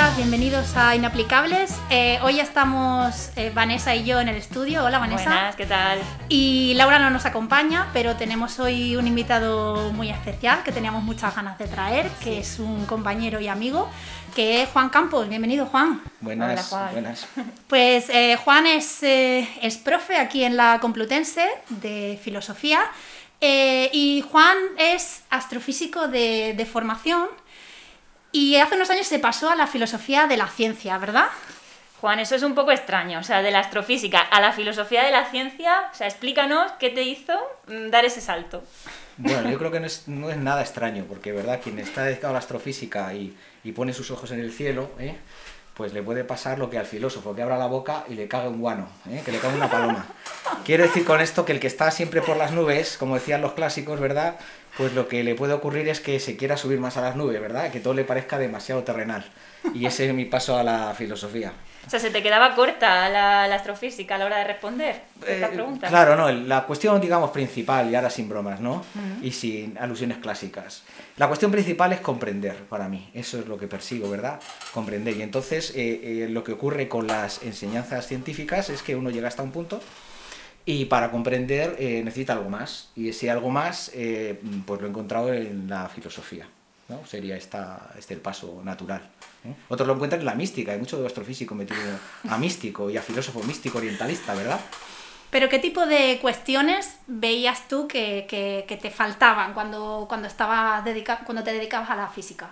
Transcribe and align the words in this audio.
bienvenidas, 0.00 0.16
bienvenidos 0.16 0.76
a 0.76 0.96
Inaplicables. 0.96 1.76
Eh, 1.90 2.18
hoy 2.22 2.40
estamos 2.40 3.30
eh, 3.36 3.52
Vanessa 3.54 3.94
y 3.94 4.04
yo 4.04 4.18
en 4.18 4.28
el 4.28 4.36
estudio. 4.36 4.82
Hola 4.82 4.98
Vanessa. 4.98 5.24
Buenas, 5.24 5.56
¿qué 5.56 5.66
tal? 5.66 5.98
Y 6.30 6.72
Laura 6.74 6.98
no 6.98 7.10
nos 7.10 7.26
acompaña, 7.26 7.90
pero 7.92 8.16
tenemos 8.16 8.58
hoy 8.60 8.96
un 8.96 9.06
invitado 9.06 9.92
muy 9.92 10.08
especial 10.08 10.62
que 10.62 10.72
teníamos 10.72 11.02
muchas 11.02 11.36
ganas 11.36 11.58
de 11.58 11.66
traer, 11.66 12.08
que 12.22 12.38
es 12.38 12.58
un 12.58 12.86
compañero 12.86 13.40
y 13.40 13.48
amigo, 13.48 13.90
que 14.34 14.62
es 14.62 14.70
Juan 14.70 14.88
Campos. 14.88 15.28
Bienvenido 15.28 15.66
Juan. 15.66 16.00
Buenas, 16.20 16.50
Hola, 16.50 16.62
Juan. 16.62 16.92
buenas. 16.92 17.26
Pues 17.68 18.08
eh, 18.08 18.38
Juan 18.42 18.66
es, 18.66 19.02
eh, 19.02 19.46
es 19.60 19.76
profe 19.76 20.16
aquí 20.16 20.44
en 20.44 20.56
la 20.56 20.78
Complutense 20.80 21.46
de 21.68 22.18
filosofía 22.22 22.80
eh, 23.42 23.90
y 23.92 24.24
Juan 24.30 24.56
es 24.78 25.24
astrofísico 25.28 26.08
de, 26.08 26.54
de 26.56 26.64
formación 26.64 27.28
y 28.32 28.56
hace 28.56 28.76
unos 28.76 28.90
años 28.90 29.06
se 29.06 29.18
pasó 29.18 29.50
a 29.50 29.56
la 29.56 29.66
filosofía 29.66 30.26
de 30.26 30.36
la 30.36 30.48
ciencia, 30.48 30.98
¿verdad? 30.98 31.26
Juan, 32.00 32.18
eso 32.18 32.34
es 32.34 32.42
un 32.42 32.54
poco 32.54 32.72
extraño, 32.72 33.18
o 33.18 33.22
sea, 33.22 33.42
de 33.42 33.50
la 33.50 33.58
astrofísica 33.58 34.20
a 34.20 34.40
la 34.40 34.52
filosofía 34.52 35.04
de 35.04 35.10
la 35.10 35.26
ciencia, 35.26 35.90
o 35.92 35.94
sea, 35.94 36.06
explícanos 36.06 36.72
qué 36.78 36.88
te 36.88 37.02
hizo 37.02 37.34
mm, 37.66 37.90
dar 37.90 38.06
ese 38.06 38.22
salto. 38.22 38.62
Bueno, 39.18 39.50
yo 39.50 39.58
creo 39.58 39.70
que 39.70 39.80
no 39.80 39.86
es, 39.86 40.08
no 40.08 40.30
es 40.30 40.38
nada 40.38 40.62
extraño, 40.62 41.04
porque 41.06 41.32
verdad, 41.32 41.60
quien 41.62 41.78
está 41.78 42.04
dedicado 42.04 42.30
a 42.30 42.32
la 42.32 42.38
astrofísica 42.38 43.12
y, 43.12 43.36
y 43.64 43.72
pone 43.72 43.92
sus 43.92 44.10
ojos 44.10 44.30
en 44.30 44.40
el 44.40 44.50
cielo, 44.50 44.90
¿eh? 44.98 45.14
pues 45.74 45.92
le 45.92 46.02
puede 46.02 46.24
pasar 46.24 46.58
lo 46.58 46.68
que 46.68 46.78
al 46.78 46.86
filósofo, 46.86 47.34
que 47.34 47.42
abra 47.42 47.56
la 47.56 47.66
boca 47.66 48.04
y 48.08 48.14
le 48.14 48.28
caga 48.28 48.48
un 48.48 48.60
guano, 48.60 48.88
¿eh? 49.10 49.22
que 49.24 49.32
le 49.32 49.38
caga 49.38 49.54
una 49.54 49.70
paloma. 49.70 50.06
Quiero 50.64 50.84
decir 50.84 51.04
con 51.04 51.20
esto 51.20 51.44
que 51.44 51.52
el 51.52 51.60
que 51.60 51.68
está 51.68 51.90
siempre 51.90 52.22
por 52.22 52.36
las 52.36 52.52
nubes, 52.52 52.96
como 52.98 53.14
decían 53.14 53.40
los 53.40 53.52
clásicos, 53.52 53.98
¿verdad? 53.98 54.36
Pues 54.76 54.94
lo 54.94 55.08
que 55.08 55.22
le 55.24 55.34
puede 55.34 55.52
ocurrir 55.52 55.88
es 55.88 56.00
que 56.00 56.20
se 56.20 56.36
quiera 56.36 56.56
subir 56.56 56.78
más 56.80 56.96
a 56.96 57.00
las 57.00 57.16
nubes, 57.16 57.40
¿verdad? 57.40 57.70
Que 57.70 57.80
todo 57.80 57.92
le 57.94 58.04
parezca 58.04 58.38
demasiado 58.38 58.82
terrenal. 58.82 59.24
Y 59.74 59.84
ese 59.84 60.06
es 60.08 60.14
mi 60.14 60.24
paso 60.24 60.56
a 60.56 60.62
la 60.62 60.94
filosofía. 60.96 61.52
O 61.86 61.90
sea, 61.90 61.98
se 61.98 62.10
te 62.10 62.22
quedaba 62.22 62.54
corta 62.54 63.08
la, 63.08 63.48
la 63.48 63.54
astrofísica 63.56 64.14
a 64.14 64.18
la 64.18 64.26
hora 64.26 64.38
de 64.38 64.44
responder 64.44 65.02
estas 65.26 65.50
Eh, 65.50 65.54
preguntas. 65.54 65.90
Claro, 65.90 66.14
no, 66.14 66.30
la 66.30 66.64
cuestión, 66.64 67.00
digamos, 67.00 67.30
principal, 67.30 67.90
y 67.90 67.94
ahora 67.94 68.10
sin 68.10 68.28
bromas, 68.28 68.60
¿no? 68.60 68.84
Y 69.22 69.32
sin 69.32 69.76
alusiones 69.78 70.18
clásicas. 70.18 70.82
La 71.16 71.26
cuestión 71.26 71.50
principal 71.50 71.92
es 71.92 72.00
comprender, 72.00 72.54
para 72.68 72.88
mí. 72.88 73.10
Eso 73.12 73.38
es 73.38 73.46
lo 73.46 73.58
que 73.58 73.66
persigo, 73.66 74.08
¿verdad? 74.08 74.40
Comprender. 74.72 75.16
Y 75.16 75.22
entonces, 75.22 75.72
eh, 75.74 76.24
eh, 76.24 76.28
lo 76.30 76.44
que 76.44 76.52
ocurre 76.52 76.88
con 76.88 77.06
las 77.06 77.42
enseñanzas 77.42 78.06
científicas 78.06 78.70
es 78.70 78.82
que 78.82 78.94
uno 78.96 79.10
llega 79.10 79.28
hasta 79.28 79.42
un 79.42 79.50
punto 79.52 79.80
y 80.66 80.84
para 80.86 81.10
comprender 81.10 81.76
eh, 81.78 82.02
necesita 82.04 82.34
algo 82.34 82.48
más. 82.50 82.90
Y 82.96 83.08
ese 83.10 83.30
algo 83.30 83.50
más, 83.50 83.90
eh, 83.94 84.40
pues 84.66 84.80
lo 84.80 84.86
he 84.86 84.90
encontrado 84.90 85.32
en 85.32 85.68
la 85.68 85.88
filosofía. 85.88 86.46
¿no? 86.88 87.06
Sería 87.06 87.36
esta, 87.36 87.92
este 87.98 88.14
el 88.14 88.20
paso 88.20 88.60
natural. 88.64 89.00
¿eh? 89.44 89.54
Otros 89.68 89.86
lo 89.86 89.94
encuentran 89.94 90.20
en 90.20 90.26
la 90.26 90.34
mística. 90.34 90.72
Hay 90.72 90.78
mucho 90.78 91.04
astrofísico 91.06 91.54
metido 91.54 91.80
a 92.28 92.36
místico 92.36 92.90
y 92.90 92.96
a 92.96 93.02
filósofo 93.02 93.42
místico 93.44 93.78
orientalista, 93.78 94.34
¿verdad? 94.34 94.60
Pero 95.30 95.48
¿qué 95.48 95.60
tipo 95.60 95.86
de 95.86 96.18
cuestiones 96.20 96.96
veías 97.06 97.68
tú 97.68 97.86
que, 97.86 98.26
que- 98.28 98.64
que 98.66 98.76
te 98.76 98.90
faltaban 98.90 99.54
cuando, 99.54 100.06
cuando, 100.08 100.26
estabas 100.26 100.84
dedica- 100.84 101.20
cuando 101.24 101.44
te 101.44 101.52
dedicabas 101.52 101.90
a 101.90 101.94
la 101.96 102.08
física? 102.08 102.50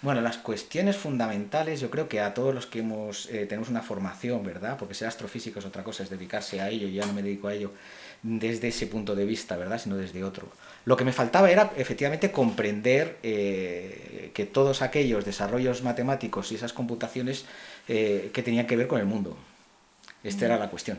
Bueno, 0.00 0.20
las 0.20 0.38
cuestiones 0.38 0.96
fundamentales, 0.96 1.80
yo 1.80 1.90
creo 1.90 2.08
que 2.08 2.20
a 2.20 2.32
todos 2.32 2.54
los 2.54 2.66
que 2.66 2.80
hemos, 2.80 3.28
eh, 3.30 3.46
tenemos 3.46 3.68
una 3.68 3.82
formación, 3.82 4.44
¿verdad? 4.44 4.76
Porque 4.78 4.94
ser 4.94 5.08
astrofísico 5.08 5.58
es 5.58 5.64
otra 5.64 5.82
cosa, 5.82 6.04
es 6.04 6.10
dedicarse 6.10 6.60
a 6.60 6.70
ello, 6.70 6.86
ya 6.86 7.04
no 7.04 7.12
me 7.12 7.22
dedico 7.22 7.48
a 7.48 7.54
ello 7.54 7.72
desde 8.22 8.68
ese 8.68 8.86
punto 8.86 9.16
de 9.16 9.24
vista, 9.24 9.56
¿verdad? 9.56 9.80
Sino 9.80 9.96
desde 9.96 10.22
otro. 10.22 10.48
Lo 10.84 10.96
que 10.96 11.04
me 11.04 11.12
faltaba 11.12 11.50
era 11.50 11.72
efectivamente 11.76 12.30
comprender 12.30 13.18
eh, 13.24 14.30
que 14.34 14.46
todos 14.46 14.82
aquellos 14.82 15.24
desarrollos 15.24 15.82
matemáticos 15.82 16.52
y 16.52 16.54
esas 16.54 16.72
computaciones 16.72 17.44
eh, 17.88 18.30
que 18.32 18.42
tenían 18.44 18.66
que 18.66 18.76
ver 18.76 18.86
con 18.86 19.00
el 19.00 19.06
mundo. 19.06 19.36
Esta 20.22 20.46
era 20.46 20.58
la 20.58 20.70
cuestión. 20.70 20.98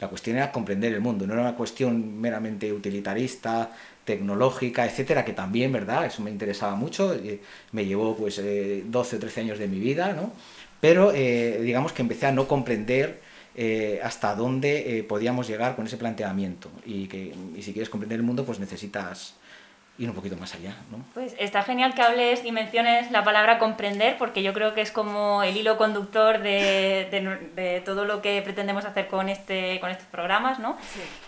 La 0.00 0.06
cuestión 0.06 0.36
era 0.36 0.52
comprender 0.52 0.94
el 0.94 1.00
mundo, 1.00 1.26
no 1.26 1.32
era 1.32 1.42
una 1.42 1.56
cuestión 1.56 2.20
meramente 2.20 2.72
utilitarista, 2.72 3.72
tecnológica, 4.08 4.86
etcétera, 4.86 5.22
que 5.22 5.34
también, 5.34 5.70
¿verdad? 5.70 6.06
Eso 6.06 6.22
me 6.22 6.30
interesaba 6.30 6.74
mucho, 6.76 7.12
eh, 7.12 7.40
me 7.72 7.84
llevó 7.84 8.16
pues 8.16 8.38
eh, 8.38 8.82
12 8.86 9.16
o 9.16 9.18
13 9.18 9.40
años 9.42 9.58
de 9.58 9.68
mi 9.68 9.78
vida, 9.78 10.14
¿no? 10.14 10.32
Pero 10.80 11.12
eh, 11.14 11.60
digamos 11.62 11.92
que 11.92 12.00
empecé 12.00 12.24
a 12.24 12.32
no 12.32 12.48
comprender 12.48 13.20
eh, 13.54 14.00
hasta 14.02 14.34
dónde 14.34 15.04
podíamos 15.06 15.46
llegar 15.46 15.76
con 15.76 15.86
ese 15.86 15.98
planteamiento 15.98 16.70
y 16.86 17.06
que 17.06 17.34
y 17.54 17.62
si 17.62 17.72
quieres 17.72 17.90
comprender 17.90 18.18
el 18.20 18.24
mundo 18.24 18.46
pues 18.46 18.58
necesitas 18.60 19.34
ir 19.98 20.08
un 20.08 20.14
poquito 20.14 20.36
más 20.36 20.54
allá, 20.54 20.76
¿no? 20.92 21.04
Pues 21.12 21.34
está 21.40 21.64
genial 21.64 21.92
que 21.92 22.02
hables 22.02 22.44
y 22.44 22.52
menciones 22.52 23.10
la 23.10 23.24
palabra 23.24 23.58
comprender, 23.58 24.16
porque 24.16 24.42
yo 24.44 24.52
creo 24.54 24.72
que 24.72 24.80
es 24.80 24.92
como 24.92 25.42
el 25.42 25.56
hilo 25.56 25.76
conductor 25.76 26.38
de, 26.38 27.08
de- 27.10 27.50
de 27.60 27.80
todo 27.80 28.04
lo 28.04 28.22
que 28.22 28.40
pretendemos 28.42 28.84
hacer 28.84 29.08
con, 29.08 29.28
este, 29.28 29.80
con 29.80 29.90
estos 29.90 30.06
programas, 30.06 30.60
¿no? 30.60 30.76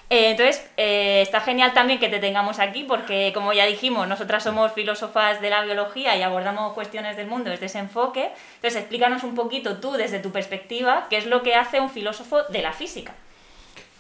Eh, 0.09 0.31
entonces, 0.31 0.65
eh, 0.77 1.21
está 1.23 1.41
genial 1.41 1.73
también 1.73 1.99
que 1.99 2.09
te 2.09 2.19
tengamos 2.21 2.59
aquí, 2.61 2.85
porque 2.85 3.33
como 3.35 3.53
ya 3.53 3.67
dijimos, 3.67 4.07
nosotras 4.09 4.43
somos 4.45 4.73
filósofas 4.73 5.41
de 5.41 5.51
la 5.51 5.63
biología 5.63 6.17
y 6.17 6.23
abordamos 6.23 6.73
cuestiones 6.73 7.17
del 7.17 7.27
mundo 7.27 7.51
desde 7.51 7.67
ese 7.67 7.79
enfoque. 7.81 8.31
Entonces, 8.57 8.81
explícanos 8.81 9.25
un 9.25 9.35
poquito 9.35 9.79
tú, 9.79 9.93
desde 9.93 10.21
tu 10.21 10.31
perspectiva, 10.31 11.07
qué 11.11 11.17
es 11.17 11.27
lo 11.27 11.43
que 11.43 11.55
hace 11.57 11.81
un 11.81 11.91
filósofo 11.91 12.43
de 12.45 12.63
la 12.63 12.73
física. 12.73 13.15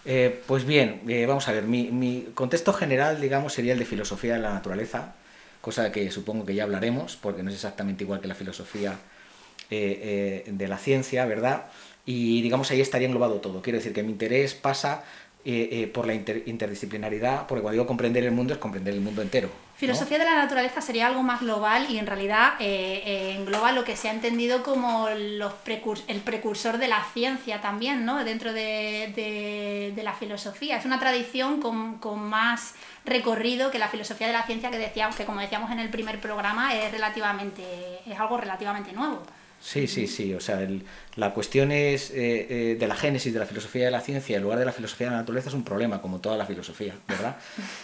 Eh, 0.05 0.43
pues 0.47 0.65
bien, 0.65 1.03
eh, 1.09 1.27
vamos 1.27 1.47
a 1.49 1.53
ver, 1.53 1.65
mi, 1.65 2.28
contexto 2.34 2.72
general, 2.72 3.21
digamos, 3.21 3.53
sería 3.53 3.75
el 3.75 3.78
de 3.78 3.84
filosofía 3.84 4.34
de 4.34 4.41
la 4.41 4.55
naturaleza, 4.55 5.15
cosa 5.61 5.93
que 5.93 6.11
supongo 6.11 6.47
que 6.47 6.55
ya 6.55 6.65
hablaremos, 6.65 7.16
porque 7.16 7.43
no 7.43 7.50
es 7.50 7.56
exactamente 7.56 8.05
igual 8.05 8.21
que 8.21 8.28
la 8.28 8.34
filosofía 8.34 8.99
eh, 9.72 10.44
eh, 10.47 10.50
de 10.53 10.69
la 10.69 10.78
ciencia, 10.78 11.27
¿verdad? 11.27 11.66
Y 12.05 12.43
digamos, 12.43 12.71
ahí 12.72 12.81
estaría 12.81 13.06
englobado 13.06 13.41
todo. 13.41 13.62
Quiero 13.62 13.78
decir 13.78 13.93
que 13.93 14.03
mi 14.03 14.11
interés 14.11 14.55
pasa 14.55 15.05
eh, 15.44 15.68
eh, 15.72 15.86
por 15.86 16.06
la 16.06 16.14
inter- 16.14 16.42
interdisciplinaridad, 16.46 17.46
porque 17.46 17.62
cuando 17.62 17.72
digo 17.74 17.86
comprender 17.86 18.24
el 18.24 18.32
mundo 18.32 18.52
es 18.52 18.58
comprender 18.58 18.94
el 18.94 19.00
mundo 19.00 19.22
entero. 19.22 19.48
¿no? 19.48 19.70
Filosofía 19.80 20.18
de 20.18 20.26
la 20.26 20.34
naturaleza 20.34 20.82
sería 20.82 21.06
algo 21.06 21.22
más 21.22 21.40
global 21.40 21.86
y 21.88 21.96
en 21.96 22.06
realidad 22.06 22.52
eh, 22.60 23.02
eh, 23.06 23.34
engloba 23.38 23.72
lo 23.72 23.82
que 23.82 23.96
se 23.96 24.10
ha 24.10 24.12
entendido 24.12 24.62
como 24.62 25.08
los 25.08 25.54
el 26.06 26.20
precursor 26.20 26.76
de 26.76 26.88
la 26.88 27.02
ciencia 27.14 27.62
también, 27.62 28.04
¿no? 28.04 28.22
Dentro 28.22 28.52
de, 28.52 29.10
de- 29.16 29.92
de 29.96 30.02
la 30.02 30.12
filosofía. 30.12 30.76
Es 30.76 30.84
una 30.84 30.98
tradición 31.00 31.62
con, 31.62 31.96
con 31.98 32.20
más 32.22 32.74
recorrido 33.06 33.70
que 33.70 33.78
la 33.78 33.88
filosofía 33.88 34.26
de 34.26 34.34
la 34.34 34.42
ciencia 34.42 34.70
que 34.70 34.76
decíamos, 34.78 35.16
que 35.16 35.24
como 35.24 35.40
decíamos 35.40 35.70
en 35.70 35.78
el 35.80 35.88
primer 35.88 36.20
programa, 36.20 36.74
es 36.74 36.92
relativamente, 36.92 37.62
es 38.06 38.20
algo 38.20 38.36
relativamente 38.36 38.92
nuevo. 38.92 39.22
Sí, 39.62 39.87
sí, 39.88 40.06
sí. 40.06 40.32
O 40.32 40.41
sea, 40.41 40.62
el- 40.62 40.87
la 41.16 41.34
cuestión 41.34 41.71
es 41.71 42.10
eh, 42.12 42.47
eh, 42.72 42.76
de 42.81 42.87
la 42.88 42.97
génesis 42.97 43.32
de 43.34 43.38
la 43.41 43.44
filosofía 43.44 43.84
de 43.84 43.91
la 43.91 44.00
ciencia 44.00 44.37
en 44.37 44.43
lugar 44.43 44.59
de 44.59 44.65
la 44.65 44.72
filosofía 44.72 45.09
de 45.09 45.10
la 45.12 45.19
naturaleza 45.19 45.50
es 45.50 45.54
un 45.54 45.65
problema, 45.65 46.00
como 46.00 46.19
toda 46.19 46.38
la 46.38 46.47
filosofía, 46.47 46.94
¿verdad? 47.06 47.37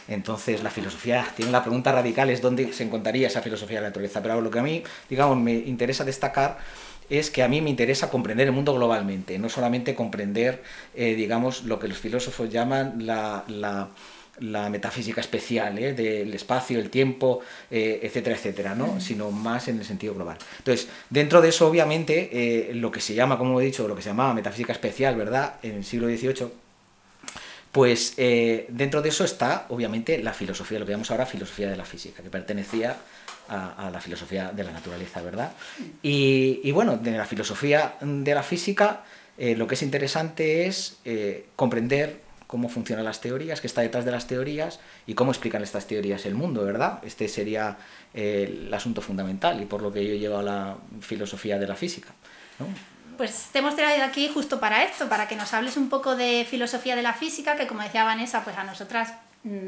Entonces, 0.08 0.62
la 0.62 0.70
filosofía 0.70 1.26
tiene 1.36 1.52
la 1.52 1.62
pregunta 1.62 1.92
radical 1.92 2.30
es 2.30 2.40
dónde 2.40 2.72
se 2.72 2.84
encontraría 2.84 3.26
esa 3.26 3.42
filosofía 3.42 3.76
de 3.78 3.82
la 3.82 3.88
naturaleza. 3.88 4.22
Pero 4.22 4.40
lo 4.40 4.50
que 4.50 4.58
a 4.58 4.62
mí, 4.62 4.82
digamos, 5.10 5.36
me 5.36 5.52
interesa 5.54 6.04
destacar 6.04 6.58
es 7.10 7.30
que 7.30 7.42
a 7.42 7.48
mí 7.48 7.60
me 7.60 7.70
interesa 7.70 8.10
comprender 8.10 8.46
el 8.46 8.52
mundo 8.52 8.74
globalmente, 8.74 9.38
no 9.38 9.48
solamente 9.50 9.94
comprender, 9.94 10.62
eh, 10.94 11.14
digamos, 11.14 11.64
lo 11.64 11.78
que 11.78 11.88
los 11.88 11.98
filósofos 11.98 12.50
llaman 12.50 13.06
la, 13.06 13.44
la- 13.48 13.88
la 14.40 14.68
metafísica 14.68 15.20
especial 15.20 15.78
¿eh? 15.78 15.92
del 15.94 16.32
espacio, 16.34 16.78
el 16.78 16.90
tiempo, 16.90 17.40
eh, 17.70 18.00
etcétera, 18.02 18.36
etcétera, 18.36 18.74
¿no? 18.74 19.00
sino 19.00 19.30
más 19.30 19.68
en 19.68 19.78
el 19.78 19.84
sentido 19.84 20.14
global. 20.14 20.36
Entonces, 20.58 20.88
dentro 21.10 21.40
de 21.40 21.48
eso, 21.48 21.66
obviamente, 21.66 22.30
eh, 22.32 22.74
lo 22.74 22.90
que 22.90 23.00
se 23.00 23.14
llama, 23.14 23.38
como 23.38 23.60
he 23.60 23.64
dicho, 23.64 23.88
lo 23.88 23.96
que 23.96 24.02
se 24.02 24.10
llamaba 24.10 24.34
metafísica 24.34 24.72
especial, 24.72 25.16
¿verdad?, 25.16 25.54
en 25.62 25.76
el 25.76 25.84
siglo 25.84 26.08
XVIII, 26.08 26.48
pues 27.72 28.16
dentro 28.16 29.02
de 29.02 29.10
eso 29.10 29.22
está, 29.22 29.66
obviamente, 29.68 30.22
la 30.22 30.32
filosofía, 30.32 30.78
lo 30.78 30.86
que 30.86 30.92
llamamos 30.92 31.10
ahora 31.10 31.26
filosofía 31.26 31.68
de 31.68 31.76
la 31.76 31.84
física, 31.84 32.22
que 32.22 32.30
pertenecía 32.30 32.96
a, 33.50 33.86
a 33.86 33.90
la 33.90 34.00
filosofía 34.00 34.50
de 34.50 34.64
la 34.64 34.72
naturaleza, 34.72 35.20
¿verdad? 35.20 35.52
Y, 36.02 36.60
y 36.64 36.70
bueno, 36.72 36.96
de 36.96 37.10
la 37.10 37.26
filosofía 37.26 37.96
de 38.00 38.34
la 38.34 38.42
física, 38.42 39.04
lo 39.36 39.66
que 39.66 39.74
es 39.74 39.82
interesante 39.82 40.66
es 40.66 40.96
comprender 41.54 42.25
cómo 42.46 42.68
funcionan 42.68 43.04
las 43.04 43.20
teorías, 43.20 43.60
qué 43.60 43.66
está 43.66 43.80
detrás 43.80 44.04
de 44.04 44.12
las 44.12 44.26
teorías 44.26 44.80
y 45.06 45.14
cómo 45.14 45.32
explican 45.32 45.62
estas 45.62 45.86
teorías 45.86 46.26
el 46.26 46.34
mundo, 46.34 46.64
¿verdad? 46.64 47.00
Este 47.04 47.28
sería 47.28 47.76
eh, 48.14 48.64
el 48.66 48.72
asunto 48.72 49.00
fundamental 49.02 49.60
y 49.60 49.66
por 49.66 49.82
lo 49.82 49.92
que 49.92 50.06
yo 50.06 50.14
llevo 50.14 50.38
a 50.38 50.42
la 50.42 50.76
filosofía 51.00 51.58
de 51.58 51.66
la 51.66 51.74
física. 51.74 52.08
Pues 53.16 53.48
te 53.52 53.60
hemos 53.60 53.74
traído 53.74 54.04
aquí 54.04 54.30
justo 54.32 54.60
para 54.60 54.84
esto, 54.84 55.08
para 55.08 55.26
que 55.26 55.36
nos 55.36 55.52
hables 55.54 55.76
un 55.76 55.88
poco 55.88 56.16
de 56.16 56.46
filosofía 56.48 56.96
de 56.96 57.02
la 57.02 57.14
física, 57.14 57.56
que 57.56 57.66
como 57.66 57.82
decía 57.82 58.04
Vanessa, 58.04 58.44
pues 58.44 58.56
a 58.56 58.64
nosotras 58.64 59.14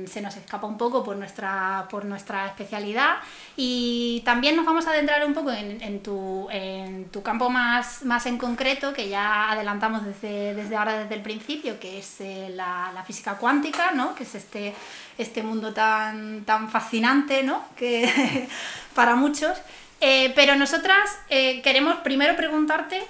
se 0.06 0.20
nos 0.20 0.36
escapa 0.36 0.66
un 0.66 0.76
poco 0.76 1.04
por 1.04 1.16
nuestra, 1.16 1.86
por 1.90 2.04
nuestra 2.04 2.46
especialidad 2.46 3.16
y 3.56 4.22
también 4.24 4.56
nos 4.56 4.66
vamos 4.66 4.86
a 4.86 4.90
adentrar 4.90 5.24
un 5.24 5.34
poco 5.34 5.52
en, 5.52 5.80
en 5.80 6.02
tu, 6.02 6.48
en 6.50 7.08
tu 7.10 7.22
campo 7.22 7.48
más, 7.48 8.04
más 8.04 8.26
en 8.26 8.38
concreto, 8.38 8.92
que 8.92 9.08
ya 9.08 9.50
adelantamos 9.52 10.04
desde, 10.04 10.54
desde 10.54 10.76
ahora, 10.76 10.98
desde 10.98 11.14
el 11.14 11.22
principio, 11.22 11.78
que 11.78 11.98
es 11.98 12.20
eh, 12.20 12.50
la, 12.54 12.90
la 12.92 13.04
física 13.04 13.36
cuántica, 13.36 13.92
¿no? 13.92 14.14
que 14.14 14.24
es 14.24 14.34
este, 14.34 14.74
este 15.16 15.42
mundo 15.42 15.72
tan, 15.72 16.44
tan 16.44 16.68
fascinante 16.68 17.42
¿no? 17.42 17.64
que, 17.76 18.48
para 18.94 19.14
muchos. 19.14 19.56
Eh, 20.00 20.32
pero 20.34 20.54
nosotras 20.54 21.18
eh, 21.28 21.60
queremos 21.62 21.96
primero 21.98 22.36
preguntarte 22.36 23.04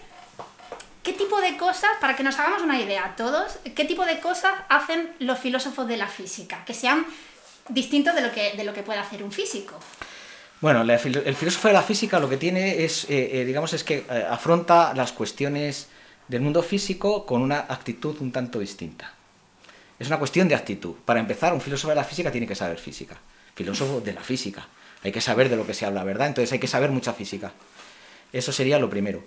qué 1.09 1.15
tipo 1.15 1.41
de 1.41 1.57
cosas, 1.57 1.91
para 2.03 2.15
que 2.17 2.23
nos 2.23 2.39
hagamos 2.39 2.61
una 2.61 2.79
idea 2.79 3.15
todos, 3.17 3.59
qué 3.75 3.87
tipo 3.87 4.05
de 4.05 4.21
cosas 4.21 4.53
hacen 4.69 5.11
los 5.21 5.39
filósofos 5.39 5.89
de 5.89 5.97
la 5.97 6.07
física, 6.07 6.63
que 6.67 6.75
sean 6.75 7.07
distintos 7.71 8.15
de 8.15 8.21
lo 8.21 8.31
que, 8.31 8.53
de 8.55 8.63
lo 8.63 8.75
que 8.75 8.83
puede 8.83 8.99
hacer 8.99 9.23
un 9.23 9.33
físico. 9.33 9.79
Bueno, 10.61 10.83
el 10.83 11.35
filósofo 11.35 11.69
de 11.69 11.75
la 11.75 11.83
física 11.83 12.19
lo 12.21 12.29
que 12.29 12.37
tiene 12.37 12.85
es, 12.85 13.07
eh, 13.09 13.45
digamos, 13.47 13.73
es 13.73 13.85
que 13.85 14.05
afronta 14.29 14.93
las 14.93 15.13
cuestiones 15.13 15.89
del 16.27 16.43
mundo 16.43 16.63
físico 16.63 17.25
con 17.25 17.41
una 17.41 17.61
actitud 17.61 18.17
un 18.21 18.31
tanto 18.31 18.59
distinta. 18.59 19.15
Es 19.99 20.09
una 20.09 20.19
cuestión 20.19 20.47
de 20.47 20.57
actitud. 20.57 20.95
Para 21.07 21.21
empezar, 21.21 21.55
un 21.55 21.63
filósofo 21.63 21.89
de 21.89 21.95
la 21.95 22.05
física 22.05 22.31
tiene 22.31 22.47
que 22.47 22.55
saber 22.55 22.79
física. 22.79 23.17
Filósofo 23.55 24.03
de 24.03 24.13
la 24.13 24.21
física. 24.21 24.69
Hay 25.03 25.13
que 25.13 25.23
saber 25.23 25.49
de 25.49 25.57
lo 25.57 25.67
que 25.67 25.73
se 25.73 25.87
habla, 25.87 26.05
¿verdad? 26.05 26.27
Entonces 26.27 26.53
hay 26.53 26.59
que 26.59 26.67
saber 26.67 26.91
mucha 26.91 27.15
física. 27.15 27.53
Eso 28.31 28.53
sería 28.53 28.79
lo 28.79 28.91
primero. 28.91 29.25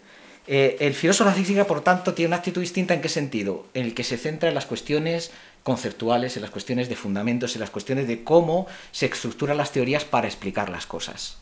Eh, 0.47 0.77
el 0.79 0.93
filósofo 0.93 1.29
de 1.29 1.35
la 1.35 1.41
física, 1.41 1.65
por 1.65 1.81
tanto, 1.81 2.13
tiene 2.13 2.27
una 2.27 2.37
actitud 2.37 2.61
distinta 2.61 2.93
en 2.93 3.01
qué 3.01 3.09
sentido? 3.09 3.67
En 3.73 3.85
el 3.85 3.93
que 3.93 4.03
se 4.03 4.17
centra 4.17 4.49
en 4.49 4.55
las 4.55 4.65
cuestiones 4.65 5.31
conceptuales, 5.63 6.35
en 6.35 6.41
las 6.41 6.51
cuestiones 6.51 6.89
de 6.89 6.95
fundamentos, 6.95 7.55
en 7.55 7.61
las 7.61 7.69
cuestiones 7.69 8.07
de 8.07 8.23
cómo 8.23 8.65
se 8.91 9.05
estructuran 9.05 9.57
las 9.57 9.71
teorías 9.71 10.05
para 10.05 10.27
explicar 10.27 10.69
las 10.69 10.87
cosas, 10.87 11.37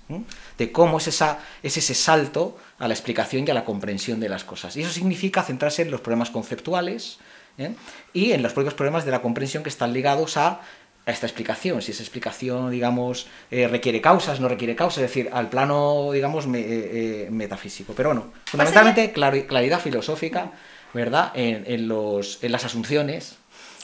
de 0.57 0.71
cómo 0.71 0.97
es, 0.97 1.23
ese 1.63 1.93
salto 1.93 2.57
a 2.77 2.87
la 2.87 2.93
explicación 2.93 3.45
y 3.47 3.51
a 3.51 3.53
la 3.53 3.63
comprensión 3.63 4.19
de 4.19 4.27
las 4.27 4.43
cosas. 4.43 4.75
Y 4.75 4.81
eso 4.81 4.91
significa 4.91 5.43
centrarse 5.43 5.83
en 5.83 5.91
los 5.91 6.01
problemas 6.01 6.31
conceptuales 6.31 7.19
¿eh? 7.57 7.75
y 8.11 8.33
en 8.33 8.43
los 8.43 8.51
propios 8.51 8.73
problemas 8.73 9.05
de 9.05 9.11
la 9.11 9.21
comprensión 9.21 9.63
que 9.63 9.69
están 9.69 9.93
ligados 9.93 10.35
a 10.35 10.61
esta 11.05 11.25
explicación, 11.25 11.81
si 11.81 11.91
esa 11.91 12.03
explicación, 12.03 12.71
digamos, 12.71 13.27
eh, 13.51 13.67
requiere 13.67 14.01
causas, 14.01 14.39
no 14.39 14.47
requiere 14.47 14.75
causas, 14.75 15.03
es 15.03 15.09
decir, 15.09 15.29
al 15.33 15.49
plano, 15.49 16.11
digamos, 16.11 16.45
eh, 16.53 17.27
metafísico. 17.31 17.93
Pero 17.93 18.09
bueno, 18.09 18.31
fundamentalmente 18.45 19.11
claridad 19.11 19.79
filosófica, 19.79 20.51
¿verdad?, 20.93 21.31
en, 21.35 21.87
los, 21.87 22.43
en 22.43 22.51
las 22.51 22.65
asunciones, 22.65 23.37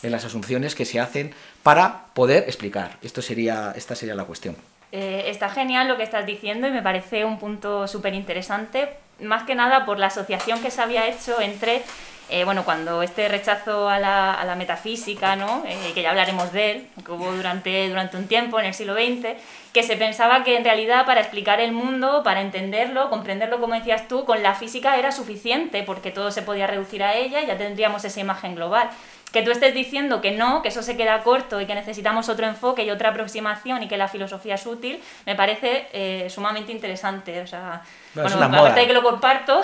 en 0.04 0.12
las 0.12 0.26
asunciones 0.26 0.76
que 0.76 0.86
se 0.86 1.00
hacen 1.00 1.34
para 1.64 2.08
poder 2.14 2.44
explicar. 2.44 2.98
Esto 3.02 3.22
sería, 3.22 3.74
esta 3.76 3.96
sería 3.96 4.16
la 4.16 4.26
cuestión. 4.26 4.56
está 4.92 5.50
genial 5.50 5.88
lo 5.88 5.98
que 5.98 6.04
estás 6.04 6.26
diciendo 6.26 6.68
y 6.68 6.72
me 6.72 6.82
parece 6.82 7.26
un 7.26 7.40
punto 7.40 7.88
súper 7.88 8.14
interesante, 8.14 8.90
más 9.22 9.44
que 9.44 9.56
nada 9.56 9.86
por 9.86 10.00
la 10.00 10.08
asociación 10.08 10.62
que 10.62 10.72
se 10.72 10.82
había 10.82 11.08
hecho 11.08 11.40
entre 11.42 11.84
eh, 12.28 12.44
bueno, 12.44 12.66
cuando 12.66 13.04
este 13.04 13.28
rechazo 13.28 13.88
a 13.88 14.00
la, 14.00 14.34
a 14.34 14.46
la 14.46 14.56
metafísica, 14.56 15.36
¿no? 15.36 15.64
Eh, 15.68 15.92
que 15.94 16.02
ya 16.02 16.10
hablaremos 16.10 16.52
de 16.52 16.72
él, 16.72 16.88
que 17.06 17.12
hubo 17.12 17.32
durante, 17.32 17.88
durante 17.88 18.18
un 18.18 18.28
tiempo 18.28 18.60
en 18.60 18.66
el 18.66 18.74
siglo 18.74 18.96
XX, 18.96 19.36
que 19.72 19.84
se 19.84 19.96
pensaba 19.96 20.44
que 20.44 20.58
en 20.58 20.64
realidad 20.64 21.06
para 21.06 21.22
explicar 21.22 21.62
el 21.62 21.72
mundo, 21.72 22.24
para 22.24 22.42
entenderlo, 22.42 23.12
comprenderlo 23.12 23.60
como 23.60 23.76
decías 23.76 24.08
tú, 24.08 24.26
con 24.26 24.42
la 24.42 24.56
física 24.56 24.98
era 24.98 25.12
suficiente, 25.12 25.84
porque 25.84 26.10
todo 26.10 26.32
se 26.32 26.42
podía 26.42 26.66
reducir 26.66 27.04
a 27.04 27.14
ella 27.14 27.42
y 27.42 27.46
ya 27.46 27.58
tendríamos 27.58 28.04
esa 28.06 28.20
imagen 28.20 28.56
global 28.56 28.90
que 29.36 29.42
tú 29.42 29.52
estés 29.52 29.74
diciendo 29.74 30.22
que 30.22 30.32
no, 30.32 30.62
que 30.62 30.70
eso 30.70 30.82
se 30.82 30.96
queda 30.96 31.22
corto 31.22 31.60
y 31.60 31.66
que 31.66 31.76
necesitamos 31.76 32.30
otro 32.30 32.48
enfoque 32.48 32.86
y 32.86 32.90
otra 32.90 33.10
aproximación 33.10 33.84
y 33.84 33.90
que 33.90 33.98
la 33.98 34.08
filosofía 34.08 34.56
es 34.56 34.66
útil, 34.66 35.02
me 35.26 35.36
parece 35.36 35.90
eh, 35.92 36.30
sumamente 36.30 36.72
interesante. 36.72 37.42
O 37.42 37.46
sea, 37.46 37.82
bueno, 38.14 38.42
aparte 38.42 38.80
de 38.80 38.88
que 38.88 38.94
lo 38.94 39.04
comparto, 39.04 39.62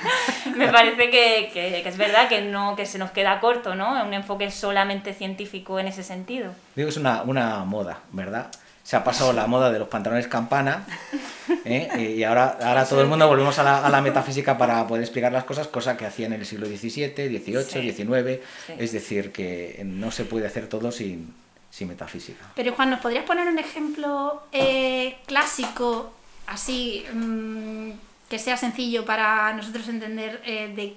me 0.56 0.66
parece 0.72 1.08
que, 1.08 1.50
que, 1.52 1.88
es 1.88 1.96
verdad 1.96 2.28
que, 2.28 2.40
no, 2.40 2.74
que 2.74 2.84
se 2.84 2.98
nos 2.98 3.12
queda 3.12 3.38
corto, 3.38 3.76
¿no? 3.76 4.04
Un 4.04 4.12
enfoque 4.12 4.50
solamente 4.50 5.14
científico 5.14 5.78
en 5.78 5.86
ese 5.86 6.02
sentido. 6.02 6.50
Digo, 6.74 6.88
es 6.88 6.96
una, 6.96 7.22
una 7.22 7.64
moda, 7.64 8.00
¿verdad? 8.10 8.48
Se 8.82 8.96
ha 8.96 9.04
pasado 9.04 9.32
la 9.32 9.46
moda 9.46 9.70
de 9.70 9.78
los 9.78 9.88
pantalones 9.88 10.26
campana 10.26 10.84
¿eh? 11.64 12.16
y 12.16 12.22
ahora, 12.24 12.58
ahora 12.60 12.84
todo 12.84 13.00
el 13.00 13.06
mundo 13.06 13.28
volvemos 13.28 13.58
a 13.58 13.62
la, 13.62 13.86
a 13.86 13.90
la, 13.90 14.02
metafísica 14.02 14.58
para 14.58 14.86
poder 14.86 15.02
explicar 15.02 15.32
las 15.32 15.44
cosas, 15.44 15.68
cosa 15.68 15.96
que 15.96 16.06
hacían 16.06 16.32
en 16.32 16.40
el 16.40 16.46
siglo 16.46 16.66
XVII, 16.66 17.12
XVIII, 17.14 17.92
XIX, 17.92 18.40
es 18.78 18.92
decir, 18.92 19.32
que 19.32 19.80
no 19.84 20.10
se 20.10 20.24
puede 20.24 20.46
hacer 20.46 20.68
todo 20.68 20.90
sin, 20.90 21.32
sin 21.70 21.88
metafísica. 21.88 22.44
Pero 22.54 22.72
Juan, 22.74 22.90
¿nos 22.90 23.00
podrías 23.00 23.24
poner 23.24 23.46
un 23.48 23.58
ejemplo 23.58 24.42
eh, 24.52 25.16
clásico, 25.26 26.12
así, 26.46 27.04
mmm, 27.12 27.90
que 28.28 28.38
sea 28.38 28.56
sencillo 28.56 29.04
para 29.04 29.52
nosotros 29.52 29.88
entender 29.88 30.40
eh, 30.44 30.72
de 30.74 30.96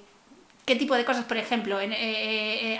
qué 0.65 0.75
tipo 0.75 0.95
de 0.95 1.05
cosas, 1.05 1.25
por 1.25 1.37
ejemplo, 1.37 1.77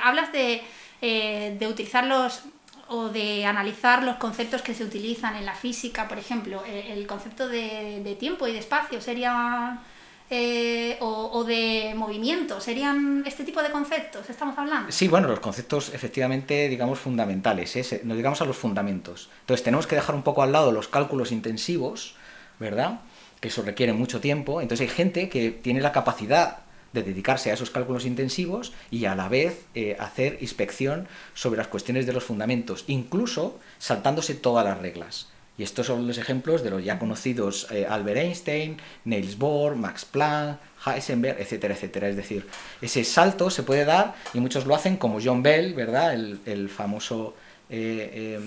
hablas 0.02 0.32
de, 0.32 0.64
de 1.02 1.68
utilizar 1.68 2.08
los 2.08 2.42
o 2.88 3.10
de 3.10 3.46
analizar 3.46 4.04
los 4.04 4.18
conceptos 4.18 4.62
que 4.62 4.74
se 4.74 4.84
utilizan 4.84 5.36
en 5.36 5.46
la 5.46 5.56
física, 5.56 6.08
por 6.08 6.18
ejemplo, 6.18 6.64
eh, 6.68 6.94
el 6.94 7.08
concepto 7.08 7.48
de, 7.48 8.16
tiempo 8.20 8.48
y 8.48 8.54
de 8.54 8.60
espacio 8.60 9.02
sería... 9.02 9.82
Eh, 10.28 10.98
o, 11.02 11.44
de 11.44 11.94
movimiento, 11.96 12.60
¿serían 12.60 13.24
este 13.28 13.44
tipo 13.44 13.62
de 13.62 13.70
conceptos? 13.70 14.28
¿Estamos 14.28 14.58
hablando? 14.58 14.92
Sí, 14.92 15.08
bueno, 15.08 15.28
los 15.28 15.40
conceptos 15.40 15.94
efectivamente, 15.94 16.68
digamos, 16.68 16.98
fundamentales, 16.98 17.76
¿eh? 17.76 18.02
nos 18.04 18.18
digamos 18.18 18.42
a 18.42 18.46
los 18.46 18.58
fundamentos. 18.58 19.30
Entonces 19.42 19.64
tenemos 19.64 19.86
que 19.86 19.94
dejar 19.94 20.16
un 20.16 20.24
poco 20.24 20.42
al 20.42 20.52
lado 20.52 20.72
los 20.72 20.88
cálculos 20.88 21.32
intensivos, 21.32 22.16
¿verdad? 22.60 23.02
Que 23.40 23.50
eso 23.50 23.62
requiere 23.62 23.94
mucho 23.94 24.20
tiempo. 24.20 24.62
Entonces 24.62 24.90
hay 24.90 24.96
gente 24.96 25.30
que 25.30 25.52
tiene 25.52 25.80
la 25.80 25.92
capacidad 25.92 26.65
de 26.96 27.04
dedicarse 27.04 27.52
a 27.52 27.54
esos 27.54 27.70
cálculos 27.70 28.06
intensivos 28.06 28.74
y 28.90 29.06
a 29.06 29.14
la 29.14 29.30
vez 29.30 29.66
eh, 29.76 29.96
hacer 30.00 30.40
inspección 30.42 31.08
sobre 31.36 31.58
las 31.58 31.68
cuestiones 31.68 32.08
de 32.08 32.14
los 32.14 32.24
fundamentos, 32.24 32.86
incluso 32.88 33.60
saltándose 33.78 34.34
todas 34.34 34.66
las 34.66 34.80
reglas. 34.80 35.28
Y 35.58 35.64
estos 35.64 35.86
son 35.86 36.08
los 36.08 36.18
ejemplos 36.18 36.64
de 36.64 36.70
los 36.70 36.84
ya 36.84 37.00
conocidos 37.00 37.68
eh, 37.72 37.86
Albert 37.88 38.18
Einstein, 38.18 38.78
Niels 39.06 39.38
Bohr, 39.38 39.76
Max 39.76 40.04
Planck, 40.04 40.60
Heisenberg, 40.86 41.40
etcétera, 41.40 41.76
etcétera. 41.76 42.10
Es 42.10 42.16
decir, 42.16 42.48
ese 42.82 43.04
salto 43.04 43.50
se 43.50 43.64
puede 43.64 43.86
dar 43.86 44.16
y 44.34 44.40
muchos 44.40 44.66
lo 44.66 44.76
hacen 44.76 44.98
como 44.98 45.20
John 45.24 45.44
Bell, 45.44 45.74
¿verdad? 45.74 46.14
El, 46.14 46.70
famoso 46.70 47.36
eh, 47.70 48.40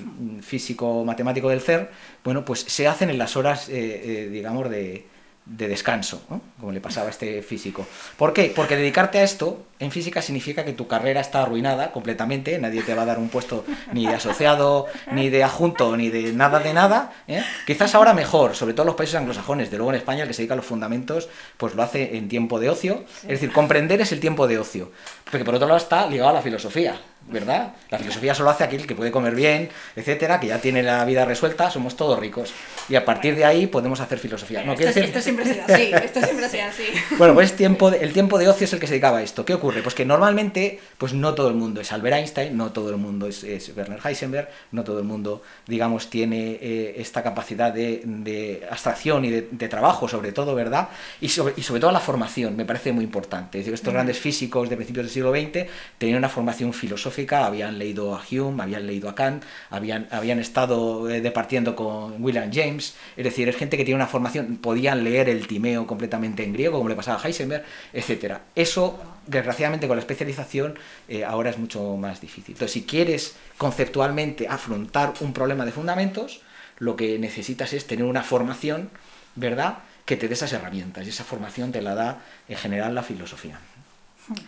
físico 0.43 1.05
matemático 1.05 1.49
del 1.49 1.61
CERN. 1.61 1.89
Bueno, 2.25 2.45
pues 2.45 2.61
se 2.61 2.87
hacen 2.87 3.09
en 3.09 3.17
las 3.17 3.37
horas, 3.37 3.69
digamos, 3.69 4.69
de, 4.69 5.07
de 5.49 5.67
descanso, 5.67 6.23
como 6.61 6.73
le 6.73 6.81
pasaba 6.81 7.07
a 7.07 7.11
este 7.11 7.43
físico. 7.43 7.87
¿Por 8.17 8.33
qué? 8.35 8.53
Porque 8.55 8.77
dedicarte 8.77 9.19
a 9.19 9.23
esto 9.23 9.65
en 9.79 9.91
física 9.91 10.21
significa 10.21 10.65
que 10.65 10.73
tu 10.73 10.87
carrera 10.87 11.21
está 11.21 11.43
arruinada 11.43 11.93
completamente, 11.93 12.59
nadie 12.59 12.83
te 12.83 12.95
va 12.95 13.03
a 13.03 13.07
dar 13.07 13.19
un 13.19 13.29
puesto 13.29 13.65
ni 13.93 14.07
de 14.07 14.15
asociado, 14.15 14.87
ni 15.13 15.31
de 15.31 15.45
adjunto, 15.45 15.97
ni 15.97 16.11
de 16.11 16.33
nada 16.33 16.59
de 16.59 16.75
nada. 16.75 17.13
¿eh? 17.29 17.43
Quizás 17.67 17.95
ahora 17.95 18.13
mejor, 18.13 18.55
sobre 18.55 18.75
todo 18.75 18.83
en 18.83 18.89
los 18.89 18.97
países 18.97 19.15
anglosajones, 19.15 19.71
de 19.71 19.79
luego 19.79 19.93
en 19.93 19.97
España 19.97 20.23
el 20.23 20.29
que 20.29 20.35
se 20.35 20.43
dedica 20.43 20.55
a 20.55 20.57
los 20.57 20.67
fundamentos, 20.67 21.29
pues 21.57 21.75
lo 21.75 21.83
hace 21.83 22.17
en 22.17 22.29
tiempo 22.29 22.61
de 22.61 22.71
ocio. 22.71 23.05
Es 23.23 23.29
decir, 23.29 23.53
comprender 23.53 24.01
es 24.01 24.13
el 24.13 24.21
tiempo 24.21 24.47
de 24.47 24.59
ocio, 24.59 24.93
porque 25.25 25.45
por 25.45 25.55
otro 25.55 25.67
lado 25.67 25.79
está 25.79 26.07
ligado 26.07 26.31
a 26.31 26.35
la 26.35 26.43
filosofía. 26.43 27.01
¿Verdad? 27.31 27.75
La 27.91 27.99
filosofía 27.99 28.35
solo 28.35 28.51
hace 28.51 28.65
aquel 28.65 28.87
que 28.87 28.95
puede 28.95 29.11
comer 29.11 29.35
bien, 29.35 29.69
etcétera, 29.97 30.41
que 30.41 30.47
ya 30.49 30.59
tiene 30.59 30.83
la 30.83 31.05
vida 31.05 31.25
resuelta, 31.25 31.71
somos 31.71 31.97
todos 31.97 32.19
ricos. 32.19 32.53
Y 32.89 32.97
a 32.97 33.05
partir 33.05 33.37
de 33.37 33.45
ahí 33.45 33.67
podemos 33.67 34.01
hacer 34.01 34.19
filosofía. 34.19 34.65
¿No 34.65 34.73
esto, 34.73 35.01
esto 35.01 35.21
siempre 35.21 35.45
ha 35.45 35.49
sido 35.49 35.65
así, 35.67 35.91
esto 36.05 36.23
siempre 36.23 36.47
ha 36.47 36.49
sido 36.49 36.65
así. 36.65 36.85
Bueno, 37.17 37.35
pues 37.35 37.55
tiempo 37.55 37.91
el 37.91 38.13
tiempo 38.13 38.39
de 38.39 38.49
ocio 38.49 38.65
es 38.65 38.73
el 38.73 38.81
que 38.81 38.87
se 38.87 38.95
dedicaba 38.95 39.19
a 39.19 39.23
esto. 39.23 39.45
¿Qué 39.45 39.55
ocurre? 39.55 39.83
Pues 39.83 39.95
que 39.95 40.05
normalmente, 40.05 40.81
pues 40.97 41.13
no 41.13 41.35
todo 41.35 41.49
el 41.49 41.55
mundo 41.55 41.81
es 41.81 41.93
Albert 41.93 42.17
Einstein, 42.17 42.57
no 42.57 42.73
todo 42.73 42.91
el 42.91 42.97
mundo 42.97 43.27
es, 43.27 43.45
Werner 43.77 44.01
Heisenberg, 44.03 44.49
no 44.73 44.85
todo 44.85 44.99
el 44.99 45.05
mundo, 45.05 45.43
digamos, 45.67 46.09
tiene 46.09 46.59
eh, 46.61 46.95
esta 46.99 47.23
capacidad 47.23 47.73
de, 47.73 48.67
abstracción 48.71 49.25
y 49.25 49.31
de, 49.31 49.69
trabajo, 49.69 50.09
sobre 50.09 50.33
todo, 50.33 50.55
¿verdad? 50.55 50.89
Y 51.21 51.29
sobre, 51.29 51.53
y 51.57 51.63
sobre 51.63 51.81
todo 51.81 51.93
la 51.93 52.01
formación, 52.01 52.57
me 52.57 52.65
parece 52.65 52.93
muy 52.93 53.05
importante. 53.05 53.59
Es 53.59 53.65
decir, 53.65 53.75
estos 53.75 53.93
grandes 53.93 54.19
físicos 54.19 54.71
de 54.71 54.77
principios 54.77 55.05
del 55.05 55.13
siglo 55.13 55.33
XX 55.33 55.69
tenían 55.99 56.19
una 56.19 56.31
formación 56.31 56.73
filosófica 56.73 57.18
habían 57.31 57.79
leído 57.79 58.15
a 58.15 58.23
Hume, 58.31 58.63
habían 58.63 58.87
leído 58.87 59.09
a 59.09 59.15
Kant, 59.15 59.45
habían, 59.71 60.07
habían 60.11 60.39
estado 60.39 61.09
eh, 61.09 61.21
departiendo 61.21 61.75
con 61.75 62.23
William 62.23 62.51
James, 62.53 62.95
es 63.17 63.25
decir, 63.25 63.49
es 63.49 63.57
gente 63.57 63.77
que 63.77 63.85
tiene 63.85 63.97
una 63.97 64.07
formación, 64.07 64.59
podían 64.59 65.05
leer 65.05 65.29
el 65.29 65.47
Timeo 65.47 65.87
completamente 65.87 66.45
en 66.45 66.53
griego, 66.53 66.79
como 66.79 66.89
le 66.89 66.95
pasaba 66.95 67.21
a 67.21 67.27
Heisenberg, 67.27 67.65
etc. 67.93 68.39
Eso, 68.55 68.99
desgraciadamente, 69.27 69.89
con 69.89 69.97
la 69.97 70.03
especialización 70.03 70.79
eh, 71.09 71.25
ahora 71.25 71.51
es 71.51 71.59
mucho 71.59 71.97
más 71.97 72.21
difícil. 72.21 72.55
Entonces, 72.55 72.73
si 72.73 72.83
quieres 72.85 73.37
conceptualmente 73.57 74.47
afrontar 74.49 75.15
un 75.21 75.33
problema 75.33 75.65
de 75.65 75.73
fundamentos, 75.73 76.43
lo 76.79 76.97
que 76.97 77.19
necesitas 77.19 77.73
es 77.73 77.87
tener 77.87 78.05
una 78.05 78.23
formación, 78.23 78.91
¿verdad?, 79.35 79.79
que 80.05 80.17
te 80.17 80.27
dé 80.27 80.33
esas 80.33 80.55
herramientas 80.55 81.07
y 81.07 81.11
esa 81.11 81.23
formación 81.23 81.71
te 81.71 81.83
la 81.83 81.95
da 81.95 82.23
en 82.49 82.57
general 82.57 82.95
la 82.95 83.03
filosofía. 83.03 83.61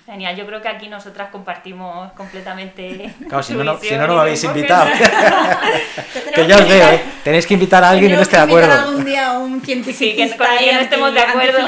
Genial, 0.07 0.37
yo 0.37 0.47
creo 0.47 0.61
que 0.61 0.69
aquí 0.69 0.89
nosotras 0.89 1.31
compartimos 1.31 2.13
completamente. 2.13 3.15
Claro, 3.29 3.43
si 3.43 3.55
no, 3.55 3.65
no, 3.65 3.75
si 3.77 3.83
visión 3.83 4.01
no, 4.01 4.07
no 4.07 4.13
y 4.13 4.17
me 4.17 4.23
habéis 4.23 4.45
invitado. 4.45 4.91
que 6.35 6.47
ya 6.47 6.57
os 6.57 6.69
veo, 6.69 6.89
¿eh? 6.91 7.03
Tenéis 7.23 7.47
que 7.47 7.55
invitar 7.55 7.85
a 7.85 7.91
alguien 7.91 8.11
que 8.11 8.17
no 8.17 8.23
esté 8.23 8.37
de 8.37 8.47
que 8.47 8.51
acuerdo. 8.51 8.73
algún 8.73 9.05
día 9.05 9.33
un 9.33 9.61
científico 9.63 10.17
con 10.37 10.47
el 10.53 10.59
que 10.59 10.73
no 10.73 10.81
estemos 10.81 11.15
de 11.15 11.21
acuerdo. 11.21 11.59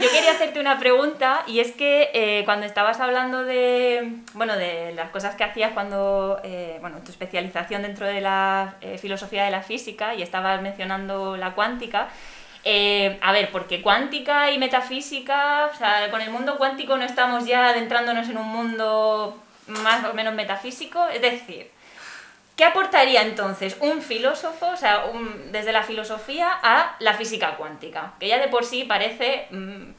Yo 0.00 0.08
quería 0.10 0.30
hacerte 0.30 0.60
una 0.60 0.78
pregunta 0.78 1.42
y 1.48 1.58
es 1.58 1.72
que 1.72 2.10
eh, 2.14 2.42
cuando 2.44 2.66
estabas 2.66 3.00
hablando 3.00 3.44
de, 3.44 4.12
bueno, 4.34 4.56
de 4.56 4.92
las 4.94 5.10
cosas 5.10 5.34
que 5.34 5.42
hacías 5.42 5.72
cuando, 5.72 6.40
eh, 6.44 6.78
bueno, 6.80 6.98
tu 6.98 7.10
especialización 7.10 7.82
dentro 7.82 8.06
de 8.06 8.20
la 8.20 8.76
eh, 8.80 8.96
filosofía 8.98 9.44
de 9.44 9.50
la 9.50 9.62
física 9.62 10.14
y 10.14 10.22
estabas 10.22 10.62
mencionando 10.62 11.36
la 11.36 11.54
cuántica, 11.54 12.08
eh, 12.64 13.18
a 13.22 13.32
ver, 13.32 13.50
porque 13.50 13.82
cuántica 13.82 14.50
y 14.50 14.58
metafísica, 14.58 15.70
o 15.72 15.76
sea, 15.76 16.10
con 16.10 16.20
el 16.20 16.30
mundo 16.30 16.58
cuántico 16.58 16.96
no 16.96 17.04
estamos 17.04 17.46
ya 17.46 17.68
adentrándonos 17.68 18.28
en 18.28 18.38
un 18.38 18.48
mundo 18.48 19.42
más 19.66 20.04
o 20.04 20.14
menos 20.14 20.34
metafísico, 20.34 21.06
es 21.08 21.20
decir, 21.20 21.70
¿Qué 22.58 22.64
aportaría 22.64 23.22
entonces 23.22 23.76
un 23.78 24.02
filósofo, 24.02 24.66
o 24.66 24.76
sea, 24.76 25.04
desde 25.52 25.72
la 25.72 25.84
filosofía 25.84 26.50
a 26.60 26.96
la 26.98 27.14
física 27.14 27.56
cuántica? 27.56 28.14
Que 28.18 28.26
ya 28.26 28.40
de 28.40 28.48
por 28.48 28.64
sí 28.64 28.82
parece 28.82 29.46
mm, 29.52 29.92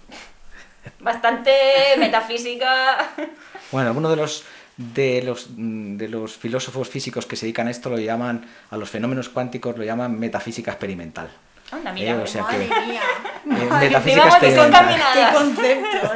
bastante 1.00 1.52
metafísica. 1.98 2.98
Bueno, 3.72 3.90
algunos 3.90 4.10
de 4.12 4.18
los, 4.18 4.46
de, 4.76 5.22
los, 5.22 5.48
de 5.56 6.10
los 6.10 6.36
filósofos 6.36 6.90
físicos 6.90 7.28
que 7.28 7.36
se 7.36 7.46
dedican 7.46 7.68
a 7.68 7.72
esto 7.72 7.92
lo 7.92 8.00
llaman, 8.00 8.50
a 8.72 8.78
los 8.78 8.90
fenómenos 8.90 9.30
cuánticos 9.30 9.78
lo 9.78 9.84
llaman 9.84 10.20
metafísica 10.20 10.72
experimental. 10.72 11.30
Anda, 11.72 11.94
Eh, 11.96 12.14
o 12.16 12.26
sea 12.26 12.42
Madre 12.44 12.68
que- 12.68 12.82
mía, 12.88 13.02
Eh, 13.46 13.70
metafísica 13.80 14.24
vamos, 14.26 14.40
que 14.40 14.56
son 14.56 14.66
experimental. 14.74 14.88
qué 15.14 15.22
caminadas. 15.22 15.36
concepto. 15.36 16.12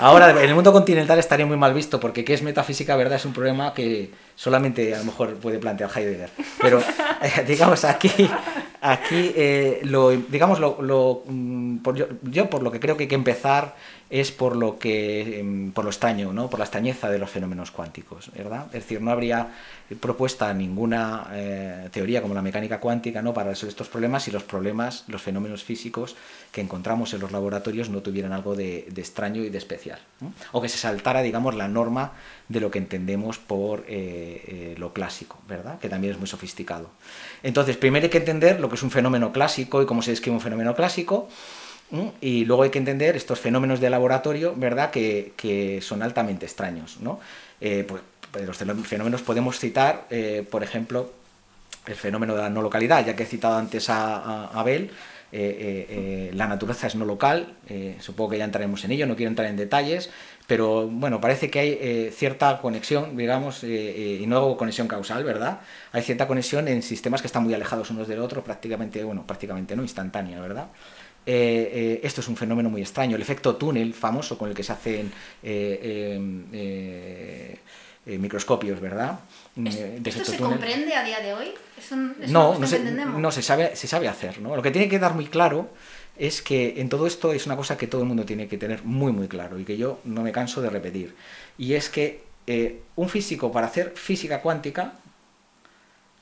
Ahora, 0.00 0.30
en 0.30 0.38
el 0.48 0.54
mundo 0.54 0.72
continental 0.72 1.18
estaría 1.18 1.46
muy 1.46 1.56
mal 1.56 1.72
visto, 1.74 1.98
porque 1.98 2.24
qué 2.24 2.34
es 2.34 2.42
metafísica, 2.42 2.94
¿verdad? 2.96 3.16
Es 3.16 3.24
un 3.24 3.32
problema 3.32 3.72
que 3.74 4.10
solamente 4.36 4.94
a 4.94 4.98
lo 4.98 5.04
mejor 5.04 5.34
puede 5.36 5.58
plantear 5.58 5.90
Heidegger. 5.94 6.30
Pero, 6.60 6.78
eh, 7.22 7.44
digamos, 7.46 7.84
aquí, 7.84 8.10
aquí 8.82 9.32
eh, 9.34 9.80
lo, 9.84 10.10
digamos, 10.10 10.60
lo, 10.60 10.80
lo, 10.82 11.22
mm, 11.26 11.78
por- 11.78 11.96
yo, 11.96 12.06
yo 12.22 12.50
por 12.50 12.62
lo 12.62 12.70
que 12.70 12.80
creo 12.80 12.96
que 12.96 13.04
hay 13.04 13.08
que 13.08 13.14
empezar 13.14 13.74
es 14.10 14.32
por 14.32 14.56
lo 14.56 14.78
que 14.78 15.40
em, 15.40 15.72
por 15.72 15.84
lo 15.84 15.90
extraño, 15.90 16.32
¿no? 16.32 16.48
Por 16.48 16.58
la 16.58 16.64
extrañeza 16.64 17.10
de 17.10 17.18
los 17.18 17.30
fenómenos 17.30 17.70
cuánticos, 17.70 18.30
¿verdad? 18.34 18.66
Es 18.66 18.84
decir, 18.84 19.02
no 19.02 19.10
habría 19.10 19.48
propuesta 20.00 20.52
ninguna 20.54 21.28
eh, 21.32 21.88
teoría 21.92 22.22
como 22.22 22.34
la 22.34 22.42
mecánica 22.42 22.80
cuántica, 22.80 23.22
¿no? 23.22 23.34
Para 23.34 23.50
resolver 23.50 23.70
estos 23.70 23.88
problemas 23.88 24.22
si 24.22 24.30
los 24.30 24.44
problemas, 24.44 25.04
los 25.08 25.22
fenómenos 25.22 25.62
físicos 25.64 26.16
que 26.52 26.60
encontramos 26.60 27.12
en 27.14 27.20
los 27.20 27.32
laboratorios 27.32 27.90
no 27.90 28.00
tuvieran 28.00 28.32
algo 28.32 28.54
de, 28.54 28.86
de 28.90 29.00
extraño 29.00 29.42
y 29.42 29.50
de 29.50 29.58
especial. 29.58 30.00
O 30.52 30.60
que 30.60 30.68
se 30.68 30.78
saltara, 30.78 31.22
digamos, 31.22 31.54
la 31.54 31.68
norma 31.68 32.12
de 32.48 32.60
lo 32.60 32.70
que 32.70 32.78
entendemos 32.78 33.38
por 33.38 33.80
eh, 33.80 33.84
eh, 33.88 34.74
lo 34.78 34.92
clásico, 34.92 35.38
¿verdad? 35.46 35.78
Que 35.78 35.88
también 35.88 36.14
es 36.14 36.18
muy 36.18 36.28
sofisticado. 36.28 36.90
Entonces, 37.42 37.76
primero 37.76 38.04
hay 38.04 38.10
que 38.10 38.18
entender 38.18 38.60
lo 38.60 38.68
que 38.68 38.76
es 38.76 38.82
un 38.82 38.90
fenómeno 38.90 39.32
clásico 39.32 39.82
y 39.82 39.86
cómo 39.86 40.02
se 40.02 40.12
describe 40.12 40.34
un 40.34 40.40
fenómeno 40.40 40.74
clásico. 40.74 41.28
Y 42.20 42.44
luego 42.44 42.64
hay 42.64 42.70
que 42.70 42.78
entender 42.78 43.16
estos 43.16 43.40
fenómenos 43.40 43.80
de 43.80 43.88
laboratorio, 43.90 44.54
¿verdad? 44.56 44.90
Que, 44.90 45.32
que 45.36 45.80
son 45.80 46.02
altamente 46.02 46.44
extraños, 46.44 46.98
¿no? 47.00 47.18
Eh, 47.60 47.84
pues, 47.88 48.02
pues, 48.30 48.44
los 48.46 48.56
fenómenos 48.86 49.22
podemos 49.22 49.58
citar, 49.58 50.06
eh, 50.10 50.46
por 50.50 50.62
ejemplo, 50.62 51.12
el 51.86 51.94
fenómeno 51.96 52.34
de 52.36 52.42
la 52.42 52.50
no 52.50 52.62
localidad, 52.62 53.06
ya 53.06 53.16
que 53.16 53.24
he 53.24 53.26
citado 53.26 53.56
antes 53.56 53.90
a, 53.90 54.16
a- 54.16 54.60
Abel, 54.60 54.90
eh, 55.32 55.86
eh, 55.90 56.30
la 56.34 56.46
naturaleza 56.48 56.86
es 56.86 56.94
no 56.96 57.04
local, 57.04 57.54
supongo 58.00 58.30
que 58.30 58.38
ya 58.38 58.44
entraremos 58.44 58.84
en 58.84 58.92
ello, 58.92 59.06
no 59.06 59.16
quiero 59.16 59.30
entrar 59.30 59.48
en 59.48 59.56
detalles, 59.56 60.10
pero 60.46 60.88
bueno, 60.88 61.20
parece 61.20 61.50
que 61.50 61.58
hay 61.60 62.10
cierta 62.12 62.60
conexión, 62.60 63.16
digamos, 63.16 63.64
y 63.64 64.24
no 64.26 64.56
conexión 64.56 64.88
causal, 64.88 65.24
¿verdad? 65.24 65.60
Hay 65.92 66.02
cierta 66.02 66.26
conexión 66.26 66.68
en 66.68 66.82
sistemas 66.82 67.20
que 67.22 67.26
están 67.28 67.44
muy 67.44 67.54
alejados 67.54 67.90
unos 67.90 68.08
del 68.08 68.20
otro, 68.20 68.42
prácticamente, 68.44 69.04
bueno, 69.04 69.26
prácticamente 69.26 69.76
no, 69.76 69.82
instantánea, 69.82 70.40
¿verdad? 70.40 70.68
Eh, 71.30 71.70
eh, 71.74 72.00
esto 72.04 72.22
es 72.22 72.28
un 72.28 72.36
fenómeno 72.38 72.70
muy 72.70 72.80
extraño, 72.80 73.14
el 73.14 73.20
efecto 73.20 73.54
túnel 73.56 73.92
famoso 73.92 74.38
con 74.38 74.48
el 74.48 74.54
que 74.54 74.62
se 74.62 74.72
hacen 74.72 75.12
eh, 75.42 76.18
microscopios, 78.06 78.80
¿verdad? 78.80 79.20
De 79.54 80.00
¿Esto 80.02 80.24
se 80.24 80.38
túnel. 80.38 80.52
comprende 80.52 80.94
a 80.94 81.04
día 81.04 81.20
de 81.20 81.34
hoy? 81.34 81.48
¿Es 81.76 81.92
un, 81.92 82.16
es 82.22 82.30
No, 82.30 82.58
no 82.58 82.66
se, 82.66 82.78
no 82.80 83.30
se 83.30 83.42
sabe, 83.42 83.76
se 83.76 83.86
sabe 83.86 84.08
hacer, 84.08 84.40
¿no? 84.40 84.56
Lo 84.56 84.62
que 84.62 84.70
tiene 84.70 84.88
que 84.88 84.98
dar 84.98 85.12
muy 85.12 85.26
claro 85.26 85.68
es 86.16 86.40
que 86.40 86.80
en 86.80 86.88
todo 86.88 87.06
esto 87.06 87.34
es 87.34 87.44
una 87.44 87.56
cosa 87.56 87.76
que 87.76 87.86
todo 87.86 88.00
el 88.00 88.08
mundo 88.08 88.24
tiene 88.24 88.48
que 88.48 88.56
tener 88.56 88.82
muy 88.84 89.12
muy 89.12 89.28
claro 89.28 89.58
y 89.58 89.66
que 89.66 89.76
yo 89.76 90.00
no 90.04 90.22
me 90.22 90.32
canso 90.32 90.62
de 90.62 90.70
repetir. 90.70 91.14
Y 91.58 91.74
es 91.74 91.90
que 91.90 92.22
eh, 92.46 92.80
un 92.96 93.10
físico 93.10 93.52
para 93.52 93.66
hacer 93.66 93.92
física 93.96 94.40
cuántica 94.40 94.94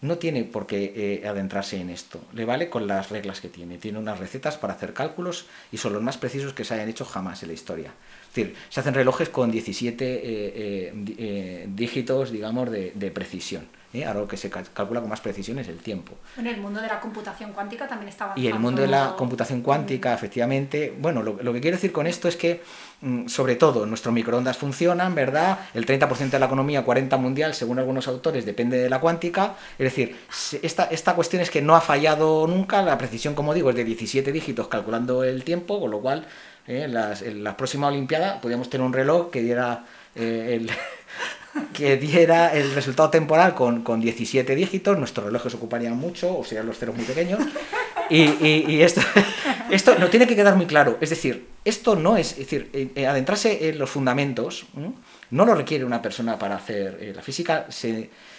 no 0.00 0.19
tiene 0.19 0.45
por 0.45 0.67
qué 0.67 0.93
eh, 1.23 1.29
adentrarse 1.29 1.81
en 1.81 1.91
esto. 1.91 2.21
Le 2.33 2.45
vale 2.45 2.69
con 2.69 2.87
las 2.87 3.11
reglas 3.11 3.41
que 3.41 3.49
tiene. 3.49 3.79
Tiene 3.79 3.99
unas 3.99 4.19
recetas 4.19 4.57
para 4.57 4.75
hacer 4.75 4.93
cálculos 4.93 5.47
y 5.73 5.79
son 5.79 5.93
los 5.93 6.03
más 6.03 6.19
precisos 6.19 6.53
que 6.53 6.65
se 6.65 6.75
hayan 6.75 6.88
hecho 6.88 7.05
jamás 7.05 7.43
en 7.43 7.49
la 7.49 7.55
historia. 7.55 7.93
Es 8.37 8.45
decir, 8.45 8.55
se 8.69 8.81
hacen 8.81 8.93
relojes 8.95 9.28
con 9.31 9.50
17 9.50 10.05
eh, 10.05 10.21
eh, 10.25 10.93
eh, 11.19 11.66
dígitos, 11.75 12.31
digamos, 12.31 12.71
de, 12.71 12.93
de 12.95 13.11
precisión. 13.11 13.66
¿eh? 13.95 14.05
Ahora 14.05 14.21
lo 14.21 14.28
que 14.28 14.37
se 14.37 14.50
cal- 14.50 14.66
calcula 14.75 15.00
con 15.00 15.09
más 15.09 15.23
precisión 15.23 15.59
es 15.59 15.69
el 15.69 15.78
tiempo. 15.78 16.12
Bueno, 16.35 16.50
el 16.50 16.59
mundo 16.61 16.83
de 16.83 16.88
la 16.88 17.00
computación 17.00 17.52
cuántica 17.52 17.88
también 17.88 18.11
está 18.11 18.33
Y 18.37 18.40
el 18.47 18.52
avanzando. 18.52 18.61
mundo 18.61 18.83
de 18.83 18.88
la 18.88 19.14
computación 19.16 19.62
cuántica, 19.62 20.12
efectivamente, 20.12 20.93
bueno, 21.00 21.23
lo, 21.23 21.43
lo 21.43 21.52
que 21.55 21.61
quiero 21.62 21.76
decir 21.78 21.93
con 21.93 22.07
esto 22.07 22.28
es 22.28 22.37
que, 22.37 22.61
mm, 23.00 23.28
sobre 23.28 23.57
todo, 23.57 23.87
nuestros 23.87 24.12
microondas 24.12 24.59
funcionan, 24.59 25.14
¿verdad? 25.14 25.61
El 25.73 25.87
30% 25.87 26.37
de 26.37 26.40
la 26.40 26.47
economía, 26.47 26.85
40% 26.85 27.19
mundial, 27.19 27.55
según 27.55 27.78
algunos 27.78 28.07
autores, 28.07 28.45
depende 28.45 28.76
de 28.76 28.90
la 28.90 29.00
cuántica. 29.00 29.55
Es 29.78 29.85
decir, 29.85 30.14
esta, 30.61 30.85
esta 30.85 31.14
cuestión 31.14 31.40
es 31.40 31.50
que 31.50 31.62
no 31.62 31.75
ha 31.75 31.81
fallado 31.81 32.47
nunca, 32.47 32.83
la 32.83 32.99
precisión, 32.99 33.35
como 33.35 33.55
digo, 33.55 33.71
es 33.71 33.76
de 33.76 33.85
17 33.85 34.31
dígitos 34.31 34.69
calculando 34.69 35.25
el 35.25 35.43
tiempo, 35.43 35.81
con 35.81 35.90
lo 35.90 36.00
cual, 36.00 36.26
eh, 36.67 36.87
las- 36.89 37.23
en 37.23 37.43
la 37.45 37.57
próxima 37.57 37.89
Olimpiada 37.89 38.41
podríamos 38.41 38.69
tener 38.71 38.87
un 38.87 38.93
reloj 38.93 39.31
que 39.31 39.43
diera 39.43 39.85
eh, 40.15 40.59
el... 40.61 40.71
que 41.73 41.97
diera 41.97 42.53
el 42.55 42.75
resultado 42.75 43.09
temporal 43.11 43.55
con, 43.55 43.83
con 43.83 44.01
17 44.01 44.55
dígitos, 44.55 44.99
nuestros 44.99 45.25
relojes 45.27 45.55
ocuparían 45.55 45.97
mucho, 45.97 46.37
o 46.39 46.45
serían 46.45 46.67
los 46.67 46.79
ceros 46.79 46.95
muy 46.95 47.05
pequeños, 47.07 47.41
y, 48.11 48.23
y- 48.47 48.83
esto, 48.83 49.01
esto 49.71 49.95
no 49.99 50.09
tiene 50.09 50.27
que 50.27 50.37
quedar 50.37 50.55
muy 50.55 50.67
claro. 50.67 50.99
Es 51.01 51.09
decir, 51.11 51.47
esto 51.65 51.97
no 51.97 52.17
es, 52.19 52.37
decir, 52.37 52.69
eh, 52.75 52.89
eh, 52.95 53.07
adentrarse 53.07 53.71
en 53.71 53.79
los 53.79 53.89
fundamentos 53.89 54.67
no 55.31 55.45
lo 55.47 55.55
requiere 55.55 55.85
una 55.87 56.03
persona 56.03 56.39
para 56.39 56.57
hacer. 56.57 57.13
la 57.17 57.23
física 57.23 57.67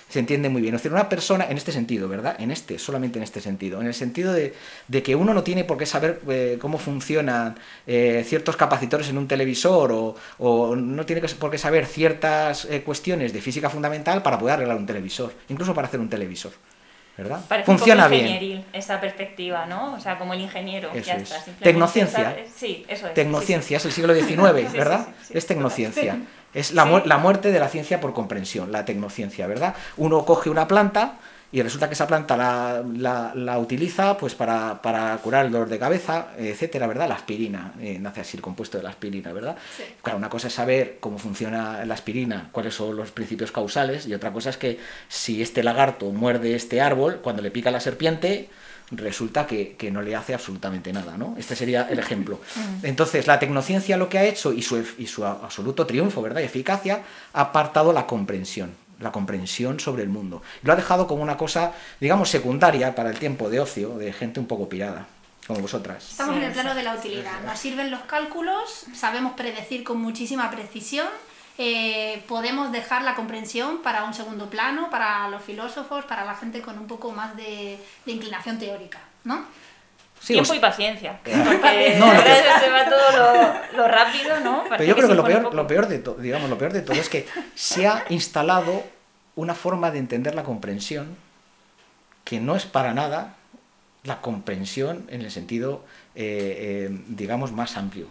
se 0.09 0.19
entiende 0.19 0.49
muy 0.49 0.61
bien. 0.61 0.73
Es 0.73 0.81
decir, 0.81 0.93
una 0.93 1.09
persona, 1.09 1.47
en 1.49 1.57
este 1.57 1.71
sentido, 1.71 2.07
¿verdad? 2.07 2.35
En 2.39 2.51
este, 2.51 2.79
solamente 2.79 3.19
en 3.19 3.23
este 3.23 3.41
sentido. 3.41 3.81
En 3.81 3.87
el 3.87 3.93
sentido 3.93 4.33
de, 4.33 4.53
de 4.87 5.03
que 5.03 5.15
uno 5.15 5.33
no 5.33 5.43
tiene 5.43 5.63
por 5.63 5.77
qué 5.77 5.85
saber 5.85 6.21
eh, 6.29 6.57
cómo 6.61 6.77
funcionan 6.77 7.55
eh, 7.85 8.23
ciertos 8.25 8.55
capacitores 8.55 9.09
en 9.09 9.17
un 9.17 9.27
televisor 9.27 9.91
o, 9.91 10.15
o 10.39 10.75
no 10.75 11.05
tiene 11.05 11.21
por 11.21 11.51
qué 11.51 11.57
saber 11.57 11.85
ciertas 11.85 12.65
eh, 12.65 12.81
cuestiones 12.83 13.33
de 13.33 13.41
física 13.41 13.69
fundamental 13.69 14.23
para 14.23 14.39
poder 14.39 14.55
arreglar 14.55 14.77
un 14.77 14.85
televisor, 14.85 15.33
incluso 15.49 15.73
para 15.73 15.87
hacer 15.87 15.99
un 15.99 16.09
televisor. 16.09 16.53
¿Verdad? 17.17 17.41
Parece 17.47 17.65
Funciona 17.65 18.05
un 18.05 18.11
poco 18.11 18.23
bien. 18.23 18.65
esa 18.73 19.01
perspectiva, 19.01 19.65
¿no? 19.65 19.95
O 19.95 19.99
sea, 19.99 20.19
como 20.19 20.35
el 20.35 20.41
ingeniero. 20.41 20.91
Eso 20.93 21.03
ya 21.03 21.15
es. 21.15 21.23
está, 21.23 21.35
simplemente 21.37 21.63
Tecnociencia. 21.63 22.37
Sí, 22.55 22.85
eso 22.87 23.07
es. 23.07 23.13
Tecnociencia, 23.15 23.79
sí, 23.79 23.87
es 23.87 23.97
el 23.97 24.03
siglo 24.03 24.13
XIX, 24.13 24.71
¿verdad? 24.77 25.07
sí. 25.23 25.33
es 25.35 25.47
tecnociencia. 25.47 26.19
Es 26.53 26.71
la, 26.73 26.85
mu- 26.85 27.01
la 27.05 27.17
muerte 27.17 27.51
de 27.51 27.59
la 27.59 27.69
ciencia 27.69 27.99
por 28.01 28.13
comprensión, 28.13 28.71
la 28.71 28.85
tecnociencia, 28.85 29.47
¿verdad? 29.47 29.75
Uno 29.97 30.25
coge 30.25 30.49
una 30.49 30.67
planta 30.67 31.15
y 31.49 31.61
resulta 31.61 31.87
que 31.87 31.93
esa 31.93 32.07
planta 32.07 32.35
la, 32.35 32.83
la- 32.97 33.31
la 33.35 33.57
utiliza 33.59 34.17
pues 34.17 34.35
para, 34.35 34.81
para 34.81 35.15
curar 35.17 35.45
el 35.45 35.51
dolor 35.51 35.69
de 35.69 35.79
cabeza, 35.79 36.27
etcétera, 36.37 36.87
¿verdad? 36.87 37.07
La 37.07 37.15
aspirina, 37.15 37.73
eh, 37.79 37.97
nace 37.99 38.21
así 38.21 38.35
el 38.37 38.43
compuesto 38.43 38.77
de 38.77 38.83
la 38.83 38.89
aspirina, 38.89 39.31
¿verdad? 39.31 39.55
Sí. 39.77 39.83
Claro, 40.01 40.17
una 40.17 40.29
cosa 40.29 40.47
es 40.47 40.53
saber 40.53 40.97
cómo 40.99 41.17
funciona 41.19 41.85
la 41.85 41.93
aspirina, 41.93 42.49
cuáles 42.51 42.73
son 42.75 42.95
los 42.97 43.11
principios 43.11 43.51
causales, 43.51 44.07
y 44.07 44.13
otra 44.13 44.33
cosa 44.33 44.49
es 44.49 44.57
que 44.57 44.79
si 45.07 45.41
este 45.41 45.63
lagarto 45.63 46.11
muerde 46.11 46.55
este 46.55 46.81
árbol, 46.81 47.19
cuando 47.23 47.41
le 47.41 47.51
pica 47.51 47.71
la 47.71 47.79
serpiente, 47.79 48.49
resulta 48.91 49.45
que, 49.45 49.75
que 49.75 49.91
no 49.91 50.01
le 50.01 50.15
hace 50.15 50.33
absolutamente 50.33 50.93
nada, 50.93 51.17
¿no? 51.17 51.35
Este 51.37 51.55
sería 51.55 51.87
el 51.89 51.99
ejemplo. 51.99 52.39
Entonces, 52.83 53.27
la 53.27 53.37
tecnociencia 53.39 53.97
lo 53.97 54.07
que 54.09 54.17
ha 54.17 54.23
hecho, 54.23 54.53
y 54.53 54.61
su, 54.61 54.83
y 54.97 55.07
su 55.07 55.25
absoluto 55.25 55.85
triunfo, 55.85 56.21
¿verdad? 56.21 56.41
Y 56.41 56.45
eficacia, 56.45 57.01
ha 57.33 57.41
apartado 57.41 57.91
la 57.91 58.07
comprensión, 58.07 58.71
la 58.99 59.11
comprensión 59.11 59.79
sobre 59.79 60.03
el 60.03 60.09
mundo. 60.09 60.41
Lo 60.63 60.73
ha 60.73 60.75
dejado 60.75 61.05
como 61.07 61.21
una 61.21 61.37
cosa, 61.37 61.73
digamos, 61.99 62.29
secundaria 62.29 62.95
para 62.95 63.09
el 63.09 63.19
tiempo 63.19 63.49
de 63.49 63.59
ocio, 63.59 63.97
de 63.97 64.13
gente 64.13 64.39
un 64.39 64.47
poco 64.47 64.69
pirada, 64.69 65.05
como 65.45 65.59
vosotras. 65.59 66.07
Estamos 66.11 66.35
Sí, 66.35 66.41
en 66.41 66.47
el 66.47 66.53
plano 66.53 66.73
de 66.73 66.83
la 66.83 66.95
utilidad. 66.95 67.41
Nos 67.45 67.59
sirven 67.59 67.91
los 67.91 68.01
cálculos, 68.01 68.85
sabemos 68.95 69.33
predecir 69.33 69.83
con 69.83 69.99
muchísima 70.01 70.49
precisión, 70.49 71.07
eh, 71.57 72.23
podemos 72.27 72.71
dejar 72.71 73.03
la 73.03 73.15
comprensión 73.15 73.81
para 73.81 74.03
un 74.03 74.13
segundo 74.13 74.49
plano, 74.49 74.89
para 74.89 75.27
los 75.29 75.41
filósofos, 75.41 76.05
para 76.05 76.25
la 76.25 76.35
gente 76.35 76.61
con 76.61 76.77
un 76.77 76.87
poco 76.87 77.11
más 77.11 77.35
de, 77.35 77.79
de 78.05 78.11
inclinación 78.11 78.59
teórica, 78.59 78.99
¿no? 79.23 79.45
Tiempo 80.25 80.53
y 80.53 80.59
paciencia. 80.59 81.19
Porque 81.23 81.95
no, 81.99 82.11
se 82.59 82.69
va 82.69 82.85
todo 82.85 83.77
lo, 83.77 83.87
rápido, 83.87 84.39
¿no? 84.39 84.63
pero 84.69 84.83
yo 84.83 84.95
creo 84.95 85.07
que, 85.07 85.15
lo, 85.15 85.23
peor, 85.23 85.53
lo, 85.53 85.67
peor 85.67 85.87
de 85.87 86.03
digamos, 86.19 86.49
lo 86.49 86.57
peor 86.57 86.73
de 86.73 86.81
todo 86.81 86.97
es 86.97 87.09
que 87.09 87.27
se 87.55 87.87
ha 87.87 88.03
instalado 88.09 88.83
una 89.35 89.53
forma 89.53 89.91
de 89.91 89.99
entender 89.99 90.35
la 90.35 90.43
comprensión 90.43 91.15
que 92.23 92.39
no 92.39 92.55
es 92.55 92.65
para 92.65 92.93
nada 92.93 93.35
la 94.03 94.21
comprensión 94.21 95.05
en 95.09 95.21
el 95.21 95.31
sentido, 95.31 95.83
eh, 96.15 96.89
eh, 96.89 96.99
digamos, 97.07 97.51
más 97.51 97.77
amplio. 97.77 98.07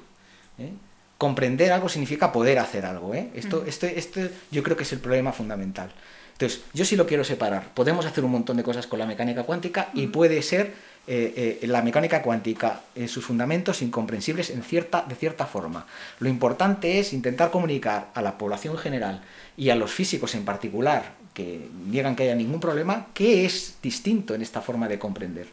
¿eh? 0.59 0.73
Comprender 1.19 1.73
algo 1.73 1.89
significa 1.89 2.33
poder 2.33 2.59
hacer 2.59 2.85
algo. 2.85 3.15
Esto, 3.15 3.65
esto, 3.67 3.87
esto 3.87 4.21
yo 4.51 4.63
creo 4.63 4.77
que 4.77 4.83
es 4.83 4.93
el 4.93 4.99
problema 4.99 5.33
fundamental. 5.33 5.91
Entonces, 6.33 6.63
yo 6.75 6.85
sí 6.85 6.97
lo 6.97 7.07
quiero 7.07 7.25
separar. 7.25 7.73
Podemos 7.73 8.05
hacer 8.05 8.23
un 8.23 8.31
montón 8.31 8.59
de 8.59 8.63
cosas 8.63 8.87
con 8.87 8.99
la 8.99 9.07
mecánica 9.07 9.45
cuántica 9.45 9.89
y 9.95 10.09
puede 10.09 10.43
ser 10.43 10.75
eh, 11.09 11.61
eh, 11.63 11.67
la 11.69 11.81
mecánica 11.83 12.21
cuántica 12.21 12.81
en 12.95 13.09
sus 13.09 13.25
fundamentos 13.25 13.81
incomprensibles 13.81 14.51
en 14.51 14.63
cierta, 14.63 15.05
de 15.09 15.15
cierta 15.15 15.47
forma. 15.47 15.87
Lo 16.19 16.29
importante 16.29 16.99
es 16.99 17.15
intentar 17.15 17.51
comunicar 17.51 18.11
a 18.13 18.21
la 18.21 18.37
población 18.37 18.77
general 18.77 19.23
y 19.57 19.71
a 19.71 19.77
los 19.77 19.93
físicos 19.93 20.35
en 20.35 20.45
particular, 20.45 21.15
que 21.33 21.69
niegan 21.87 22.17
que 22.17 22.25
haya 22.25 22.35
ningún 22.35 22.61
problema, 22.61 23.07
qué 23.15 23.47
es 23.47 23.77
distinto 23.81 24.35
en 24.35 24.43
esta 24.43 24.61
forma 24.61 24.89
de 24.89 24.99
comprender. 24.99 25.47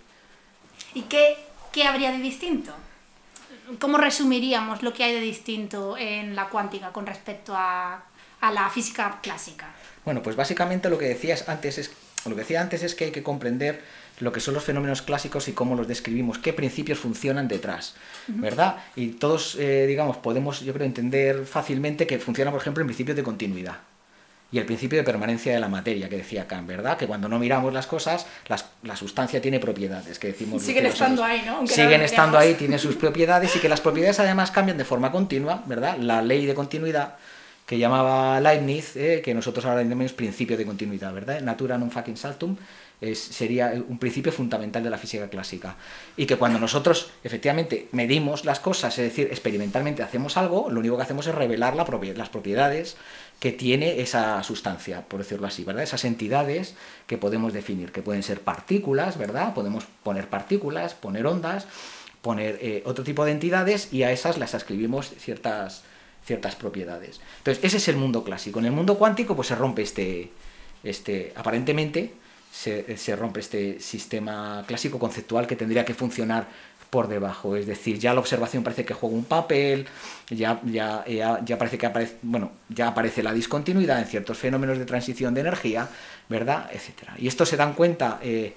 ¿Y 0.96 1.04
qué, 1.04 1.38
qué 1.72 1.84
habría 1.84 2.12
de 2.12 2.18
distinto? 2.18 2.74
¿Cómo 3.80 3.98
resumiríamos 3.98 4.84
lo 4.84 4.94
que 4.94 5.04
hay 5.04 5.14
de 5.14 5.22
distinto 5.22 5.98
en 5.98 6.36
la 6.36 6.50
cuántica 6.50 6.92
con 6.92 7.06
respecto 7.06 7.54
a, 7.56 8.04
a 8.42 8.52
la 8.52 8.70
física 8.70 9.20
clásica? 9.22 9.74
Bueno, 10.06 10.22
pues 10.22 10.36
básicamente 10.36 10.90
lo 10.90 10.98
que 10.98 11.08
decías 11.08 11.48
antes 11.48 11.78
es, 11.78 11.92
lo 12.26 12.36
que 12.36 12.42
decía 12.42 12.62
antes 12.62 12.84
es 12.84 12.96
que 12.96 13.06
hay 13.06 13.12
que 13.12 13.24
comprender 13.24 13.82
lo 14.20 14.32
que 14.32 14.40
son 14.40 14.54
los 14.54 14.64
fenómenos 14.64 15.02
clásicos 15.02 15.48
y 15.48 15.54
cómo 15.54 15.76
los 15.76 15.88
describimos, 15.88 16.38
qué 16.38 16.54
principios 16.54 17.00
funcionan 17.00 17.48
detrás, 17.48 17.96
¿verdad? 18.28 18.78
Y 18.96 19.08
todos, 19.14 19.56
eh, 19.56 19.86
digamos, 19.88 20.18
podemos, 20.18 20.62
yo 20.62 20.74
creo, 20.74 20.86
entender 20.86 21.46
fácilmente 21.46 22.06
que 22.06 22.20
funciona, 22.20 22.52
por 22.52 22.62
ejemplo, 22.62 22.82
el 22.82 22.88
principio 22.88 23.16
de 23.16 23.24
continuidad 23.24 23.78
y 24.54 24.60
el 24.60 24.66
principio 24.66 25.00
de 25.00 25.04
permanencia 25.04 25.52
de 25.52 25.60
la 25.60 25.68
materia 25.68 26.08
que 26.08 26.18
decía 26.18 26.46
Kant, 26.46 26.68
¿verdad? 26.68 26.96
Que 26.96 27.08
cuando 27.08 27.28
no 27.28 27.40
miramos 27.40 27.74
las 27.74 27.88
cosas, 27.88 28.28
la 28.84 28.96
sustancia 28.96 29.42
tiene 29.42 29.60
propiedades, 29.60 30.20
que 30.20 30.28
decimos... 30.28 30.62
Siguen 30.62 30.86
estando 30.86 31.24
ahí, 31.24 31.42
¿no? 31.44 31.66
siguen 31.66 32.04
estando 32.04 32.38
ahí, 32.38 32.54
tiene 32.54 32.78
sus 32.78 32.96
propiedades 32.96 33.56
y 33.56 33.60
que 33.60 33.68
las 33.68 33.82
propiedades 33.82 34.20
además 34.20 34.52
cambian 34.52 34.78
de 34.78 34.86
forma 34.86 35.12
continua, 35.12 35.64
¿verdad? 35.66 35.98
La 35.98 36.22
ley 36.22 36.46
de 36.46 36.54
continuidad 36.54 37.16
que 37.66 37.80
llamaba 37.80 38.40
Leibniz, 38.42 38.96
eh, 38.96 39.22
que 39.26 39.34
nosotros 39.34 39.66
ahora 39.66 39.82
llamamos 39.82 40.14
principio 40.14 40.56
de 40.56 40.66
continuidad, 40.66 41.12
¿verdad? 41.14 41.42
Natura 41.42 41.80
non 41.80 41.90
fucking 41.90 42.20
saltum, 42.20 42.54
es, 43.00 43.20
sería 43.20 43.74
un 43.74 43.98
principio 44.00 44.32
fundamental 44.32 44.84
de 44.84 44.90
la 44.90 44.98
física 44.98 45.30
clásica. 45.30 45.76
Y 46.16 46.26
que 46.26 46.38
cuando 46.38 46.60
nosotros 46.60 47.12
efectivamente 47.24 47.88
medimos 47.92 48.46
las 48.46 48.60
cosas, 48.60 48.98
es 49.00 49.06
decir, 49.06 49.28
experimentalmente 49.32 50.04
hacemos 50.04 50.38
algo, 50.38 50.70
lo 50.70 50.80
único 50.80 50.98
que 50.98 51.04
hacemos 51.04 51.28
es 51.28 51.36
revelar 51.36 51.76
la 51.76 51.86
las 52.16 52.30
propiedades 52.30 52.98
que 53.44 53.52
tiene 53.52 54.00
esa 54.00 54.42
sustancia, 54.42 55.02
por 55.02 55.20
decirlo 55.20 55.48
así, 55.48 55.66
¿verdad? 55.66 55.84
Esas 55.84 56.06
entidades 56.06 56.76
que 57.08 57.18
podemos 57.18 57.52
definir, 57.52 57.92
que 57.92 58.02
pueden 58.02 58.24
ser 58.24 58.40
partículas, 58.40 59.18
¿verdad? 59.18 59.54
Podemos 59.54 59.84
poner 60.02 60.30
partículas, 60.30 60.94
poner 60.94 61.28
ondas, 61.28 61.68
poner 62.22 62.58
eh, 62.62 62.84
otro 62.86 63.04
tipo 63.04 63.26
de 63.26 63.34
entidades 63.34 63.92
y 63.92 64.04
a 64.04 64.14
esas 64.14 64.38
las 64.38 64.54
escribimos 64.54 65.12
ciertas 65.20 65.84
ciertas 66.26 66.56
propiedades. 66.56 67.20
Entonces, 67.40 67.62
ese 67.66 67.76
es 67.76 67.88
el 67.90 67.98
mundo 67.98 68.24
clásico. 68.24 68.60
En 68.60 68.66
el 68.66 68.72
mundo 68.72 68.98
cuántico, 68.98 69.36
pues 69.36 69.50
se 69.50 69.56
rompe 69.56 69.82
este, 69.82 70.32
este 70.82 71.34
aparentemente, 71.36 72.14
se, 72.54 73.16
rompe 73.18 73.42
este 73.42 73.82
sistema 73.82 74.64
clásico 74.66 75.00
conceptual 75.00 75.48
que 75.48 75.58
tendría 75.58 75.84
que 75.84 75.94
funcionar 75.94 76.48
por 76.94 77.08
debajo. 77.08 77.56
Es 77.56 77.66
decir, 77.66 77.98
ya 77.98 78.14
la 78.14 78.20
observación 78.20 78.62
parece 78.62 78.86
que 78.86 78.94
juega 78.94 79.16
un 79.16 79.26
papel, 79.26 79.88
ya, 80.30 80.62
ya, 80.64 81.04
ya, 81.44 81.58
parece 81.58 81.80
que 81.80 81.88
aparece, 81.88 82.18
bueno, 82.22 82.52
ya 82.70 82.90
aparece 82.90 83.24
la 83.24 83.34
discontinuidad 83.34 84.00
en 84.00 84.06
ciertos 84.06 84.38
fenómenos 84.38 84.78
de 84.78 84.86
transición 84.86 85.34
de 85.34 85.42
energía, 85.42 85.90
¿verdad? 86.30 86.70
Etcétera. 86.72 87.16
Y 87.18 87.28
esto 87.28 87.48
se 87.48 87.58
dan 87.58 87.74
cuenta 87.74 88.20
eh, 88.22 88.54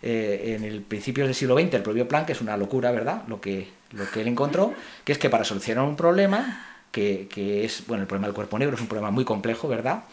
eh, 0.00 0.54
en 0.56 0.64
el 0.64 0.80
principio 0.80 1.26
del 1.26 1.34
siglo 1.34 1.58
XX, 1.58 1.74
el 1.74 1.82
propio 1.82 2.08
Planck, 2.08 2.28
que 2.28 2.32
es 2.32 2.40
una 2.40 2.56
locura, 2.56 2.90
¿verdad? 2.90 3.24
Lo 3.28 3.38
que, 3.38 3.68
lo 3.92 4.10
que 4.10 4.22
él 4.22 4.28
encontró, 4.28 4.72
que 5.04 5.12
es 5.12 5.18
que 5.18 5.28
para 5.28 5.44
solucionar 5.44 5.84
un 5.84 5.96
problema 5.96 6.78
que, 6.90 7.64
es, 7.66 7.86
bueno, 7.86 8.04
el 8.04 8.06
problema 8.06 8.28
del 8.28 8.34
cuerpo 8.34 8.58
negro 8.58 8.76
es 8.76 8.80
un 8.80 8.86
problema 8.86 9.10
muy 9.10 9.26
complejo, 9.26 9.68
¿verdad? 9.68 10.04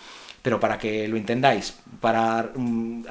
Pero 0.42 0.60
para 0.60 0.80
que 0.80 1.08
lo 1.08 1.18
entendáis, 1.18 1.76
para 2.00 2.52
mm, 2.56 3.04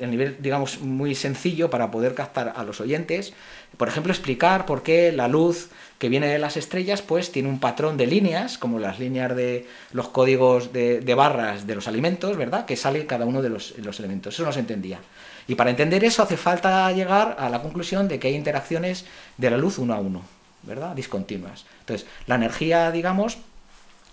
el 0.00 0.10
nivel, 0.10 0.36
digamos, 0.40 0.80
muy 0.80 1.14
sencillo 1.14 1.70
para 1.70 1.90
poder 1.90 2.14
captar 2.14 2.52
a 2.54 2.62
los 2.62 2.80
oyentes, 2.80 3.32
por 3.76 3.88
ejemplo, 3.88 4.12
explicar 4.12 4.66
por 4.66 4.82
qué 4.82 5.12
la 5.12 5.28
luz 5.28 5.70
que 5.98 6.08
viene 6.08 6.28
de 6.28 6.38
las 6.38 6.56
estrellas, 6.56 7.00
pues 7.02 7.32
tiene 7.32 7.48
un 7.48 7.58
patrón 7.58 7.96
de 7.96 8.06
líneas, 8.06 8.58
como 8.58 8.78
las 8.78 8.98
líneas 8.98 9.34
de 9.34 9.66
los 9.92 10.08
códigos 10.08 10.72
de, 10.72 11.14
barras 11.14 11.66
de 11.66 11.74
los 11.74 11.88
alimentos, 11.88 12.36
¿verdad? 12.36 12.66
Que 12.66 12.76
sale 12.76 13.06
cada 13.06 13.24
uno 13.24 13.42
de 13.42 13.48
los, 13.48 13.76
los 13.78 13.98
elementos. 13.98 14.34
Eso 14.34 14.44
no 14.44 14.52
se 14.52 14.60
entendía. 14.60 15.00
Y 15.46 15.54
para 15.54 15.70
entender 15.70 16.04
eso 16.04 16.22
hace 16.22 16.36
falta 16.36 16.90
llegar 16.92 17.36
a 17.38 17.48
la 17.48 17.62
conclusión 17.62 18.08
de 18.08 18.18
que 18.18 18.28
hay 18.28 18.34
interacciones 18.34 19.06
de 19.38 19.50
la 19.50 19.56
luz 19.56 19.78
uno 19.78 19.94
a 19.94 19.98
uno. 19.98 20.22
¿verdad? 20.62 20.94
Discontinuas. 20.94 21.64
Entonces, 21.80 22.06
la 22.26 22.34
energía, 22.34 22.90
digamos, 22.90 23.38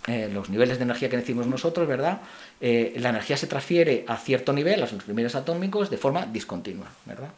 eh, 0.08 0.30
los 0.32 0.50
niveles 0.50 0.78
de 0.78 0.84
energía 0.84 1.10
que 1.10 1.18
decimos 1.18 1.48
nosotros, 1.48 1.88
¿verdad? 1.88 2.22
Eh, 2.62 2.96
la 2.98 3.10
energía 3.10 3.38
se 3.38 3.48
transfiere 3.48 4.06
a 4.08 4.18
cierto 4.18 4.54
nivel, 4.54 4.82
a 4.82 4.88
los 4.88 5.08
niveles 5.08 5.36
atómicos, 5.36 5.90
de 5.90 5.98
forma 5.98 6.26
discontinua, 6.26 6.88
¿verdad? 7.06 7.30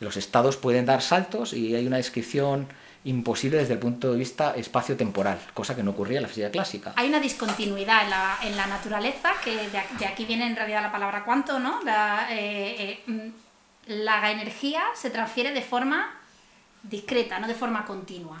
Los 0.00 0.16
estados 0.16 0.56
pueden 0.56 0.84
dar 0.84 1.00
saltos 1.00 1.52
y 1.52 1.74
hay 1.74 1.86
una 1.86 1.96
descripción 1.96 2.68
imposible 3.04 3.58
desde 3.58 3.74
el 3.74 3.78
punto 3.78 4.12
de 4.12 4.18
vista 4.18 4.54
espacio-temporal, 4.56 5.38
cosa 5.54 5.76
que 5.76 5.82
no 5.82 5.92
ocurría 5.92 6.18
en 6.18 6.22
la 6.24 6.28
física 6.28 6.50
clásica. 6.50 6.92
Hay 6.96 7.08
una 7.08 7.20
discontinuidad 7.20 8.02
en 8.02 8.10
la, 8.10 8.38
en 8.42 8.56
la 8.56 8.66
naturaleza, 8.66 9.32
que 9.44 9.68
de, 9.68 10.06
aquí 10.06 10.24
viene 10.24 10.46
en 10.46 10.56
realidad 10.56 10.82
la 10.82 10.90
palabra 10.90 11.24
cuánto, 11.24 11.60
¿no? 11.60 11.80
La, 11.84 12.26
eh, 12.30 13.00
mm, 13.06 13.28
la 13.86 14.30
energía 14.32 14.82
se 14.94 15.10
transfiere 15.10 15.52
de 15.52 15.62
forma 15.62 16.18
discreta, 16.82 17.38
no 17.38 17.46
de 17.46 17.54
forma 17.54 17.84
continua. 17.84 18.38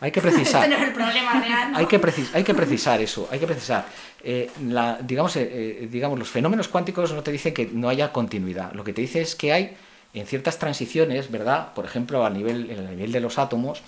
Hay 0.00 0.10
que 0.10 0.20
precisar. 0.20 0.62
este 0.62 0.76
no 0.76 0.82
es 0.82 0.88
el 0.88 0.94
problema 0.94 1.40
real. 1.40 1.72
Hay, 1.74 1.86
que 1.86 2.00
hay 2.34 2.44
que 2.44 2.54
precisar 2.54 3.00
eso, 3.00 3.28
hay 3.30 3.38
que 3.38 3.46
precisar. 3.46 3.86
Eh, 4.22 4.50
la, 4.68 4.98
digamos, 5.02 5.36
eh, 5.36 5.48
eh, 5.82 5.88
digamos, 5.90 6.18
los 6.18 6.28
fenómenos 6.28 6.68
cuánticos 6.68 7.12
no 7.12 7.22
te 7.22 7.32
dicen 7.32 7.54
que 7.54 7.70
no 7.72 7.88
haya 7.88 8.12
continuidad. 8.12 8.72
Lo 8.72 8.84
que 8.84 8.92
te 8.92 9.00
dice 9.00 9.22
es 9.22 9.34
que 9.34 9.52
hay 9.52 9.76
en 10.12 10.26
ciertas 10.26 10.58
transiciones, 10.58 11.30
¿verdad? 11.30 11.72
Por 11.74 11.86
ejemplo, 11.86 12.26
a 12.26 12.30
nivel, 12.30 12.70
a 12.78 12.90
nivel 12.90 13.12
de 13.12 13.20
los 13.20 13.38
átomos, 13.38 13.82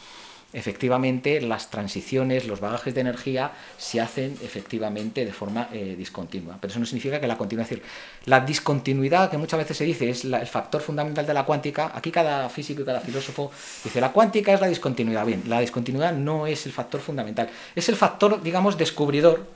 efectivamente 0.52 1.40
las 1.40 1.70
transiciones, 1.70 2.46
los 2.46 2.60
bagajes 2.60 2.94
de 2.94 3.02
energía 3.02 3.52
se 3.76 4.00
hacen 4.00 4.36
efectivamente 4.42 5.24
de 5.24 5.32
forma 5.32 5.68
eh, 5.72 5.94
discontinua. 5.96 6.56
Pero 6.60 6.70
eso 6.70 6.80
no 6.80 6.86
significa 6.86 7.20
que 7.20 7.26
la 7.26 7.36
continuación. 7.36 7.80
La 8.24 8.40
discontinuidad, 8.40 9.30
que 9.30 9.36
muchas 9.36 9.58
veces 9.58 9.76
se 9.76 9.84
dice, 9.84 10.08
es 10.08 10.24
el 10.24 10.46
factor 10.46 10.80
fundamental 10.80 11.26
de 11.26 11.34
la 11.34 11.44
cuántica. 11.44 11.92
Aquí 11.94 12.10
cada 12.10 12.48
físico 12.48 12.82
y 12.82 12.84
cada 12.84 13.00
filósofo 13.00 13.50
dice, 13.84 14.00
la 14.00 14.12
cuántica 14.12 14.54
es 14.54 14.60
la 14.60 14.68
discontinuidad. 14.68 15.26
Bien, 15.26 15.42
la 15.46 15.60
discontinuidad 15.60 16.14
no 16.14 16.46
es 16.46 16.64
el 16.64 16.72
factor 16.72 17.00
fundamental. 17.00 17.50
Es 17.74 17.88
el 17.90 17.96
factor, 17.96 18.42
digamos, 18.42 18.78
descubridor 18.78 19.46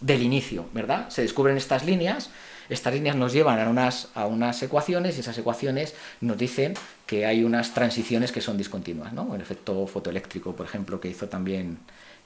del 0.00 0.22
inicio, 0.22 0.66
¿verdad? 0.72 1.08
Se 1.10 1.22
descubren 1.22 1.56
estas 1.56 1.84
líneas 1.84 2.30
estas 2.68 2.94
líneas 2.94 3.16
nos 3.16 3.32
llevan 3.32 3.58
a 3.58 3.68
unas, 3.68 4.08
a 4.14 4.26
unas 4.26 4.62
ecuaciones 4.62 5.16
y 5.16 5.20
esas 5.20 5.36
ecuaciones 5.38 5.94
nos 6.20 6.38
dicen 6.38 6.74
que 7.06 7.26
hay 7.26 7.44
unas 7.44 7.74
transiciones 7.74 8.32
que 8.32 8.40
son 8.40 8.56
discontinuas, 8.56 9.12
¿no? 9.12 9.34
El 9.34 9.40
efecto 9.40 9.86
fotoeléctrico, 9.86 10.54
por 10.54 10.66
ejemplo, 10.66 11.00
que 11.00 11.08
hizo 11.08 11.28
también 11.28 11.78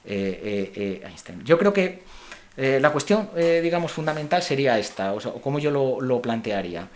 eh, 0.05 0.39
eh, 0.43 0.71
eh, 0.75 1.07
Einstein. 1.07 1.43
Yo 1.43 1.57
creo 1.57 1.73
que 1.73 2.03
la 2.57 2.91
cuestión, 2.91 3.29
digamos, 3.63 3.89
fundamental 3.93 4.43
sería 4.43 4.77
esta, 4.77 5.13
o, 5.13 5.21
sea, 5.21 5.31
cómo 5.41 5.59
yo 5.59 5.71
lo, 5.71 6.01
lo 6.01 6.21
plantearía. 6.21 6.89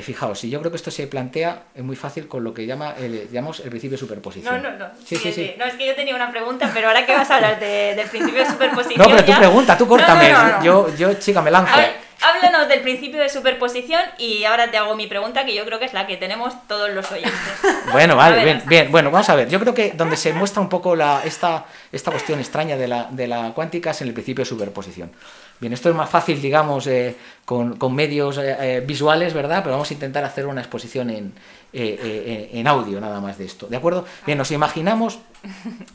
fijaos, 0.00 0.38
si 0.38 0.48
yo 0.48 0.60
creo 0.60 0.70
que 0.70 0.78
esto 0.78 0.90
se 0.90 1.06
plantea 1.06 1.64
es 1.74 1.84
muy 1.84 1.94
fácil 1.94 2.26
con 2.26 2.42
lo 2.42 2.54
que 2.54 2.64
llama 2.64 2.94
el, 2.98 3.28
llamamos 3.30 3.60
el 3.60 3.68
principio 3.68 3.96
de 3.96 3.98
superposición. 3.98 4.62
No, 4.62 4.70
no, 4.70 4.78
no. 4.78 4.86
Sí, 5.04 5.16
sí, 5.16 5.30
sí, 5.30 5.56
No, 5.58 5.66
es 5.66 5.74
que 5.74 5.86
yo 5.86 5.94
tenía 5.94 6.14
una 6.14 6.30
pregunta, 6.30 6.70
pero 6.72 6.88
ahora 6.88 7.04
que 7.04 7.12
vas 7.12 7.30
a 7.30 7.36
hablar 7.36 7.60
de, 7.60 7.94
del 7.94 8.08
principio 8.08 8.40
de 8.40 8.46
superposición. 8.50 9.06
No, 9.06 9.14
pero 9.14 9.26
tú 9.26 9.38
pregunta, 9.38 9.76
tú 9.76 9.86
córtame. 9.86 10.32
yo, 10.62 10.94
yo, 10.96 11.12
chica, 11.14 11.42
me 11.42 11.50
lanzo 11.50 11.74
háblanos 12.20 12.68
del 12.68 12.80
principio 12.80 13.20
de 13.20 13.28
superposición 13.28 14.00
y 14.18 14.44
ahora 14.44 14.70
te 14.70 14.76
hago 14.76 14.94
mi 14.96 15.06
pregunta 15.06 15.44
que 15.44 15.54
yo 15.54 15.64
creo 15.64 15.78
que 15.78 15.84
es 15.84 15.92
la 15.92 16.06
que 16.06 16.16
tenemos 16.16 16.54
todos 16.66 16.90
los 16.90 17.10
oyentes. 17.10 17.32
Bueno, 17.92 18.16
vale, 18.16 18.42
bien, 18.42 18.62
bien. 18.66 18.90
Bueno, 18.90 19.10
vamos 19.10 19.28
a 19.28 19.34
ver. 19.34 19.48
Yo 19.48 19.60
creo 19.60 19.74
que 19.74 19.92
donde 19.92 20.16
se 20.16 20.32
muestra 20.32 20.60
un 20.60 20.68
poco 20.68 20.96
la, 20.96 21.22
esta, 21.24 21.66
esta 21.92 22.10
cuestión 22.10 22.40
extraña 22.40 22.76
de 22.76 22.88
la, 22.88 23.08
de 23.10 23.28
la 23.28 23.52
cuántica 23.52 23.90
es 23.90 24.00
en 24.00 24.08
el 24.08 24.14
principio 24.14 24.42
de 24.42 24.48
superposición. 24.48 25.12
Bien, 25.60 25.72
esto 25.72 25.88
es 25.88 25.94
más 25.94 26.10
fácil, 26.10 26.42
digamos, 26.42 26.86
eh, 26.88 27.16
con, 27.44 27.76
con, 27.76 27.94
medios 27.94 28.38
eh, 28.38 28.56
eh, 28.58 28.84
visuales, 28.84 29.32
¿verdad? 29.32 29.60
Pero 29.62 29.72
vamos 29.72 29.90
a 29.90 29.94
intentar 29.94 30.24
hacer 30.24 30.46
una 30.46 30.60
exposición 30.60 31.10
en, 31.10 31.32
en 31.72 32.66
audio 32.66 33.00
nada 33.00 33.20
más 33.20 33.38
de 33.38 33.44
esto, 33.44 33.66
¿de 33.66 33.76
acuerdo? 33.76 34.04
Bien, 34.26 34.36
nos 34.36 34.50
imaginamos 34.50 35.20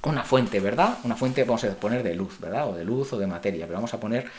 una 0.03 0.23
fuente, 0.23 0.59
¿verdad? 0.59 0.97
Una 1.03 1.15
fuente, 1.15 1.43
vamos 1.43 1.63
a 1.65 1.69
poner 1.75 2.03
de 2.03 2.15
luz, 2.15 2.39
¿verdad? 2.39 2.69
O 2.69 2.73
de 2.73 2.85
luz 2.85 3.13
o 3.13 3.17
de 3.17 3.27
materia, 3.27 3.65
pero 3.65 3.77
vamos 3.77 3.93
a 3.93 3.99
poner 3.99 4.29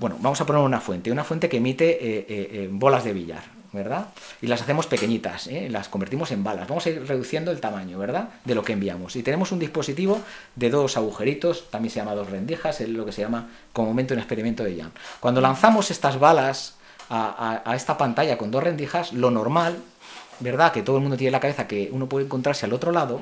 bueno, 0.00 0.16
vamos 0.18 0.40
a 0.40 0.46
poner 0.46 0.62
una 0.62 0.80
fuente, 0.80 1.12
una 1.12 1.24
fuente 1.24 1.50
que 1.50 1.58
emite 1.58 1.90
eh, 1.90 2.26
eh, 2.26 2.48
eh, 2.52 2.68
bolas 2.72 3.04
de 3.04 3.12
billar. 3.12 3.60
¿verdad? 3.72 4.08
Y 4.42 4.48
las 4.48 4.60
hacemos 4.62 4.88
pequeñitas, 4.88 5.48
las 5.68 5.88
convertimos 5.88 6.32
en 6.32 6.42
balas. 6.42 6.66
Vamos 6.66 6.84
a 6.86 6.90
ir 6.90 7.06
reduciendo 7.06 7.52
el 7.52 7.60
tamaño, 7.60 8.00
¿verdad? 8.00 8.30
De 8.44 8.56
lo 8.56 8.64
que 8.64 8.72
enviamos. 8.72 9.14
Y 9.14 9.22
tenemos 9.22 9.52
un 9.52 9.60
dispositivo 9.60 10.20
de 10.56 10.70
dos 10.70 10.96
agujeritos, 10.96 11.70
también 11.70 11.92
se 11.92 12.00
llama 12.00 12.16
dos 12.16 12.28
rendijas, 12.28 12.80
es 12.80 12.88
lo 12.88 13.06
que 13.06 13.12
se 13.12 13.22
llama 13.22 13.48
comúnmente 13.72 14.12
un 14.12 14.18
experimento 14.18 14.64
de 14.64 14.74
Young. 14.74 14.90
Cuando 15.20 15.40
lanzamos 15.40 15.92
estas 15.92 16.18
balas 16.18 16.78
a, 17.10 17.62
esta 17.76 17.96
pantalla 17.96 18.36
con 18.36 18.50
dos 18.50 18.64
rendijas, 18.64 19.12
lo 19.12 19.30
normal, 19.30 19.76
¿verdad? 20.40 20.72
Que 20.72 20.82
todo 20.82 20.96
el 20.96 21.02
mundo 21.02 21.16
tiene 21.16 21.28
en 21.28 21.34
la 21.34 21.40
cabeza 21.40 21.68
que 21.68 21.90
uno 21.92 22.08
puede 22.08 22.24
encontrarse 22.24 22.66
al 22.66 22.72
otro 22.72 22.90
lado, 22.90 23.20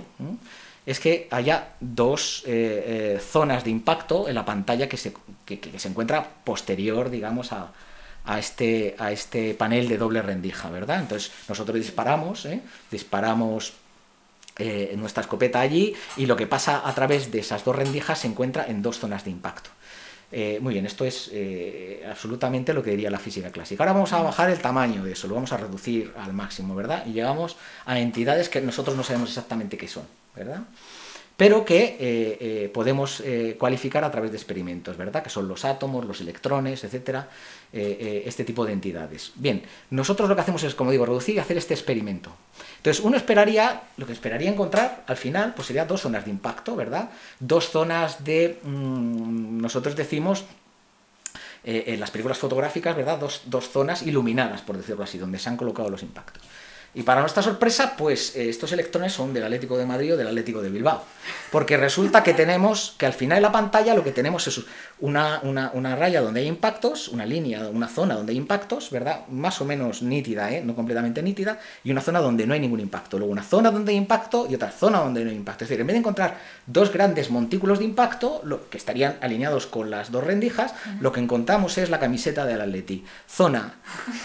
es 0.91 1.01
que 1.01 1.29
haya 1.31 1.75
dos 1.81 2.43
eh, 2.47 3.17
eh, 3.17 3.21
zonas 3.21 3.63
de 3.63 3.69
impacto 3.71 4.27
en 4.27 4.35
la 4.35 4.47
pantalla 4.47 4.89
que 4.89 4.97
se, 4.97 5.13
que 5.45 5.79
se 5.79 5.89
encuentra 5.89 6.27
posterior, 6.45 7.11
digamos, 7.11 7.53
a, 7.53 7.73
a 8.25 8.39
este, 8.39 8.97
a 8.99 9.13
este 9.13 9.53
panel 9.53 9.87
de 9.87 9.99
doble 9.99 10.23
rendija, 10.23 10.71
¿verdad? 10.71 11.01
Entonces 11.01 11.31
nosotros 11.47 11.77
disparamos, 11.77 12.47
¿eh? 12.47 12.63
disparamos 12.91 13.75
nuestra 14.97 15.21
escopeta 15.21 15.61
allí 15.61 15.95
y 16.17 16.27
lo 16.27 16.35
que 16.35 16.49
pasa 16.49 16.83
a 16.85 16.93
través 16.93 17.31
de 17.31 17.39
esas 17.39 17.65
dos 17.65 17.77
rendijas 17.77 18.19
se 18.19 18.27
encuentra 18.27 18.67
en 18.67 18.83
dos 18.83 18.99
zonas 18.99 19.25
de 19.25 19.31
impacto. 19.31 19.71
Muy 20.33 20.73
bien, 20.73 20.85
esto 20.85 21.05
es 21.05 21.31
absolutamente 22.11 22.75
lo 22.75 22.83
que 22.83 22.91
diría 22.91 23.09
la 23.09 23.21
física 23.21 23.53
clásica. 23.53 23.85
Ahora 23.85 23.93
vamos 23.93 24.13
a 24.13 24.21
bajar 24.21 24.51
el 24.51 24.59
tamaño 24.59 25.05
de 25.05 25.13
eso, 25.13 25.29
lo 25.29 25.37
vamos 25.37 25.53
a 25.53 25.59
reducir 25.59 26.13
al 26.19 26.33
máximo, 26.33 26.75
¿verdad? 26.75 27.07
Y 27.07 27.13
llegamos 27.13 27.57
a 27.87 28.01
entidades 28.01 28.49
que 28.49 28.61
nosotros 28.61 28.97
no 28.97 29.05
sabemos 29.05 29.29
exactamente 29.29 29.77
qué 29.77 29.87
son, 29.87 30.03
¿verdad? 30.39 30.63
pero 31.39 31.65
que 31.65 31.85
eh, 31.85 31.97
eh, 32.01 32.71
podemos 32.75 33.21
eh, 33.21 33.55
cualificar 33.57 34.03
a 34.03 34.11
través 34.11 34.33
de 34.33 34.37
experimentos, 34.37 34.97
¿verdad? 34.97 35.23
Que 35.23 35.31
son 35.31 35.47
los 35.47 35.65
átomos, 35.65 36.05
los 36.05 36.21
electrones, 36.21 36.83
etcétera, 36.83 37.29
este 37.71 38.45
tipo 38.45 38.67
de 38.67 38.73
entidades. 38.73 39.31
Bien, 39.37 39.63
nosotros 39.91 40.29
lo 40.29 40.35
que 40.35 40.41
hacemos 40.41 40.65
es, 40.65 40.75
como 40.75 40.91
digo, 40.91 41.07
reducir 41.07 41.37
y 41.37 41.39
hacer 41.39 41.57
este 41.57 41.75
experimento. 41.75 42.33
Entonces, 42.79 43.05
uno 43.05 43.17
esperaría, 43.17 43.83
lo 43.99 44.07
que 44.07 44.15
esperaría 44.15 44.51
encontrar 44.51 45.05
al 45.07 45.17
final, 45.17 45.55
pues 45.55 45.69
sería 45.69 45.85
dos 45.85 46.01
zonas 46.01 46.25
de 46.25 46.33
impacto, 46.33 46.75
¿verdad? 46.75 47.11
Dos 47.39 47.69
zonas 47.69 48.25
de, 48.25 48.59
mm, 48.65 49.61
nosotros 49.61 49.95
decimos, 49.95 50.45
en 51.63 52.01
las 52.01 52.11
películas 52.11 52.39
fotográficas, 52.39 52.97
¿verdad? 52.97 53.19
Dos, 53.19 53.43
dos 53.45 53.69
zonas 53.69 54.03
iluminadas, 54.03 54.63
por 54.63 54.77
decirlo 54.77 55.05
así, 55.05 55.19
donde 55.19 55.39
se 55.39 55.51
han 55.51 55.57
colocado 55.57 55.91
los 55.91 56.03
impactos. 56.03 56.43
Y 56.95 57.03
para 57.03 57.21
nuestra 57.21 57.43
sorpresa, 57.43 57.95
pues 57.97 58.35
eh, 58.35 58.49
estos 58.49 58.73
electrones 58.73 59.13
son 59.13 59.35
del 59.35 59.45
Atlético 59.45 59.77
de 59.77 59.85
Madrid 59.85 60.15
o 60.15 60.17
del 60.17 60.27
Atlético 60.27 60.63
de 60.63 60.71
Bilbao. 60.71 61.05
Porque 61.53 61.77
resulta 61.77 62.23
que 62.23 62.35
tenemos, 62.35 62.95
que 62.99 63.07
al 63.07 63.13
final 63.13 63.37
de 63.37 63.43
la 63.43 63.53
pantalla 63.53 63.95
lo 63.95 64.03
que 64.03 64.13
tenemos 64.13 64.47
es 64.47 64.61
una, 65.01 65.41
una, 65.43 65.97
raya 65.97 66.21
donde 66.21 66.41
hay 66.41 66.47
impactos, 66.47 67.09
una 67.09 67.27
línea, 67.27 67.69
una 67.69 67.89
zona 67.89 68.15
donde 68.15 68.33
hay 68.33 68.39
impactos, 68.39 68.91
¿verdad? 68.91 69.27
Más 69.29 69.61
o 69.61 69.65
menos 69.65 70.03
nítida, 70.03 70.51
¿eh? 70.51 70.63
No 70.65 70.75
completamente 70.75 71.23
nítida, 71.23 71.59
y 71.85 71.91
una 71.91 72.01
zona 72.01 72.21
donde 72.21 72.47
no 72.47 72.55
hay 72.55 72.61
ningún 72.61 72.81
impacto. 72.81 73.19
Luego 73.19 73.33
una 73.33 73.43
zona 73.43 73.71
donde 73.71 73.93
hay 73.93 73.99
impacto 73.99 74.47
y 74.49 74.55
otra 74.55 74.71
zona 74.71 75.01
donde 75.01 75.25
no 75.25 75.31
hay 75.31 75.37
impacto. 75.37 75.65
Es 75.65 75.71
decir, 75.71 75.81
en 75.81 75.87
vez 75.87 75.95
de 75.95 76.01
encontrar 76.01 76.39
dos 76.67 76.93
grandes 76.93 77.31
montículos 77.31 77.79
de 77.79 77.85
impacto, 77.85 78.41
lo, 78.45 78.69
que 78.71 78.79
estarían 78.79 79.19
alineados 79.21 79.67
con 79.67 79.91
las 79.91 80.11
dos 80.11 80.25
rendijas, 80.25 80.75
lo 81.01 81.13
que 81.13 81.21
encontramos 81.21 81.77
es 81.79 81.91
la 81.91 82.01
camiseta 82.01 82.47
del 82.47 82.61
Atleti. 82.61 83.05
Zona 83.29 83.75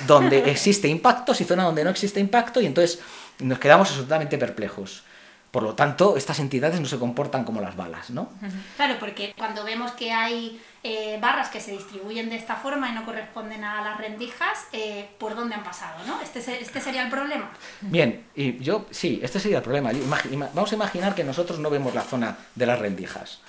donde 0.08 0.50
existe 0.52 0.88
impactos 0.88 1.42
y 1.42 1.44
zona 1.44 1.64
donde 1.64 1.84
no 1.84 1.90
existe 1.90 2.20
impacto 2.20 2.53
y 2.62 2.66
entonces 2.66 3.00
nos 3.40 3.60
quedamos 3.60 3.90
absolutamente 3.90 4.38
perplejos. 4.38 5.04
Por 5.54 5.62
lo 5.62 5.76
tanto, 5.76 6.18
estas 6.18 6.40
entidades 6.40 6.82
no 6.82 6.88
se 6.88 6.98
comportan 6.98 7.44
como 7.44 7.62
las 7.62 7.76
balas, 7.76 8.10
¿no? 8.10 8.28
Claro, 8.76 8.96
porque 9.00 9.36
cuando 9.38 9.64
vemos 9.64 9.92
que 9.92 10.12
hay 10.12 10.60
eh, 10.82 11.20
barras 11.22 11.50
que 11.50 11.62
se 11.62 11.74
distribuyen 11.74 12.28
de 12.28 12.38
esta 12.38 12.56
forma 12.56 12.90
y 12.90 12.94
no 12.94 13.06
corresponden 13.06 13.64
a 13.64 13.84
las 13.84 14.00
rendijas, 14.00 14.66
eh, 14.72 15.08
¿por 15.20 15.36
dónde 15.36 15.54
han 15.54 15.64
pasado, 15.64 16.04
no? 16.08 16.20
¿Este, 16.22 16.40
¿Este 16.40 16.82
sería 16.82 17.04
el 17.04 17.12
problema? 17.12 17.52
Bien, 17.82 18.26
y 18.36 18.58
yo, 18.64 18.88
sí, 18.90 19.20
este 19.22 19.40
sería 19.40 19.58
el 19.58 19.64
problema. 19.64 19.92
Vamos 20.56 20.72
a 20.72 20.76
imaginar 20.76 21.14
que 21.14 21.24
nosotros 21.24 21.60
no 21.60 21.70
vemos 21.70 21.94
la 21.94 22.02
zona 22.02 22.36
de 22.56 22.66
las 22.66 22.80
rendijas. 22.80 23.40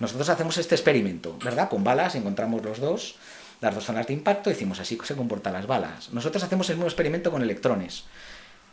Nosotros 0.00 0.28
hacemos 0.28 0.58
este 0.58 0.74
experimento, 0.74 1.38
¿verdad? 1.42 1.70
Con 1.70 1.82
balas 1.82 2.14
encontramos 2.14 2.62
los 2.62 2.78
dos, 2.78 3.16
las 3.62 3.74
dos 3.74 3.84
zonas 3.84 4.06
de 4.06 4.12
impacto, 4.12 4.50
decimos 4.50 4.80
así 4.80 4.98
se 5.02 5.16
comportan 5.16 5.54
las 5.54 5.66
balas. 5.66 6.12
Nosotros 6.12 6.44
hacemos 6.44 6.68
el 6.68 6.76
mismo 6.76 6.88
experimento 6.88 7.30
con 7.30 7.40
electrones. 7.40 8.04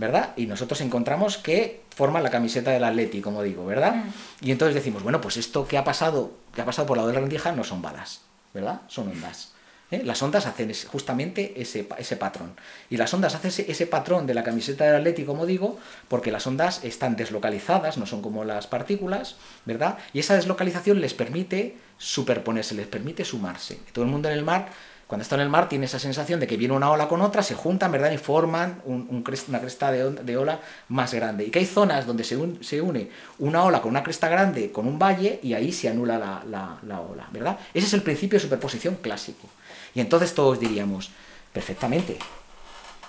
¿Verdad? 0.02 0.34
Y 0.36 0.48
nosotros 0.48 0.82
encontramos 0.82 1.38
que 1.38 1.84
forman 1.96 2.24
la 2.24 2.32
camiseta 2.32 2.72
del 2.72 2.84
Atleti, 2.84 3.22
como 3.22 3.44
digo, 3.44 3.68
¿verdad? 3.68 3.98
Mm. 3.98 4.48
Y 4.48 4.52
entonces 4.52 4.74
decimos, 4.74 5.04
bueno, 5.04 5.22
pues 5.22 5.38
esto 5.38 5.68
que 5.68 5.78
ha 5.78 5.84
pasado, 5.84 6.32
que 6.56 6.62
ha 6.64 6.66
pasado 6.66 6.88
por 6.88 6.98
la 6.98 7.06
de 7.06 7.14
la 7.14 7.20
rendija 7.20 7.52
no 7.52 7.64
son 7.64 7.84
balas, 7.84 8.22
¿verdad? 8.52 8.82
Son 8.88 9.10
ondas. 9.10 9.52
¿eh? 9.92 10.02
Las 10.04 10.24
ondas 10.24 10.48
hacen 10.48 10.74
justamente 10.92 11.54
ese, 11.62 11.88
ese, 12.00 12.18
patrón. 12.18 12.54
Y 12.90 12.98
las 12.98 13.14
ondas 13.14 13.36
hacen 13.36 13.52
ese, 13.68 13.86
patrón 13.86 14.26
de 14.26 14.34
la 14.34 14.44
camiseta 14.44 14.86
del 14.86 14.96
Atleti, 14.96 15.24
como 15.24 15.46
digo, 15.46 15.78
porque 16.08 16.32
las 16.32 16.48
ondas 16.48 16.84
están 16.84 17.16
deslocalizadas, 17.16 18.00
no 18.00 18.08
son 18.08 18.24
como 18.24 18.44
las 18.44 18.66
partículas, 18.66 19.36
¿verdad? 19.66 20.00
Y 20.14 20.20
esa 20.20 20.34
deslocalización 20.34 21.00
les 21.00 21.14
permite 21.14 21.78
superponerse, 22.00 22.74
les 22.74 22.88
permite 22.88 23.24
sumarse. 23.24 23.78
Todo 23.94 24.04
el 24.04 24.10
mundo 24.10 24.30
en 24.30 24.34
el 24.40 24.44
mar 24.44 24.70
cuando 25.12 25.24
está 25.24 25.36
en 25.36 25.41
el 25.41 25.50
mar 25.50 25.67
tiene 25.67 25.88
esa 25.88 26.00
sensación 26.00 26.39
de 26.39 26.47
que 26.47 26.56
viene 26.56 26.74
una 26.74 26.89
ola 26.89 27.10
con 27.10 27.19
otra, 27.19 27.43
se 27.43 27.54
juntan, 27.54 27.91
¿verdad? 27.91 28.13
Y 28.13 28.17
forman 28.17 28.82
una 28.86 29.60
cresta 29.60 29.91
de, 29.91 30.38
ola 30.38 30.62
más 30.88 31.13
grande. 31.13 31.43
Y 31.43 31.52
que 31.52 31.60
hay 31.60 31.65
zonas 31.65 32.08
donde 32.08 32.24
se, 32.24 32.38
une 32.38 33.10
una 33.38 33.65
ola 33.65 33.82
con 33.82 33.91
una 33.91 34.04
cresta 34.04 34.30
grande, 34.30 34.71
con 34.71 34.88
un 34.88 34.97
valle, 34.97 35.41
y 35.43 35.54
ahí 35.54 35.74
se 35.74 35.89
anula 35.89 36.17
la, 36.17 37.02
ola, 37.02 37.28
¿verdad? 37.30 37.60
Ese 37.74 37.88
es 37.88 37.93
el 37.93 38.04
principio 38.04 38.39
de 38.39 38.43
superposición 38.43 39.00
clásico. 39.02 39.50
Y 39.93 40.00
entonces 40.00 40.34
todos 40.34 40.62
diríamos, 40.62 41.12
perfectamente, 41.52 42.17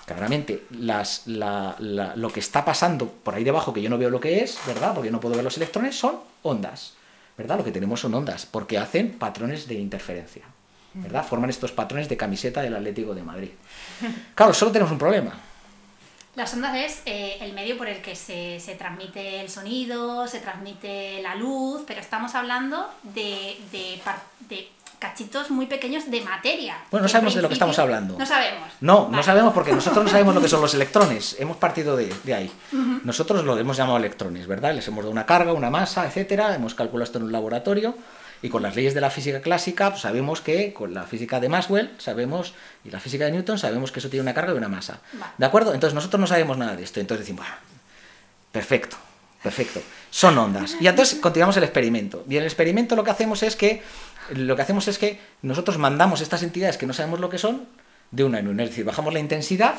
claramente, 0.05 0.65
lo 0.71 2.29
que 2.33 2.39
está 2.41 2.65
pasando 2.65 3.07
por 3.07 3.33
ahí 3.33 3.45
debajo, 3.45 3.71
que 3.71 3.81
yo 3.81 3.89
no 3.89 3.97
veo 3.97 4.09
lo 4.09 4.19
que 4.19 4.43
es, 4.43 4.59
¿verdad? 4.67 4.93
Porque 4.93 5.09
no 5.09 5.21
puedo 5.21 5.35
ver 5.35 5.45
los 5.45 5.55
electrones, 5.55 5.97
son 5.97 6.17
ondas, 6.41 6.95
¿verdad? 7.37 7.59
Lo 7.59 7.63
que 7.63 7.71
tenemos 7.71 8.01
son 8.01 8.13
ondas, 8.13 8.45
porque 8.45 8.77
hacen 8.77 9.13
patrones 9.13 9.69
de 9.69 9.75
interferencia. 9.75 10.43
¿Verdad? 10.93 11.25
Forman 11.25 11.49
estos 11.49 11.71
patrones 11.71 12.09
de 12.09 12.17
camiseta 12.17 12.61
del 12.61 12.75
Atlético 12.75 13.13
de 13.13 13.23
Madrid. 13.23 13.49
Claro, 14.35 14.53
solo 14.53 14.71
tenemos 14.71 14.91
un 14.91 14.97
problema. 14.97 15.33
Las 16.35 16.51
ondas 16.55 16.75
es 16.75 17.01
eh, 17.05 17.37
el 17.41 17.53
medio 17.53 17.77
por 17.77 17.87
el 17.87 18.01
que 18.01 18.15
se, 18.15 18.59
transmite 18.77 19.41
el 19.41 19.49
sonido, 19.49 20.27
se 20.27 20.39
transmite 20.39 21.21
la 21.21 21.35
luz, 21.35 21.83
pero 21.85 22.01
estamos 22.01 22.33
hablando 22.33 22.89
de, 23.03 23.55
cachitos 24.97 25.51
muy 25.51 25.67
pequeños 25.67 26.09
de 26.09 26.21
materia. 26.21 26.77
Bueno, 26.89 27.03
no 27.03 27.09
sabemos 27.09 27.35
de 27.35 27.41
lo 27.43 27.49
que 27.49 27.53
estamos 27.53 27.77
hablando. 27.77 28.17
No 28.17 28.25
sabemos. 28.25 28.67
No, 28.81 29.09
no 29.11 29.21
sabemos 29.21 29.53
porque 29.53 29.73
nosotros 29.73 30.05
no 30.05 30.09
sabemos 30.09 30.33
lo 30.33 30.41
que 30.41 30.49
son 30.49 30.61
los 30.61 30.73
electrones. 30.73 31.35
Hemos 31.39 31.57
partido 31.57 31.95
de, 31.95 32.33
ahí. 32.33 32.51
Nosotros 33.03 33.43
lo 33.43 33.55
hemos 33.55 33.77
llamado 33.77 33.97
electrones, 33.97 34.47
¿verdad? 34.47 34.73
Les 34.73 34.87
hemos 34.87 35.03
dado 35.03 35.11
una 35.11 35.27
carga, 35.27 35.53
una 35.53 35.69
masa, 35.69 36.07
etcétera. 36.07 36.55
Hemos 36.55 36.73
calculado 36.73 37.03
esto 37.03 37.19
en 37.19 37.25
un 37.25 37.31
laboratorio 37.31 37.95
y 38.43 38.49
con 38.49 38.61
las 38.61 38.75
leyes 38.75 38.93
de 38.93 39.01
la 39.01 39.09
física 39.09 39.41
clásica 39.41 39.89
pues, 39.89 40.01
sabemos 40.01 40.41
que, 40.41 40.73
con 40.73 40.93
la 40.93 41.03
física 41.03 41.39
de 41.39 41.47
Maxwell, 41.47 41.91
sabemos, 41.97 42.53
y 42.83 42.91
la 42.91 42.99
física 42.99 43.25
de 43.25 43.31
Newton, 43.31 43.57
sabemos 43.57 43.91
que 43.91 43.99
eso 43.99 44.09
tiene 44.09 44.21
una 44.21 44.33
carga 44.33 44.53
y 44.53 44.57
una 44.57 44.67
masa. 44.67 44.99
¿De 45.37 45.45
acuerdo? 45.45 45.73
Entonces 45.73 45.95
nosotros 45.95 46.19
no 46.19 46.27
sabemos 46.27 46.57
nada 46.57 46.75
de 46.75 46.83
esto. 46.83 46.99
Entonces 46.99 47.25
decimos, 47.25 47.47
perfecto, 48.51 48.97
perfecto. 49.41 49.81
Son 50.11 50.37
ondas. 50.37 50.75
Y 50.81 50.87
entonces 50.87 51.19
continuamos 51.19 51.55
el 51.55 51.63
experimento. 51.63 52.25
Y 52.29 52.33
en 52.33 52.41
el 52.41 52.47
experimento 52.47 52.97
lo 52.97 53.05
que 53.05 53.11
hacemos 53.11 53.43
es 53.43 53.55
que, 53.55 53.81
lo 54.35 54.57
que 54.57 54.61
hacemos 54.61 54.89
es 54.89 54.97
que 54.97 55.21
nosotros 55.41 55.77
mandamos 55.77 56.19
estas 56.19 56.43
entidades 56.43 56.77
que 56.77 56.85
no 56.85 56.93
sabemos 56.93 57.21
lo 57.21 57.29
que 57.29 57.37
son 57.37 57.65
de 58.11 58.25
una 58.25 58.39
en 58.39 58.49
una. 58.49 58.63
Es 58.63 58.71
decir, 58.71 58.83
bajamos 58.83 59.13
la 59.13 59.19
intensidad 59.19 59.75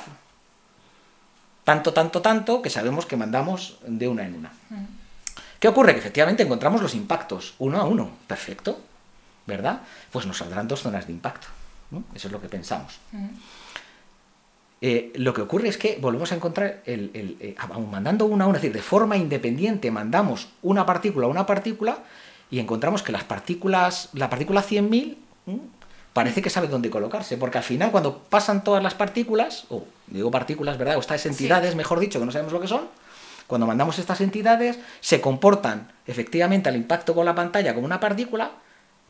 tanto, 1.64 1.92
tanto, 1.92 2.22
tanto, 2.22 2.62
que 2.62 2.70
sabemos 2.70 3.04
que 3.04 3.16
mandamos 3.16 3.78
de 3.86 4.08
una 4.08 4.24
en 4.24 4.34
una. 4.36 4.52
¿Qué 5.64 5.68
ocurre? 5.68 5.94
Que 5.94 6.00
efectivamente 6.00 6.42
encontramos 6.42 6.82
los 6.82 6.94
impactos 6.94 7.54
uno 7.58 7.80
a 7.80 7.84
uno. 7.84 8.10
Perfecto. 8.26 8.78
¿Verdad? 9.46 9.80
Pues 10.12 10.26
nos 10.26 10.36
saldrán 10.36 10.68
dos 10.68 10.82
zonas 10.82 11.06
de 11.06 11.14
impacto. 11.14 11.46
Eso 12.14 12.28
es 12.28 12.32
lo 12.32 12.38
que 12.38 12.50
pensamos. 12.50 13.00
Eh, 14.82 15.10
lo 15.14 15.32
que 15.32 15.40
ocurre 15.40 15.68
es 15.68 15.78
que 15.78 15.96
volvemos 15.98 16.32
a 16.32 16.34
encontrar, 16.34 16.82
el, 16.84 17.38
eh, 17.40 17.56
mandando 17.90 18.26
una 18.26 18.44
a 18.44 18.48
una, 18.48 18.58
es 18.58 18.62
decir, 18.62 18.76
de 18.76 18.82
forma 18.82 19.16
independiente 19.16 19.90
mandamos 19.90 20.48
una 20.60 20.84
partícula 20.84 21.28
a 21.28 21.30
una 21.30 21.46
partícula 21.46 22.00
y 22.50 22.58
encontramos 22.58 23.02
que 23.02 23.12
las 23.12 23.24
partículas, 23.24 24.10
la 24.12 24.28
partícula 24.28 24.62
100.000 24.62 25.16
parece 26.12 26.42
que 26.42 26.50
sabe 26.50 26.68
dónde 26.68 26.90
colocarse, 26.90 27.38
porque 27.38 27.56
al 27.56 27.64
final 27.64 27.90
cuando 27.90 28.18
pasan 28.18 28.64
todas 28.64 28.82
las 28.82 28.92
partículas, 28.92 29.64
o 29.70 29.84
digo 30.08 30.30
partículas, 30.30 30.76
¿verdad? 30.76 30.98
O 30.98 31.00
estas 31.00 31.24
entidades, 31.24 31.74
mejor 31.74 32.00
dicho, 32.00 32.20
que 32.20 32.26
no 32.26 32.32
sabemos 32.32 32.52
lo 32.52 32.60
que 32.60 32.68
son, 32.68 32.82
cuando 33.46 33.66
mandamos 33.66 33.98
estas 33.98 34.20
entidades, 34.20 34.78
se 35.00 35.20
comportan 35.20 35.92
efectivamente 36.06 36.68
al 36.68 36.76
impacto 36.76 37.14
con 37.14 37.24
la 37.24 37.34
pantalla 37.34 37.74
como 37.74 37.86
una 37.86 38.00
partícula, 38.00 38.50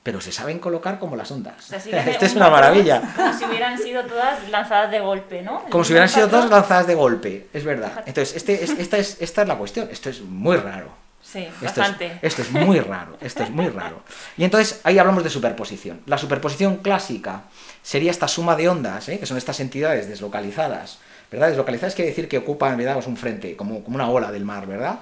pero 0.03 0.21
se 0.21 0.33
saben 0.33 0.59
colocar 0.59 0.99
como 0.99 1.17
las 1.17 1.31
ondas. 1.31 1.73
Esto 1.73 2.27
es 2.27 2.35
una 2.35 2.51
maravilla. 2.51 3.03
Como 3.17 3.33
si 3.33 3.45
hubieran 3.47 3.79
sido 3.79 4.05
todas 4.05 4.49
lanzadas 4.51 4.91
de 4.91 5.01
golpe, 5.01 5.43
¿no? 5.43 5.65
Como 5.71 5.83
si 5.83 5.93
hubieran 5.93 6.09
sido 6.09 6.29
todas 6.29 6.51
lanzadas 6.51 6.87
de 6.87 6.95
golpe, 6.95 7.49
es 7.53 7.65
verdad. 7.65 8.03
Entonces, 8.07 8.37
este 8.37 8.65
esta, 8.65 8.99
es, 8.99 9.17
esta 9.21 9.43
es 9.43 9.49
la 9.49 9.57
cuestión. 9.57 9.89
Esto 9.91 10.11
es 10.11 10.21
muy 10.21 10.57
raro. 10.57 11.05
Sí, 11.23 11.39
esto 11.39 11.65
bastante. 11.65 12.19
Es, 12.21 12.39
esto 12.39 12.43
es 12.43 12.51
muy 12.53 12.81
raro, 12.81 13.17
esto 13.21 13.43
es 13.45 13.51
muy 13.51 13.69
raro. 13.69 14.03
Y 14.37 14.45
entonces 14.45 14.83
ahí 14.85 14.99
hablamos 14.99 15.25
de 15.25 15.31
superposición. 15.31 16.03
La 16.05 16.19
superposición 16.19 16.77
clásica 16.77 17.45
sería 17.83 18.11
esta 18.11 18.29
suma 18.29 18.57
de 18.57 18.69
ondas, 18.69 19.09
¿eh? 19.09 19.19
que 19.19 19.25
son 19.25 19.39
estas 19.39 19.59
entidades 19.61 20.07
deslocalizadas 20.07 20.99
¿verdad? 21.35 21.49
Deslocalizadas 21.49 21.95
quiere 21.95 22.11
decir 22.11 22.29
que 22.29 22.39
ocupan, 22.39 22.77
¿verdad? 22.77 22.95
Pues 22.95 23.07
un 23.07 23.17
frente, 23.17 23.57
como, 23.57 23.83
como 23.83 23.97
una 23.97 24.09
ola 24.09 24.31
del 24.31 24.45
mar, 24.45 24.67
¿verdad? 24.67 25.01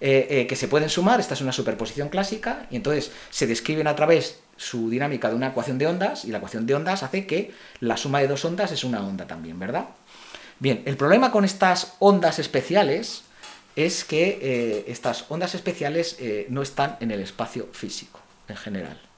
Eh, 0.00 0.26
eh, 0.30 0.46
que 0.46 0.56
se 0.56 0.68
pueden 0.68 0.88
sumar, 0.88 1.20
esta 1.20 1.34
es 1.34 1.40
una 1.40 1.52
superposición 1.52 2.08
clásica, 2.08 2.66
y 2.70 2.76
entonces 2.76 3.10
se 3.30 3.46
describen 3.46 3.86
a 3.86 3.96
través 3.96 4.38
su 4.56 4.90
dinámica 4.90 5.28
de 5.28 5.34
una 5.34 5.48
ecuación 5.48 5.78
de 5.78 5.86
ondas, 5.86 6.24
y 6.24 6.28
la 6.28 6.38
ecuación 6.38 6.66
de 6.66 6.74
ondas 6.74 7.02
hace 7.02 7.26
que 7.26 7.52
la 7.80 7.96
suma 7.96 8.20
de 8.20 8.28
dos 8.28 8.44
ondas 8.44 8.72
es 8.72 8.84
una 8.84 9.04
onda 9.04 9.26
también, 9.26 9.58
¿verdad? 9.58 9.86
Bien, 10.58 10.82
el 10.84 10.96
problema 10.96 11.30
con 11.30 11.44
estas 11.44 11.94
ondas 11.98 12.38
especiales 12.38 13.22
es 13.74 14.04
que 14.04 14.38
eh, 14.42 14.84
estas 14.88 15.24
ondas 15.30 15.54
especiales 15.54 16.18
no 16.48 16.60
están 16.60 16.96
en 17.00 17.10
el 17.10 17.20
espacio 17.20 17.68
físico 17.72 18.20
en 18.48 18.56
general. 18.56 19.09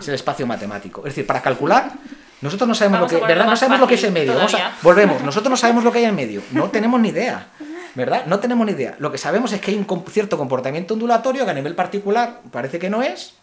Es 0.00 0.08
el 0.08 0.14
espacio 0.14 0.46
matemático. 0.46 1.00
Es 1.00 1.14
decir, 1.14 1.26
para 1.26 1.40
calcular, 1.40 1.92
nosotros 2.40 2.68
no 2.68 2.74
sabemos 2.74 3.00
lo 3.00 3.06
que, 3.06 3.16
¿verdad? 3.24 3.46
No 3.46 3.56
sabemos 3.56 3.80
lo 3.80 3.86
que 3.86 3.94
es 3.94 4.04
el 4.04 4.12
medio. 4.12 4.34
volvemos, 4.82 5.22
nosotros 5.22 5.50
no 5.50 5.56
sabemos 5.56 5.84
lo 5.84 5.92
que 5.92 5.98
hay 5.98 6.04
en 6.04 6.14
medio. 6.14 6.42
No 6.52 6.70
tenemos 6.70 7.00
ni 7.00 7.08
idea. 7.08 7.46
¿verdad? 7.98 8.26
No 8.26 8.38
tenemos 8.38 8.64
ni 8.64 8.72
idea. 8.72 8.94
Lo 9.00 9.10
que 9.10 9.18
sabemos 9.18 9.52
es 9.52 9.60
que 9.60 9.72
hay 9.72 9.76
un 9.76 10.04
cierto 10.08 10.38
comportamiento 10.38 10.94
ondulatorio 10.94 11.44
que 11.44 11.50
a 11.50 11.54
nivel 11.54 11.74
particular 11.74 12.42
parece 12.52 12.78
que 12.78 12.88
no 12.88 13.02
es, 13.02 13.34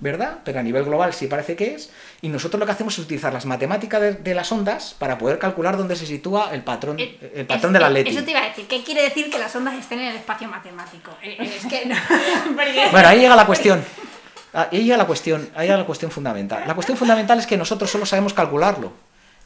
¿verdad? 0.00 0.38
Pero 0.44 0.58
a 0.58 0.62
nivel 0.64 0.84
global 0.84 1.12
sí 1.12 1.28
parece 1.28 1.54
que 1.54 1.76
es. 1.76 1.90
Y 2.20 2.28
nosotros 2.28 2.58
lo 2.58 2.66
que 2.66 2.72
hacemos 2.72 2.94
es 2.94 3.04
utilizar 3.04 3.32
las 3.32 3.46
matemáticas 3.46 4.22
de, 4.22 4.34
las 4.34 4.50
ondas 4.50 4.96
para 4.98 5.16
poder 5.16 5.38
calcular 5.38 5.76
dónde 5.76 5.94
se 5.94 6.06
sitúa 6.06 6.50
el 6.52 6.62
patrón, 6.62 6.98
eh, 6.98 7.32
el, 7.36 7.46
patrón 7.46 7.72
de 7.72 7.78
la 7.78 7.88
Leti. 7.88 8.10
Eso 8.10 8.24
te 8.24 8.32
iba 8.32 8.40
a 8.40 8.48
decir. 8.48 8.66
¿Qué 8.66 8.82
quiere 8.82 9.02
decir 9.02 9.30
que 9.30 9.38
las 9.38 9.54
ondas 9.54 9.74
estén 9.74 10.00
en 10.00 10.08
el 10.08 10.16
espacio 10.16 10.48
matemático? 10.48 11.12
Eh, 11.22 11.36
eh, 11.38 11.56
es 11.56 11.66
que 11.66 11.84
bueno, 12.90 13.08
ahí 13.08 13.20
llega 13.20 13.36
la 13.36 13.46
cuestión. 13.46 13.84
Ahí 14.52 14.84
llega 14.84 14.96
la 14.96 15.06
cuestión, 15.06 15.48
ahí 15.54 15.66
llega 15.66 15.78
la 15.78 15.86
cuestión 15.86 16.10
fundamental. 16.10 16.64
La 16.66 16.74
cuestión 16.74 16.98
fundamental 16.98 17.38
es 17.38 17.46
que 17.46 17.56
nosotros 17.56 17.90
solo 17.90 18.06
sabemos 18.06 18.34
calcularlo. 18.34 18.92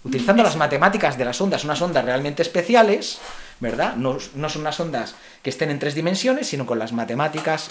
Utilizando 0.05 0.43
las 0.43 0.57
matemáticas 0.57 1.17
de 1.17 1.25
las 1.25 1.41
ondas, 1.41 1.65
unas 1.65 1.81
ondas 1.81 2.05
realmente 2.05 2.43
especiales, 2.43 3.19
¿verdad? 3.61 3.97
No, 3.97 4.21
son 4.21 4.61
unas 4.61 4.79
ondas 4.79 5.15
que 5.43 5.49
estén 5.49 5.71
en 5.71 5.79
tres 5.79 5.95
dimensiones, 5.95 6.47
sino 6.47 6.67
con 6.67 6.79
las 6.79 6.93
matemáticas 6.93 7.71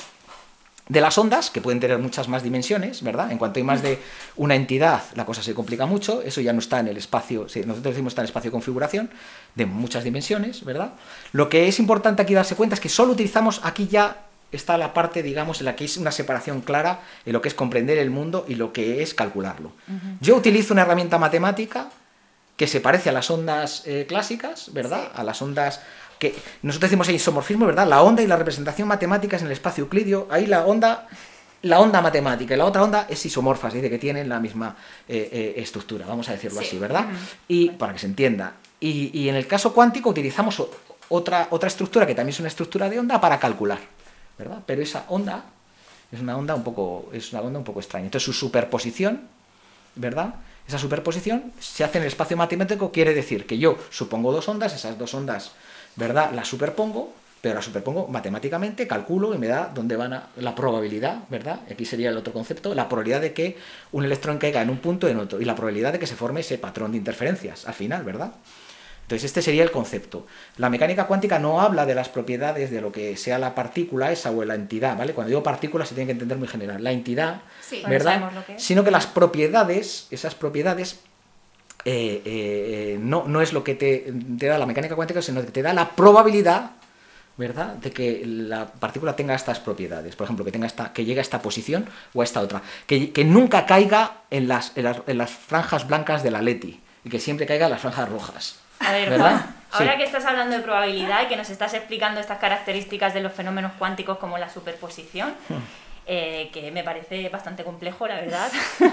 de 0.90 1.00
las 1.00 1.18
ondas, 1.18 1.50
que 1.50 1.62
pueden 1.62 1.80
tener 1.80 2.00
muchas 2.00 2.28
más 2.28 2.44
dimensiones, 2.44 3.04
¿verdad? 3.04 3.32
En 3.32 3.38
cuanto 3.38 3.60
hay 3.60 3.64
más 3.64 3.82
de 3.82 4.00
una 4.36 4.56
entidad, 4.56 5.04
la 5.16 5.26
cosa 5.26 5.42
se 5.44 5.54
complica 5.54 5.86
mucho, 5.86 6.22
eso 6.24 6.42
ya 6.42 6.54
no 6.54 6.60
está 6.60 6.80
en 6.80 6.88
el 6.88 6.98
espacio, 6.98 7.42
nosotros 7.42 7.84
decimos 7.84 8.12
está 8.12 8.22
en 8.22 8.26
el 8.26 8.30
espacio 8.30 8.50
de 8.50 8.54
configuración, 8.54 9.10
de 9.56 9.66
muchas 9.66 10.04
dimensiones, 10.04 10.66
¿verdad? 10.66 10.94
Lo 11.32 11.48
que 11.50 11.68
es 11.68 11.80
importante 11.80 12.22
aquí 12.24 12.34
darse 12.34 12.56
cuenta 12.56 12.74
es 12.74 12.82
que 12.82 12.90
solo 12.90 13.14
utilizamos, 13.14 13.62
aquí 13.64 13.88
ya 13.88 14.24
está 14.58 14.78
la 14.78 14.94
parte, 14.94 15.24
digamos, 15.24 15.60
en 15.60 15.66
la 15.66 15.76
que 15.76 15.86
es 15.86 15.98
una 15.98 16.12
separación 16.12 16.62
clara 16.62 17.02
en 17.26 17.34
lo 17.34 17.42
que 17.42 17.50
es 17.50 17.54
comprender 17.54 17.98
el 17.98 18.10
mundo 18.10 18.46
y 18.48 18.56
lo 18.56 18.74
que 18.74 19.02
es 19.02 19.14
calcularlo. 19.14 19.72
Yo 20.20 20.36
utilizo 20.36 20.74
una 20.74 20.84
herramienta 20.84 21.18
matemática 21.18 21.90
que 22.58 22.68
se 22.68 22.82
parece 22.82 23.10
a 23.10 23.14
las 23.14 23.30
ondas 23.30 23.84
eh, 23.86 24.06
clásicas, 24.08 24.74
¿verdad? 24.74 25.12
A 25.16 25.24
las 25.24 25.42
ondas 25.42 25.82
que 26.20 26.36
nosotros 26.62 26.90
decimos 26.90 27.10
isomorfismo, 27.10 27.66
¿verdad? 27.66 27.88
La 27.88 28.02
onda 28.02 28.22
y 28.22 28.28
la 28.28 28.38
representación 28.38 28.88
matemática 28.88 29.36
es 29.36 29.42
en 29.42 29.48
el 29.48 29.54
espacio 29.54 29.84
euclidio. 29.84 30.28
Ahí 30.30 30.46
la 30.46 30.66
onda, 30.66 31.08
la 31.64 31.80
onda 31.80 32.02
matemática 32.02 32.54
y 32.54 32.58
la 32.58 32.66
otra 32.66 32.84
onda 32.84 33.08
es 33.10 33.26
isomorfa, 33.26 33.68
es 33.70 33.74
decir, 33.74 33.90
que 33.90 33.98
tienen 33.98 34.30
la 34.30 34.40
misma 34.40 34.76
eh, 35.08 35.30
eh, 35.32 35.54
estructura, 35.58 36.06
vamos 36.06 36.30
a 36.30 36.34
decirlo 36.34 36.60
así, 36.60 36.78
¿verdad? 36.78 37.08
Y 37.48 37.72
para 37.72 37.94
que 37.94 38.00
se 38.00 38.06
entienda. 38.06 38.54
Y, 38.80 39.30
en 39.30 39.36
el 39.36 39.48
caso 39.48 39.74
cuántico 39.74 40.10
utilizamos 40.10 40.62
otra, 41.08 41.48
otra 41.52 41.68
estructura 41.68 42.06
que 42.06 42.14
también 42.14 42.34
es 42.34 42.40
una 42.40 42.50
estructura 42.50 42.90
de 42.90 43.00
onda 43.00 43.20
para 43.22 43.40
calcular, 43.40 43.80
¿verdad? 44.38 44.60
Pero 44.66 44.82
esa 44.82 45.06
onda 45.10 45.46
es 46.12 46.20
una 46.20 46.38
onda 46.38 46.56
un 46.56 46.64
poco, 46.64 47.10
es 47.14 47.32
una 47.34 47.42
onda 47.42 47.60
un 47.60 47.66
poco 47.66 47.80
extraña. 47.80 48.06
Entonces 48.06 48.26
su 48.26 48.34
superposición, 48.34 49.22
¿verdad? 49.96 50.36
Esa 50.68 50.78
superposición 50.78 51.52
se 51.60 51.84
hace 51.84 51.98
en 51.98 52.04
el 52.04 52.08
espacio 52.08 52.38
matemático, 52.38 52.92
quiere 52.92 53.14
decir 53.14 53.46
que 53.46 53.58
yo 53.58 53.78
supongo 53.90 54.32
dos 54.32 54.48
ondas, 54.48 54.74
esas 54.74 54.98
dos 54.98 55.14
ondas, 55.14 55.52
¿verdad? 55.96 56.32
Las 56.34 56.48
superpongo, 56.48 57.14
pero 57.42 57.56
las 57.56 57.66
superpongo 57.66 58.08
matemáticamente, 58.08 58.88
calculo 58.88 59.36
y 59.36 59.38
me 59.38 59.48
da 59.48 59.70
dónde 59.74 59.98
van 59.98 60.14
a, 60.14 60.30
la 60.38 60.56
probabilidad, 60.56 61.24
¿verdad? 61.30 61.60
Aquí 61.70 61.84
sería 61.84 62.10
el 62.10 62.18
otro 62.18 62.32
concepto, 62.32 62.74
la 62.74 62.88
probabilidad 62.88 63.20
de 63.20 63.34
que 63.34 63.58
un 63.92 64.06
electrón 64.06 64.38
caiga 64.38 64.62
en 64.62 64.70
un 64.70 64.78
punto 64.78 65.08
o 65.08 65.10
en 65.10 65.20
otro, 65.20 65.42
y 65.42 65.46
la 65.46 65.56
probabilidad 65.56 65.92
de 65.92 66.00
que 66.00 66.08
se 66.08 66.16
forme 66.16 66.40
ese 66.40 66.58
patrón 66.58 66.92
de 66.92 66.98
interferencias 66.98 67.68
al 67.68 67.74
final, 67.74 68.04
¿verdad? 68.06 68.32
Entonces, 69.14 69.30
este 69.30 69.44
sería 69.44 69.62
el 69.62 69.70
concepto. 69.70 70.26
La 70.58 70.72
mecánica 70.72 71.06
cuántica 71.06 71.38
no 71.38 71.62
habla 71.62 71.86
de 71.86 71.94
las 71.94 72.10
propiedades 72.10 72.72
de 72.72 72.82
lo 72.82 72.92
que 72.92 73.16
sea 73.16 73.38
la 73.38 73.54
partícula 73.54 74.12
esa 74.12 74.32
o 74.32 74.44
la 74.44 74.56
entidad, 74.56 74.98
¿vale? 74.98 75.14
Cuando 75.14 75.30
digo 75.30 75.44
partícula 75.44 75.86
se 75.86 75.94
tiene 75.94 76.08
que 76.08 76.14
entender 76.14 76.40
muy 76.40 76.48
general. 76.48 76.84
La 76.84 76.92
entidad, 76.92 77.42
¿verdad? 77.88 78.32
Sino 78.58 78.84
que 78.84 78.90
las 78.90 79.06
propiedades, 79.06 80.08
esas 80.10 80.34
propiedades, 80.34 81.02
eh, 81.86 82.24
eh, 82.26 82.98
no, 83.00 83.26
no, 83.28 83.42
es 83.42 83.54
lo 83.54 83.64
que 83.64 83.76
te, 83.76 84.06
da 84.12 84.58
la 84.58 84.66
mecánica 84.66 84.96
cuántica, 84.96 85.22
sino 85.22 85.42
que 85.42 85.52
te 85.52 85.62
da 85.62 85.74
la 85.74 85.92
probabilidad, 85.92 86.72
¿verdad?, 87.38 87.76
de 87.76 87.92
que 87.92 88.24
la 88.26 88.66
partícula 88.66 89.16
tenga 89.16 89.36
estas 89.36 89.60
propiedades. 89.60 90.16
Por 90.16 90.26
ejemplo, 90.26 90.44
que, 90.44 90.52
tenga 90.52 90.66
esta, 90.66 90.92
que 90.92 91.06
llegue 91.06 91.20
a 91.20 91.22
esta 91.22 91.40
posición 91.40 91.86
o 92.16 92.22
a 92.22 92.24
esta 92.24 92.42
otra. 92.42 92.64
Que, 92.88 93.12
nunca 93.24 93.68
caiga 93.68 94.24
en 94.32 94.48
las, 94.48 94.72
en 94.76 94.86
las, 94.86 95.02
en 95.06 95.20
las 95.20 95.30
franjas 95.30 95.88
blancas 95.88 96.24
de 96.24 96.32
la 96.32 96.42
LETI 96.42 96.82
y 97.06 97.10
que 97.12 97.20
siempre 97.20 97.46
caiga 97.46 97.68
en 97.68 97.74
las 97.74 97.82
franjas 97.82 98.10
rojas. 98.10 98.63
A 98.86 98.92
ver, 98.92 99.10
¿verdad? 99.10 99.46
ahora 99.74 99.98
que 99.98 100.04
estás 100.04 100.26
hablando 100.26 100.56
de 100.56 100.62
probabilidad 100.62 101.24
y 101.24 101.28
que 101.28 101.36
nos 101.36 101.50
estás 101.50 101.74
explicando 101.74 102.20
estas 102.20 102.38
características 102.38 103.14
de 103.14 103.22
los 103.22 103.34
fenómenos 103.34 103.72
cuánticos 103.78 104.18
como 104.18 104.38
la 104.38 104.50
superposición, 104.50 105.34
hmm. 105.50 105.56
eh, 106.06 106.50
que 106.54 106.72
me 106.72 106.84
parece 106.84 107.30
bastante 107.30 107.64
complejo, 107.64 108.08
la 108.08 108.16
verdad. 108.16 108.52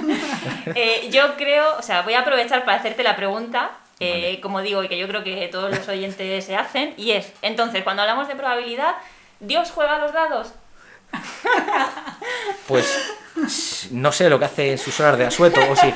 Eh, 0.75 1.09
yo 1.11 1.37
creo, 1.37 1.79
o 1.79 1.83
sea, 1.83 2.03
voy 2.03 2.15
a 2.15 2.21
aprovechar 2.21 2.65
para 2.65 2.79
hacerte 2.79 3.03
la 3.03 3.17
pregunta, 3.17 3.71
eh, 3.99 4.39
como 4.41 4.63
digo, 4.63 4.83
y 4.85 4.89
que 4.89 4.99
yo 4.99 5.09
creo 5.09 5.25
que 5.25 5.49
todos 5.49 5.71
los 5.75 5.89
oyentes 5.89 6.45
se 6.45 6.57
hacen, 6.57 6.95
y 6.97 7.13
es, 7.13 7.33
entonces, 7.43 7.83
cuando 7.83 8.03
hablamos 8.03 8.29
de 8.29 8.37
probabilidad, 8.37 8.95
¿Dios 9.41 9.71
juega 9.75 9.99
los 9.99 10.13
dados? 10.13 10.53
Pues 12.69 13.13
no 13.91 14.13
sé 14.13 14.29
lo 14.29 14.39
que 14.39 14.45
hace 14.45 14.73
en 14.73 14.79
sus 14.79 15.01
horas 15.01 15.19
de 15.19 15.25
asueto, 15.25 15.61
o 15.69 15.75
si. 15.75 15.93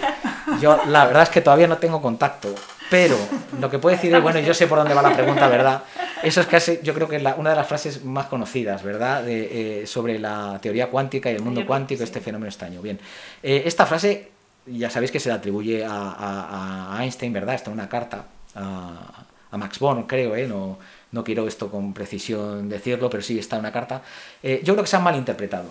Yo 0.60 0.80
la 0.86 1.04
verdad 1.04 1.22
es 1.22 1.28
que 1.28 1.40
todavía 1.40 1.68
no 1.68 1.78
tengo 1.78 2.02
contacto 2.02 2.52
pero 2.90 3.16
lo 3.58 3.70
que 3.70 3.78
puedo 3.78 3.96
decir 3.96 4.14
es, 4.14 4.22
bueno, 4.22 4.40
yo 4.40 4.52
sé 4.54 4.66
por 4.66 4.78
dónde 4.78 4.94
va 4.94 5.02
la 5.02 5.14
pregunta, 5.14 5.48
¿verdad? 5.48 5.82
Eso 6.22 6.40
es 6.40 6.46
casi, 6.46 6.80
yo 6.82 6.94
creo 6.94 7.08
que 7.08 7.16
es 7.16 7.22
una 7.36 7.50
de 7.50 7.56
las 7.56 7.66
frases 7.66 8.04
más 8.04 8.26
conocidas, 8.26 8.82
¿verdad? 8.82 9.24
Eh, 9.28 9.84
sobre 9.86 10.18
la 10.18 10.58
teoría 10.60 10.88
cuántica 10.88 11.30
y 11.30 11.34
el 11.34 11.42
mundo 11.42 11.66
cuántico, 11.66 12.02
este 12.02 12.20
fenómeno 12.20 12.48
extraño. 12.48 12.82
Bien, 12.82 12.98
eh, 13.42 13.62
esta 13.66 13.86
frase 13.86 14.30
ya 14.66 14.90
sabéis 14.90 15.10
que 15.10 15.20
se 15.20 15.28
le 15.28 15.34
atribuye 15.34 15.84
a, 15.86 16.96
Einstein, 17.00 17.32
¿verdad? 17.32 17.54
Está 17.54 17.70
en 17.70 17.74
una 17.74 17.88
carta 17.88 18.24
a, 18.54 19.24
Max 19.52 19.78
Born, 19.78 20.04
creo, 20.04 20.34
¿eh? 20.34 20.46
No, 20.46 20.78
no 21.12 21.24
quiero 21.24 21.46
esto 21.46 21.70
con 21.70 21.92
precisión 21.94 22.68
decirlo, 22.68 23.08
pero 23.08 23.22
sí 23.22 23.38
está 23.38 23.56
en 23.56 23.60
una 23.60 23.72
carta. 23.72 24.02
Eh, 24.42 24.62
yo 24.64 24.74
creo 24.74 24.84
que 24.84 24.90
se 24.90 24.96
han 24.96 25.02
malinterpretado. 25.04 25.68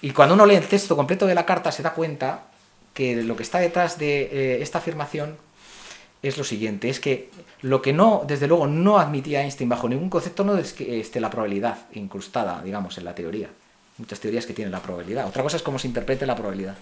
Y 0.00 0.10
cuando 0.10 0.34
uno 0.34 0.46
lee 0.46 0.54
el 0.54 0.66
texto 0.66 0.94
completo 0.94 1.26
de 1.26 1.34
la 1.34 1.44
carta 1.44 1.72
se 1.72 1.82
da 1.82 1.92
cuenta 1.92 2.44
que 2.94 3.22
lo 3.22 3.34
que 3.36 3.42
está 3.42 3.58
detrás 3.58 3.98
de 3.98 4.62
esta 4.62 4.78
afirmación 4.78 5.36
es 6.22 6.38
lo 6.38 6.44
siguiente, 6.44 6.88
es 6.88 7.00
que 7.00 7.30
lo 7.62 7.82
que 7.82 7.92
no, 7.92 8.24
desde 8.26 8.46
luego, 8.46 8.66
no 8.66 8.98
admitía 8.98 9.42
Einstein 9.42 9.68
bajo 9.68 9.88
ningún 9.88 10.10
concepto 10.10 10.44
no 10.44 10.56
es 10.56 10.72
que 10.72 11.00
esté 11.00 11.20
la 11.20 11.30
probabilidad 11.30 11.78
incrustada, 11.94 12.62
digamos, 12.62 12.98
en 12.98 13.04
la 13.04 13.14
teoría. 13.14 13.48
Muchas 13.98 14.20
teorías 14.20 14.44
que 14.46 14.52
tienen 14.52 14.72
la 14.72 14.80
probabilidad. 14.80 15.26
Otra 15.26 15.42
cosa 15.42 15.56
es 15.56 15.62
cómo 15.62 15.78
se 15.78 15.86
interprete 15.86 16.26
la 16.26 16.36
probabilidad. 16.36 16.76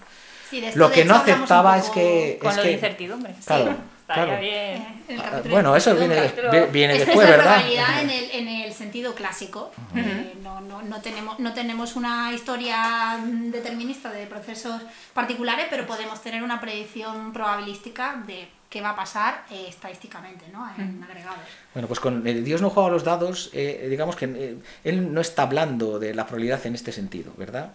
lo 0.75 0.91
que 0.91 1.05
no 1.05 1.15
aceptaba 1.15 1.77
es 1.77 1.89
que... 1.89 2.37
Con 2.41 2.51
es 2.51 2.57
lo 2.57 2.63
de 2.63 2.71
incertidumbre. 2.71 3.35
Claro, 3.45 3.75
Claro. 4.05 4.39
Bien. 4.39 5.01
Eh, 5.09 5.17
ah, 5.19 5.41
bueno, 5.49 5.75
eso 5.75 5.95
viene, 5.95 6.31
viene 6.71 6.99
después, 6.99 7.27
¿verdad? 7.27 7.57
Es 7.57 7.75
la 7.75 7.83
realidad 7.85 8.01
en 8.03 8.09
el, 8.11 8.31
en 8.31 8.47
el 8.47 8.73
sentido 8.73 9.15
clásico. 9.15 9.71
Eh, 9.95 10.35
no, 10.43 10.61
no, 10.61 10.83
no, 10.83 11.01
tenemos, 11.01 11.39
no 11.39 11.53
tenemos 11.55 11.95
una 11.95 12.31
historia 12.31 13.17
determinista 13.25 14.11
de 14.11 14.27
procesos 14.27 14.79
particulares, 15.13 15.65
pero 15.71 15.87
podemos 15.87 16.21
tener 16.21 16.43
una 16.43 16.61
predicción 16.61 17.33
probabilística 17.33 18.21
de 18.27 18.47
qué 18.75 18.81
va 18.81 18.89
a 18.89 18.95
pasar 18.95 19.45
eh, 19.49 19.67
estadísticamente, 19.69 20.45
¿no? 20.51 20.69
En 20.77 21.01
agregados. 21.01 21.39
Bueno, 21.73 21.87
pues 21.87 22.01
con 22.01 22.27
el 22.27 22.43
Dios 22.43 22.61
no 22.61 22.69
juega 22.69 22.89
los 22.89 23.05
dados, 23.05 23.49
digamos 23.53 24.17
que 24.17 24.57
él 24.83 25.13
no 25.13 25.21
está 25.21 25.43
hablando 25.43 25.97
de 25.97 26.13
la 26.13 26.25
probabilidad 26.25 26.65
en 26.65 26.75
este 26.75 26.91
sentido, 26.91 27.31
¿verdad? 27.37 27.73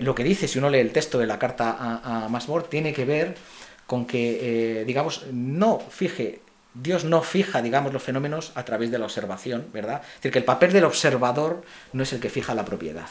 lo 0.00 0.14
que 0.14 0.22
dice, 0.22 0.48
si 0.48 0.58
uno 0.58 0.68
lee 0.68 0.80
el 0.80 0.92
texto 0.92 1.18
de 1.18 1.26
la 1.26 1.38
carta 1.38 1.74
a, 1.78 2.24
a 2.24 2.28
Masmore, 2.28 2.66
tiene 2.68 2.92
que 2.92 3.06
ver 3.06 3.36
con 3.92 4.06
que, 4.06 4.80
eh, 4.80 4.84
digamos, 4.86 5.26
no 5.32 5.78
fije, 5.78 6.40
Dios 6.72 7.04
no 7.04 7.20
fija, 7.20 7.60
digamos, 7.60 7.92
los 7.92 8.02
fenómenos 8.02 8.52
a 8.54 8.64
través 8.64 8.90
de 8.90 8.98
la 8.98 9.04
observación, 9.04 9.66
¿verdad? 9.70 10.00
Es 10.02 10.14
decir, 10.16 10.32
que 10.32 10.38
el 10.38 10.46
papel 10.46 10.72
del 10.72 10.84
observador 10.84 11.62
no 11.92 12.02
es 12.02 12.12
el 12.14 12.20
que 12.20 12.30
fija 12.30 12.54
la 12.54 12.64
propiedad, 12.64 13.08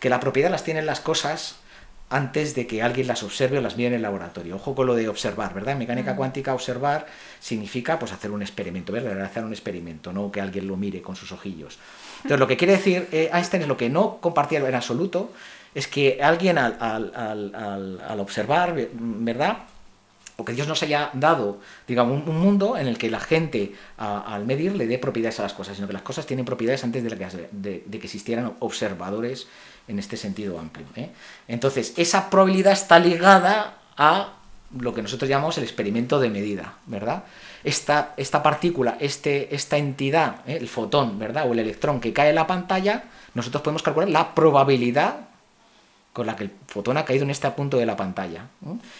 que 0.00 0.08
la 0.08 0.20
propiedad 0.20 0.50
las 0.50 0.64
tienen 0.64 0.86
las 0.86 1.00
cosas 1.00 1.56
antes 2.12 2.54
de 2.54 2.66
que 2.66 2.82
alguien 2.82 3.06
las 3.06 3.22
observe 3.22 3.58
o 3.58 3.60
las 3.60 3.76
mire 3.76 3.88
en 3.88 3.94
el 3.94 4.02
laboratorio. 4.02 4.56
Ojo 4.56 4.74
con 4.74 4.86
lo 4.86 4.94
de 4.94 5.08
observar, 5.08 5.54
¿verdad? 5.54 5.72
En 5.72 5.78
mecánica 5.78 6.14
cuántica 6.14 6.54
observar 6.54 7.06
significa 7.40 7.98
pues 7.98 8.12
hacer 8.12 8.30
un 8.30 8.42
experimento, 8.42 8.92
¿verdad? 8.92 9.14
Realizar 9.14 9.44
un 9.44 9.52
experimento, 9.52 10.12
no 10.12 10.30
que 10.30 10.40
alguien 10.40 10.68
lo 10.68 10.76
mire 10.76 11.00
con 11.00 11.16
sus 11.16 11.32
ojillos. 11.32 11.78
Entonces 12.16 12.38
lo 12.38 12.46
que 12.46 12.56
quiere 12.56 12.74
decir 12.74 13.08
eh, 13.12 13.30
Einstein 13.32 13.62
es 13.62 13.68
lo 13.68 13.76
que 13.76 13.88
no 13.88 14.18
compartía 14.18 14.58
en 14.58 14.74
absoluto, 14.74 15.32
es 15.74 15.88
que 15.88 16.18
alguien 16.22 16.58
al, 16.58 16.76
al, 16.78 17.12
al, 17.14 18.00
al 18.06 18.20
observar, 18.20 18.76
¿verdad? 18.92 19.58
porque 20.36 20.54
Dios 20.54 20.66
nos 20.66 20.82
haya 20.82 21.10
dado, 21.12 21.60
digamos, 21.86 22.26
un, 22.26 22.38
mundo 22.38 22.76
en 22.76 22.88
el 22.88 22.98
que 22.98 23.10
la 23.10 23.20
gente 23.20 23.74
al 23.96 24.44
medir 24.44 24.74
le 24.74 24.86
dé 24.86 24.98
propiedades 24.98 25.38
a 25.40 25.44
las 25.44 25.52
cosas, 25.52 25.76
sino 25.76 25.86
que 25.86 25.92
las 25.92 26.02
cosas 26.02 26.26
tienen 26.26 26.44
propiedades 26.44 26.82
antes 26.84 27.04
de, 27.04 27.10
que, 27.10 27.48
de, 27.52 27.98
que 27.98 28.06
existieran 28.06 28.54
observadores 28.58 29.46
en 29.88 29.98
este 29.98 30.16
sentido 30.16 30.58
amplio. 30.58 30.86
¿eh? 30.96 31.10
Entonces, 31.48 31.94
esa 31.96 32.30
probabilidad 32.30 32.72
está 32.72 32.98
ligada 32.98 33.78
a 33.96 34.34
lo 34.78 34.94
que 34.94 35.02
nosotros 35.02 35.28
llamamos 35.28 35.58
el 35.58 35.64
experimento 35.64 36.18
de 36.18 36.30
medida, 36.30 36.74
¿verdad? 36.86 37.24
Esta, 37.62 38.14
esta 38.16 38.42
partícula, 38.42 38.96
este, 39.00 39.54
esta 39.54 39.76
entidad, 39.76 40.36
¿eh? 40.46 40.56
el 40.60 40.68
fotón, 40.68 41.18
¿verdad? 41.18 41.48
O 41.48 41.52
el 41.52 41.58
electrón 41.58 42.00
que 42.00 42.12
cae 42.12 42.30
en 42.30 42.36
la 42.36 42.46
pantalla, 42.46 43.04
nosotros 43.34 43.62
podemos 43.62 43.82
calcular 43.82 44.08
la 44.08 44.34
probabilidad 44.34 45.28
con 46.12 46.26
la 46.26 46.36
que 46.36 46.44
el 46.44 46.50
fotón 46.66 46.96
ha 46.98 47.04
caído 47.04 47.24
en 47.24 47.30
este 47.30 47.50
punto 47.50 47.78
de 47.78 47.86
la 47.86 47.96
pantalla. 47.96 48.46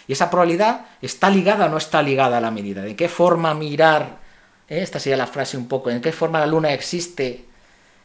Y 0.08 0.12
esa 0.12 0.30
probabilidad 0.30 0.86
está 1.02 1.28
ligada 1.28 1.66
o 1.66 1.68
no 1.68 1.76
está 1.76 2.02
ligada 2.02 2.38
a 2.38 2.40
la 2.40 2.50
medida. 2.50 2.82
¿De 2.82 2.96
qué 2.96 3.08
forma 3.08 3.52
mirar? 3.54 4.18
¿eh? 4.68 4.80
Esta 4.82 4.98
sería 4.98 5.18
la 5.18 5.26
frase 5.26 5.56
un 5.56 5.68
poco. 5.68 5.90
¿En 5.90 6.00
qué 6.00 6.12
forma 6.12 6.40
la 6.40 6.46
luna 6.46 6.72
existe 6.72 7.44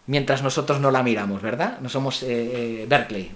mientras 0.07 0.41
nosotros 0.41 0.79
no 0.79 0.91
la 0.91 1.03
miramos, 1.03 1.41
verdad? 1.41 1.79
No 1.79 1.89
somos 1.89 2.23
eh, 2.23 2.27
eh, 2.81 2.85
Berkeley. 2.87 3.31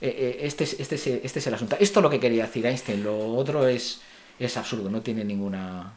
este, 0.00 0.64
es, 0.64 0.80
este, 0.80 0.94
es, 0.94 1.06
este 1.06 1.38
es 1.38 1.46
el 1.46 1.54
asunto. 1.54 1.76
Esto 1.78 2.00
es 2.00 2.02
lo 2.02 2.10
que 2.10 2.20
quería 2.20 2.44
decir 2.44 2.64
Einstein. 2.64 3.02
Lo 3.02 3.34
otro 3.34 3.66
es, 3.66 4.00
es 4.38 4.56
absurdo, 4.56 4.90
no 4.90 5.00
tiene 5.00 5.24
ninguna... 5.24 5.92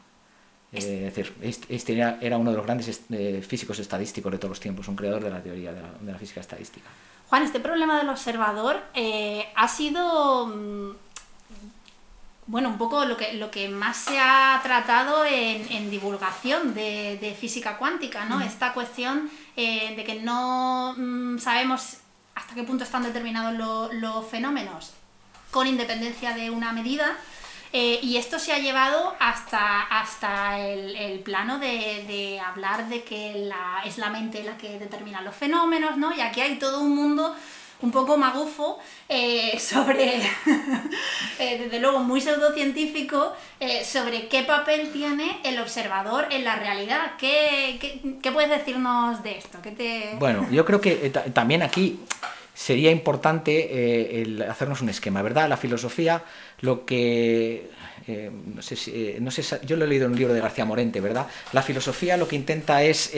es 0.71 0.85
decir, 0.85 1.33
Einstein 1.41 1.99
era, 2.21 2.37
uno 2.37 2.51
de 2.51 2.57
los 2.57 2.65
grandes 2.65 3.01
físicos 3.47 3.79
estadísticos 3.79 4.31
de 4.31 4.37
todos 4.37 4.49
los 4.49 4.59
tiempos, 4.59 4.87
un 4.87 4.95
creador 4.95 5.23
de 5.23 5.29
la 5.29 5.41
teoría 5.43 5.71
de 5.73 6.11
la 6.11 6.17
física 6.17 6.39
estadística. 6.39 6.89
Juan, 7.29 7.43
este 7.43 7.59
problema 7.59 7.97
del 7.97 8.09
observador 8.09 8.77
eh, 8.93 9.45
ha 9.55 9.67
sido, 9.67 10.47
mm, 10.47 10.91
bueno, 12.47 12.69
un 12.69 12.77
poco 12.77 13.03
lo 13.03 13.17
que, 13.17 13.33
lo 13.33 13.51
que 13.51 13.67
más 13.67 13.97
se 13.97 14.19
ha 14.19 14.59
tratado 14.63 15.25
en, 15.25 15.91
divulgación 15.91 16.73
de, 16.73 17.37
física 17.39 17.77
cuántica, 17.77 18.25
¿no? 18.25 18.41
Esta 18.41 18.73
cuestión 18.73 19.29
eh, 19.55 19.93
de 19.95 20.03
que 20.05 20.15
no 20.15 20.95
mm, 20.97 21.37
sabemos 21.39 21.97
hasta 22.35 22.55
qué 22.55 22.63
punto 22.63 22.83
están 22.83 23.03
determinados 23.03 23.93
los 23.93 24.25
fenómenos 24.27 24.93
con 25.51 25.67
independencia 25.67 26.33
de 26.33 26.49
una 26.49 26.71
medida 26.71 27.17
eh, 27.73 27.99
y 28.01 28.15
esto 28.15 28.39
se 28.39 28.53
ha 28.53 28.59
llevado 28.59 29.15
hasta, 29.19 29.81
hasta 29.81 30.59
el, 30.59 31.19
plano 31.19 31.59
de, 31.59 32.39
hablar 32.45 32.87
de 32.87 33.03
que 33.03 33.51
es 33.85 33.97
la 33.97 34.09
mente 34.09 34.43
la 34.43 34.57
que 34.57 34.79
determina 34.79 35.21
los 35.21 35.35
fenómenos, 35.35 35.97
¿no? 35.97 36.15
Y 36.15 36.21
aquí 36.21 36.39
hay 36.39 36.57
todo 36.59 36.79
un 36.79 36.95
mundo 36.95 37.35
un 37.81 37.91
poco 37.91 38.17
magufo 38.17 38.79
eh, 39.09 39.59
sobre, 39.59 40.17
eh, 41.39 41.57
desde 41.59 41.79
luego 41.79 41.99
muy 41.99 42.21
pseudocientífico, 42.21 43.33
sobre 43.83 44.27
qué 44.27 44.43
papel 44.43 44.91
tiene 44.91 45.39
el 45.43 45.59
observador 45.59 46.27
en 46.31 46.43
la 46.43 46.55
realidad. 46.55 47.13
¿Qué, 47.17 47.99
puedes 48.31 48.49
decirnos 48.49 49.23
de 49.23 49.37
esto? 49.37 49.59
¿Qué 49.61 49.71
te... 49.71 50.15
Bueno, 50.19 50.47
yo 50.51 50.65
creo 50.65 50.81
que 50.81 51.09
también 51.33 51.63
aquí 51.63 51.99
sería 52.57 52.89
importante 52.89 54.21
eh, 54.21 54.45
hacernos 54.49 54.81
un 54.81 54.89
esquema, 54.89 55.21
¿verdad? 55.21 55.47
La 55.47 55.57
filosofía, 55.57 56.23
lo 56.61 56.85
que... 56.85 57.69
Eh, 58.07 58.31
no, 58.55 58.61
sé 58.61 58.75
si, 58.75 58.91
eh, 58.91 59.17
no 59.21 59.29
sé, 59.29 59.43
yo 59.63 59.75
lo 59.75 59.85
he 59.85 59.87
leído 59.87 60.05
en 60.05 60.13
un 60.13 60.17
libro 60.17 60.33
de 60.33 60.39
García 60.39 60.65
Morente, 60.65 60.99
¿verdad? 60.99 61.27
La 61.53 61.61
filosofía 61.61 62.17
lo 62.17 62.27
que 62.27 62.35
intenta 62.35 62.81
es 62.81 63.11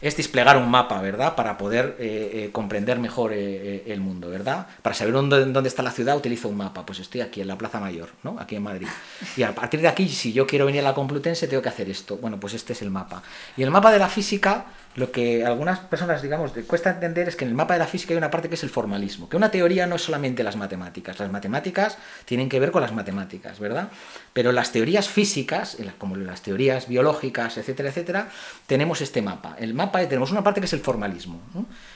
es 0.00 0.16
desplegar 0.16 0.56
un 0.56 0.70
mapa, 0.70 1.00
¿verdad? 1.02 1.34
Para 1.34 1.58
poder 1.58 1.96
eh, 1.98 2.30
eh, 2.32 2.50
comprender 2.52 2.98
mejor 2.98 3.32
eh, 3.34 3.84
el 3.86 4.00
mundo, 4.00 4.30
¿verdad? 4.30 4.66
Para 4.82 4.94
saber 4.94 5.12
dónde, 5.12 5.44
dónde, 5.46 5.68
está 5.68 5.82
la 5.82 5.90
ciudad 5.90 6.16
utilizo 6.16 6.48
un 6.48 6.56
mapa. 6.56 6.86
Pues 6.86 7.00
estoy 7.00 7.20
aquí 7.20 7.40
en 7.42 7.48
la 7.48 7.58
Plaza 7.58 7.80
Mayor, 7.80 8.08
¿no? 8.22 8.36
Aquí 8.38 8.56
en 8.56 8.62
Madrid. 8.62 8.88
Y 9.36 9.42
a 9.42 9.54
partir 9.54 9.80
de 9.80 9.88
aquí, 9.88 10.08
si 10.08 10.32
yo 10.32 10.46
quiero 10.46 10.66
venir 10.66 10.80
a 10.80 10.84
la 10.84 10.94
Complutense, 10.94 11.48
tengo 11.48 11.62
que 11.62 11.68
hacer 11.68 11.90
esto. 11.90 12.16
Bueno, 12.16 12.40
pues 12.40 12.54
este 12.54 12.72
es 12.72 12.82
el 12.82 12.90
mapa. 12.90 13.22
Y 13.56 13.62
el 13.62 13.70
mapa 13.70 13.92
de 13.92 13.98
la 13.98 14.08
física, 14.08 14.66
lo 14.96 15.12
que 15.12 15.44
algunas 15.44 15.80
personas, 15.80 16.22
digamos, 16.22 16.52
cuesta 16.66 16.90
entender 16.90 17.28
es 17.28 17.36
que 17.36 17.44
en 17.44 17.50
el 17.50 17.56
mapa 17.56 17.74
de 17.74 17.80
la 17.80 17.86
física 17.86 18.14
hay 18.14 18.18
una 18.18 18.30
parte 18.30 18.48
que 18.48 18.54
es 18.54 18.62
el 18.62 18.70
formalismo. 18.70 19.28
Que 19.28 19.36
una 19.36 19.50
teoría 19.50 19.86
no 19.86 19.96
es 19.96 20.02
solamente 20.02 20.42
las 20.42 20.56
matemáticas. 20.56 21.18
Las 21.18 21.30
matemáticas 21.30 21.98
tienen 22.24 22.48
que 22.48 22.58
ver 22.58 22.70
con 22.70 22.80
las 22.80 22.92
matemáticas, 22.92 23.60
¿verdad? 23.60 23.88
Pero 24.32 24.50
las 24.50 24.72
teorías 24.72 25.08
físicas, 25.08 25.76
como 25.98 26.16
las 26.16 26.40
teorías 26.40 26.88
biológicas, 26.88 27.58
etcétera, 27.58 27.90
etcétera, 27.90 28.28
tenemos 28.66 29.02
este 29.02 29.20
mapa. 29.20 29.56
El 29.58 29.74
mapa 29.74 29.89
tenemos 29.90 30.30
una 30.30 30.42
parte 30.42 30.60
que 30.60 30.66
es 30.66 30.72
el 30.72 30.80
formalismo. 30.80 31.40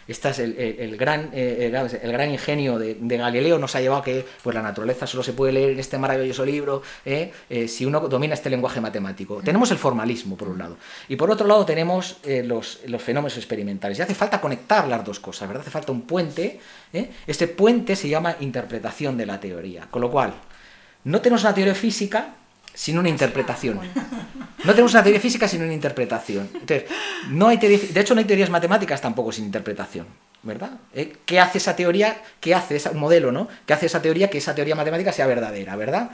Este 0.06 0.30
es 0.30 0.38
el, 0.38 0.96
gran, 0.96 1.30
eh, 1.32 1.70
el, 2.02 2.12
gran 2.12 2.30
ingenio 2.30 2.78
de, 2.78 3.16
Galileo, 3.16 3.58
nos 3.58 3.74
ha 3.74 3.80
llevado 3.80 4.02
a 4.02 4.04
que 4.04 4.24
pues, 4.42 4.54
la 4.54 4.62
naturaleza 4.62 5.06
solo 5.06 5.22
se 5.22 5.32
puede 5.32 5.52
leer 5.52 5.70
en 5.70 5.80
este 5.80 5.98
maravilloso 5.98 6.44
libro 6.44 6.82
eh, 7.04 7.32
eh, 7.48 7.68
si 7.68 7.84
uno 7.84 8.00
domina 8.00 8.34
este 8.34 8.50
lenguaje 8.50 8.80
matemático. 8.80 9.40
Tenemos 9.42 9.70
el 9.70 9.78
formalismo, 9.78 10.36
por 10.36 10.48
un 10.48 10.58
lado. 10.58 10.76
Y 11.08 11.16
por 11.16 11.30
otro 11.30 11.46
lado 11.46 11.64
tenemos 11.64 12.18
los, 12.24 12.80
los, 12.86 13.02
fenómenos 13.02 13.36
experimentales. 13.36 13.98
Y 13.98 14.02
hace 14.02 14.14
falta 14.14 14.40
conectar 14.40 14.86
las 14.88 15.04
dos 15.04 15.20
cosas, 15.20 15.48
¿verdad? 15.48 15.62
Hace 15.62 15.70
falta 15.70 15.92
un 15.92 16.02
puente. 16.02 16.60
Este 17.26 17.48
puente 17.48 17.96
se 17.96 18.08
llama 18.08 18.36
interpretación 18.40 19.16
de 19.16 19.26
la 19.26 19.40
teoría. 19.40 19.88
Con 19.90 20.02
lo 20.02 20.10
cual, 20.10 20.34
no 21.04 21.20
tenemos 21.20 21.42
una 21.42 21.54
teoría 21.54 21.74
física 21.74 22.34
sin 22.74 22.98
una 22.98 23.08
interpretación. 23.08 23.80
No 24.64 24.72
tenemos 24.72 24.92
una 24.92 25.02
teoría 25.02 25.20
física 25.20 25.46
sin 25.46 25.62
una 25.62 25.72
interpretación. 25.72 26.50
Entonces, 26.52 26.84
no 27.30 27.48
hay 27.48 27.56
de 27.56 28.00
hecho, 28.00 28.14
no 28.14 28.18
hay 28.18 28.26
teorías 28.26 28.50
matemáticas 28.50 29.00
tampoco 29.00 29.32
sin 29.32 29.44
interpretación. 29.44 30.06
¿Verdad? 30.42 30.72
Eh, 30.92 31.16
¿Qué 31.24 31.40
hace 31.40 31.56
esa 31.56 31.74
teoría? 31.74 32.20
¿Qué 32.38 32.54
hace 32.54 32.76
ese 32.76 32.90
modelo, 32.90 33.32
no? 33.32 33.48
¿Qué 33.64 33.72
hace 33.72 33.86
esa 33.86 34.02
teoría 34.02 34.28
que 34.28 34.36
esa 34.36 34.54
teoría 34.54 34.74
matemática 34.74 35.10
sea 35.10 35.26
verdadera, 35.26 35.74
¿verdad? 35.74 36.10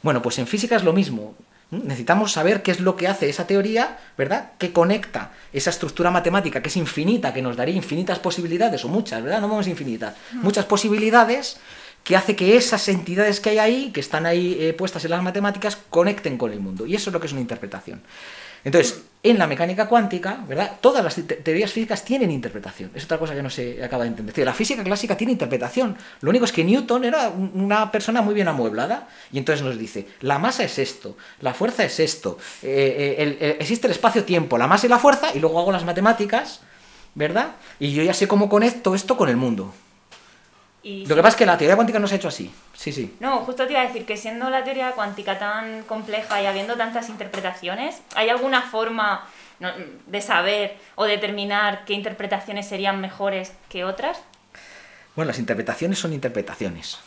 Bueno, 0.00 0.22
pues 0.22 0.38
en 0.38 0.46
física 0.46 0.76
es 0.76 0.84
lo 0.84 0.94
mismo. 0.94 1.34
Necesitamos 1.70 2.32
saber 2.32 2.62
qué 2.62 2.70
es 2.70 2.80
lo 2.80 2.96
que 2.96 3.08
hace 3.08 3.28
esa 3.28 3.46
teoría, 3.46 3.98
¿verdad? 4.16 4.52
Que 4.56 4.72
conecta 4.72 5.32
esa 5.52 5.68
estructura 5.68 6.10
matemática 6.10 6.62
que 6.62 6.68
es 6.68 6.76
infinita, 6.76 7.34
que 7.34 7.42
nos 7.42 7.56
daría 7.56 7.74
infinitas 7.74 8.18
posibilidades, 8.18 8.84
o 8.84 8.88
muchas, 8.88 9.22
¿verdad? 9.22 9.40
No 9.40 9.48
vamos 9.48 9.66
infinitas, 9.66 10.14
muchas 10.32 10.64
posibilidades 10.64 11.58
que 12.04 12.16
hace 12.16 12.36
que 12.36 12.56
esas 12.56 12.86
entidades 12.88 13.40
que 13.40 13.50
hay 13.50 13.58
ahí, 13.58 13.90
que 13.90 14.00
están 14.00 14.26
ahí 14.26 14.56
eh, 14.60 14.74
puestas 14.74 15.04
en 15.04 15.10
las 15.10 15.22
matemáticas, 15.22 15.76
conecten 15.90 16.36
con 16.38 16.52
el 16.52 16.60
mundo. 16.60 16.86
Y 16.86 16.94
eso 16.94 17.10
es 17.10 17.14
lo 17.14 17.20
que 17.20 17.26
es 17.26 17.32
una 17.32 17.40
interpretación. 17.40 18.02
Entonces, 18.62 19.02
en 19.22 19.38
la 19.38 19.46
mecánica 19.46 19.88
cuántica, 19.88 20.44
¿verdad? 20.46 20.78
Todas 20.80 21.04
las 21.04 21.14
teorías 21.14 21.70
físicas 21.70 22.04
tienen 22.04 22.30
interpretación. 22.30 22.90
Es 22.94 23.04
otra 23.04 23.18
cosa 23.18 23.34
que 23.34 23.42
no 23.42 23.50
se 23.50 23.82
acaba 23.82 24.04
de 24.04 24.08
entender. 24.08 24.44
La 24.44 24.54
física 24.54 24.82
clásica 24.82 25.16
tiene 25.16 25.32
interpretación. 25.32 25.96
Lo 26.20 26.30
único 26.30 26.44
es 26.44 26.52
que 26.52 26.64
Newton 26.64 27.04
era 27.04 27.28
una 27.28 27.90
persona 27.92 28.22
muy 28.22 28.34
bien 28.34 28.48
amueblada 28.48 29.08
y 29.32 29.38
entonces 29.38 29.64
nos 29.64 29.78
dice, 29.78 30.06
la 30.20 30.38
masa 30.38 30.64
es 30.64 30.78
esto, 30.78 31.16
la 31.40 31.52
fuerza 31.52 31.84
es 31.84 32.00
esto, 32.00 32.38
eh, 32.62 33.36
eh, 33.40 33.56
existe 33.60 33.86
el 33.86 33.92
espacio-tiempo, 33.92 34.56
la 34.58 34.66
masa 34.66 34.86
y 34.86 34.90
la 34.90 34.98
fuerza, 34.98 35.30
y 35.34 35.40
luego 35.40 35.60
hago 35.60 35.72
las 35.72 35.84
matemáticas, 35.84 36.60
¿verdad? 37.14 37.56
Y 37.78 37.92
yo 37.92 38.02
ya 38.02 38.14
sé 38.14 38.26
cómo 38.28 38.48
conecto 38.48 38.94
esto 38.94 39.16
con 39.16 39.28
el 39.28 39.36
mundo. 39.36 39.74
Lo 40.84 41.14
que 41.14 41.22
pasa 41.22 41.28
es 41.30 41.36
que 41.36 41.46
la 41.46 41.56
teoría 41.56 41.76
cuántica 41.76 41.98
no 41.98 42.06
se 42.06 42.14
ha 42.14 42.18
hecho 42.18 42.28
así. 42.28 42.52
Sí, 42.74 42.92
sí. 42.92 43.16
No, 43.18 43.38
justo 43.40 43.66
te 43.66 43.72
iba 43.72 43.80
a 43.80 43.86
decir 43.86 44.04
que 44.04 44.18
siendo 44.18 44.50
la 44.50 44.64
teoría 44.64 44.92
cuántica 44.92 45.38
tan 45.38 45.82
compleja 45.84 46.42
y 46.42 46.46
habiendo 46.46 46.76
tantas 46.76 47.08
interpretaciones, 47.08 48.02
¿hay 48.14 48.28
alguna 48.28 48.62
forma 48.62 49.26
de 50.06 50.20
saber 50.20 50.76
o 50.94 51.04
determinar 51.04 51.84
qué 51.86 51.94
interpretaciones 51.94 52.68
serían 52.68 53.00
mejores 53.00 53.52
que 53.70 53.84
otras? 53.84 54.18
Bueno, 55.16 55.28
las 55.28 55.38
interpretaciones 55.38 55.98
son 55.98 56.12
interpretaciones. 56.12 56.98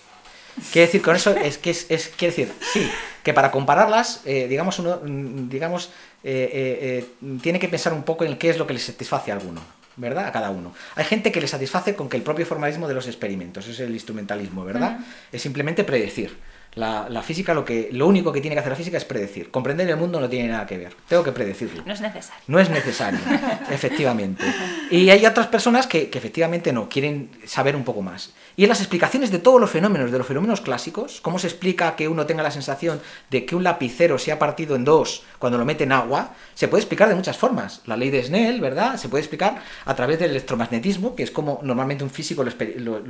Quiere 0.72 0.88
decir 0.88 1.02
con 1.04 1.16
eso 1.16 1.32
es 1.32 1.60
que 1.60 1.70
es, 1.70 1.86
quiere 2.18 2.36
decir 2.36 2.54
sí 2.74 2.90
que 3.22 3.32
para 3.32 3.52
compararlas 3.52 4.22
eh, 4.26 4.48
digamos 4.48 4.80
uno 4.80 5.00
digamos 5.04 5.92
eh, 6.24 7.06
eh, 7.22 7.38
tiene 7.44 7.60
que 7.60 7.68
pensar 7.68 7.94
un 7.94 8.02
poco 8.02 8.26
en 8.26 8.38
qué 8.38 8.50
es 8.50 8.58
lo 8.58 8.66
que 8.66 8.74
le 8.74 8.80
satisface 8.80 9.32
a 9.32 9.36
alguno 9.36 9.62
¿verdad? 9.98 10.28
A 10.28 10.32
cada 10.32 10.52
uno. 10.52 10.74
Hay 10.96 11.06
gente 11.06 11.32
que 11.32 11.42
le 11.42 11.48
satisface 11.48 11.96
con 11.96 12.08
que 12.08 12.18
el 12.18 12.24
propio 12.24 12.46
formalismo 12.46 12.88
de 12.88 12.94
los 12.94 13.08
experimentos, 13.08 13.68
es 13.68 13.80
el 13.80 13.92
instrumentalismo, 13.92 14.64
¿verdad? 14.64 15.00
Es 15.32 15.42
simplemente 15.42 15.84
predecir. 15.84 16.38
La, 16.76 17.24
física, 17.24 17.56
lo, 17.56 17.66
que, 17.66 17.90
lo 17.92 18.06
único 18.08 18.32
que 18.32 18.40
tiene 18.40 18.56
que 18.56 18.60
hacer 18.60 18.72
la 18.72 18.76
física 18.76 18.98
es 18.98 19.06
predecir. 19.06 19.50
Comprender 19.50 19.90
el 19.90 19.98
mundo 19.98 20.20
no 20.20 20.30
tiene 20.30 20.50
nada 20.50 20.68
que 20.68 20.78
ver. 20.78 20.94
Tengo 21.08 21.24
que 21.24 21.32
predecirlo. 21.32 21.82
No 21.84 21.92
es 21.92 22.02
necesario. 22.02 22.44
No 22.46 22.60
es 22.60 22.70
necesario, 22.70 23.20
efectivamente. 23.72 24.44
Y 24.92 25.10
hay 25.10 25.26
otras 25.26 25.48
personas 25.48 25.88
que, 25.88 26.12
que, 26.12 26.20
efectivamente 26.20 26.72
no, 26.72 26.88
quieren 26.88 27.32
saber 27.46 27.76
un 27.76 27.84
poco 27.84 28.04
más. 28.04 28.34
Y 28.60 28.64
en 28.64 28.70
las 28.70 28.80
explicaciones 28.80 29.30
de 29.30 29.38
todos 29.38 29.62
los 29.62 29.70
fenómenos, 29.70 30.12
de 30.12 30.18
los 30.18 30.26
fenómenos 30.26 30.62
clásicos, 30.62 31.22
cómo 31.22 31.38
se 31.38 31.46
explica 31.46 31.96
que 31.96 32.08
uno 32.08 32.26
tenga 32.26 32.42
la 32.42 32.50
sensación 32.50 33.00
de 33.30 33.46
que 33.46 33.56
un 33.56 33.64
lapicero 33.64 34.18
se 34.18 34.32
ha 34.32 34.40
partido 34.40 34.76
en 34.76 34.84
dos 34.84 35.22
cuando 35.38 35.60
lo 35.60 35.64
mete 35.64 35.84
en 35.84 35.92
agua, 35.92 36.32
se 36.56 36.68
puede 36.68 36.82
explicar 36.82 37.08
de 37.08 37.14
muchas 37.14 37.38
formas. 37.38 37.82
La 37.86 37.96
ley 37.96 38.10
de 38.10 38.24
Snell, 38.24 38.60
¿verdad? 38.60 38.98
Se 38.98 39.10
puede 39.10 39.22
explicar 39.22 39.62
a 39.86 39.96
través 39.96 40.18
del 40.18 40.32
electromagnetismo, 40.32 41.16
que 41.16 41.22
es 41.22 41.30
como 41.30 41.60
normalmente 41.62 42.04
un 42.04 42.10
físico 42.10 42.44
lo, 42.44 42.50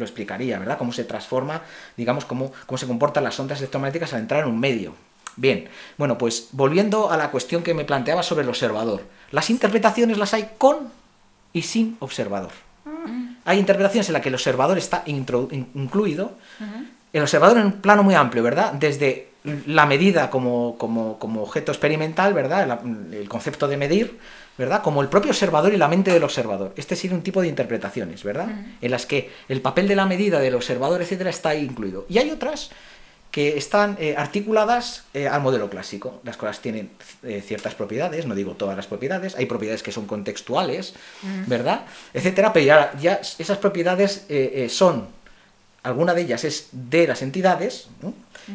explicaría, 0.03 0.59
¿verdad? 0.59 0.77
Cómo 0.77 0.91
se 0.91 1.05
transforma, 1.05 1.61
digamos, 1.95 2.25
cómo, 2.25 2.51
cómo 2.65 2.77
se 2.77 2.85
comportan 2.85 3.23
las 3.23 3.39
ondas 3.39 3.59
electromagnéticas 3.59 4.11
al 4.11 4.19
entrar 4.19 4.43
en 4.43 4.49
un 4.49 4.59
medio. 4.59 4.95
Bien, 5.37 5.69
bueno, 5.97 6.17
pues 6.17 6.49
volviendo 6.51 7.09
a 7.09 7.15
la 7.15 7.31
cuestión 7.31 7.63
que 7.63 7.73
me 7.73 7.85
planteaba 7.85 8.21
sobre 8.21 8.43
el 8.43 8.49
observador. 8.49 9.03
Las 9.31 9.49
interpretaciones 9.49 10.17
las 10.17 10.33
hay 10.33 10.49
con 10.57 10.91
y 11.53 11.61
sin 11.61 11.95
observador. 12.01 12.51
Mm. 12.83 13.26
Hay 13.47 13.59
interpretaciones 13.59 14.09
en 14.09 14.13
las 14.13 14.21
que 14.21 14.27
el 14.27 14.35
observador 14.35 14.77
está 14.77 15.03
incluido. 15.05 16.33
El 17.13 17.21
observador 17.21 17.57
en 17.57 17.65
un 17.67 17.71
plano 17.71 18.03
muy 18.03 18.13
amplio, 18.13 18.43
¿verdad? 18.43 18.73
Desde 18.73 19.29
la 19.65 19.85
medida 19.85 20.29
como, 20.29 20.77
como, 20.77 21.17
como 21.17 21.43
objeto 21.43 21.71
experimental, 21.71 22.33
¿verdad? 22.33 22.81
El, 23.13 23.29
concepto 23.29 23.69
de 23.69 23.77
medir, 23.77 24.19
¿verdad? 24.57 24.83
Como 24.83 25.01
el 25.01 25.07
propio 25.07 25.31
observador 25.31 25.73
y 25.73 25.77
la 25.77 25.87
mente 25.87 26.11
del 26.11 26.25
observador. 26.25 26.73
Este 26.75 26.97
sería 26.97 27.15
un 27.15 27.23
tipo 27.23 27.41
de 27.41 27.47
interpretaciones, 27.47 28.21
¿verdad? 28.21 28.49
En 28.81 28.91
las 28.91 29.05
que 29.05 29.31
el 29.47 29.61
papel 29.61 29.87
de 29.87 29.95
la 29.95 30.05
medida 30.05 30.41
del 30.41 30.53
observador, 30.53 31.01
etcétera, 31.01 31.29
está 31.29 31.49
ahí 31.49 31.63
incluido. 31.63 32.05
Y 32.09 32.17
hay 32.17 32.31
otras 32.31 32.71
que 33.37 33.55
están 33.55 33.95
eh, 33.99 34.15
articuladas 34.17 35.03
eh, 35.13 35.27
al 35.27 35.41
modelo 35.41 35.69
clásico. 35.69 36.21
Las 36.23 36.37
cosas 36.37 36.59
tienen 36.59 36.89
eh, 37.21 37.43
ciertas 37.45 37.75
propiedades, 37.75 38.25
no 38.25 38.33
digo 38.33 38.53
todas 38.53 38.75
las 38.75 38.87
propiedades, 38.87 39.35
hay 39.35 39.45
propiedades 39.45 39.83
que 39.83 39.91
son 39.91 40.07
contextuales, 40.07 40.95
¿verdad? 41.45 41.85
Etcétera, 42.15 42.51
pero 42.51 42.65
ya, 42.65 42.93
ya 42.99 43.21
esas 43.37 43.59
propiedades 43.59 44.25
son, 44.69 45.05
alguna 45.83 46.15
de 46.15 46.23
ellas 46.23 46.45
es 46.45 46.69
de 46.71 47.05
las 47.05 47.21
entidades, 47.21 47.89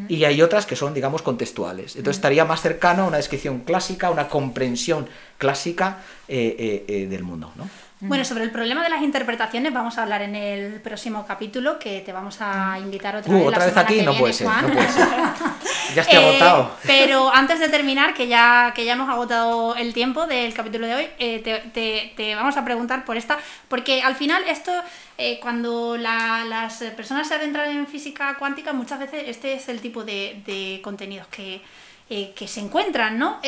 y 0.09 0.25
hay 0.25 0.43
otras 0.43 0.67
que 0.67 0.75
son, 0.75 0.95
digamos, 0.95 1.23
contextuales. 1.23 1.95
Entonces 1.95 2.17
estaría 2.17 2.45
más 2.45 2.61
cercano 2.61 3.05
a 3.05 3.07
una 3.07 3.19
descripción 3.19 3.61
clásica, 3.61 4.11
una 4.11 4.27
comprensión 4.27 5.07
clásica 5.39 5.99
del 6.27 7.23
mundo, 7.23 7.53
¿no? 7.55 7.71
Bueno, 8.05 8.25
sobre 8.25 8.43
el 8.43 8.51
problema 8.51 8.83
de 8.83 8.89
las 8.89 9.01
interpretaciones 9.01 9.73
vamos 9.73 9.97
a 9.97 10.03
hablar 10.03 10.23
en 10.23 10.35
el 10.35 10.81
próximo 10.81 11.25
capítulo, 11.25 11.79
que 11.79 12.01
te 12.01 12.13
vamos 12.13 12.39
a 12.41 12.77
invitar 12.81 13.15
otra 13.15 13.33
uh, 13.33 13.39
vez. 13.39 13.47
Otra 13.47 13.67
vez 13.67 13.77
aquí 13.77 14.03
no, 14.03 14.13
puede 14.15 14.33
ser, 14.33 14.49
no 14.49 14.73
puede 14.73 14.89
ser, 14.89 15.07
Ya 15.95 16.03
estoy 16.03 16.19
agotado. 16.19 16.77
Eh, 16.83 16.87
pero 16.87 17.33
antes 17.33 17.61
de 17.61 17.69
terminar, 17.69 18.13
que 18.13 18.27
ya, 18.27 18.73
que 18.75 18.85
ya 18.85 18.95
hemos 18.95 19.09
agotado 19.09 19.77
el 19.77 19.95
tiempo 19.95 20.27
del 20.27 20.53
capítulo 20.53 20.89
de 20.89 20.95
hoy, 20.97 21.07
eh, 21.21 22.13
te, 22.17 22.35
vamos 22.35 22.57
a 22.57 22.65
preguntar 22.65 23.05
por 23.05 23.17
esta, 23.17 23.39
porque 23.69 24.03
al 24.03 24.17
final 24.17 24.43
esto, 24.49 24.73
eh, 25.17 25.39
cuando 25.41 25.97
las 25.97 26.79
personas 26.97 27.29
se 27.29 27.35
adentran 27.35 27.71
en 27.71 27.87
física 27.87 28.35
cuántica, 28.37 28.73
muchas 28.73 28.99
veces 28.99 29.25
este 29.27 29.55
es 29.55 29.69
el 29.69 29.81
tipo 29.81 30.03
de, 30.03 30.81
contenidos 30.83 31.29
que, 31.29 31.63
que 32.09 32.49
se 32.49 32.59
encuentran, 32.59 33.17
¿no? 33.17 33.41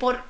por, 0.00 0.29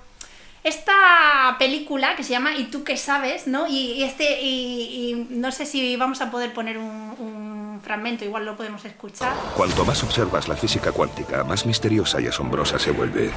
esta 0.63 1.57
película 1.59 2.17
que 2.17 2.25
se 2.25 2.31
llama 2.31 2.55
¿Y 2.57 2.65
tú 2.65 2.85
qué 2.85 2.97
sabes? 2.97 3.47
¿no? 3.47 3.67
Y, 3.67 4.03
este, 4.03 4.43
y, 4.43 5.27
no 5.31 5.53
sé 5.53 5.67
si 5.67 5.97
vamos 5.97 6.21
a 6.21 6.31
poder 6.31 6.53
poner 6.53 6.79
un, 6.79 7.81
fragmento, 7.83 8.27
igual 8.27 8.45
lo 8.45 8.57
podemos 8.57 8.85
escuchar. 8.85 9.33
Cuanto 9.57 9.87
más 9.87 10.03
observas 10.05 10.49
la 10.49 10.57
física 10.57 10.93
cuántica, 10.93 11.45
más 11.45 11.65
misteriosa 11.65 12.21
y 12.21 12.27
asombrosa 12.27 12.79
se 12.79 12.91
vuelve. 12.91 13.31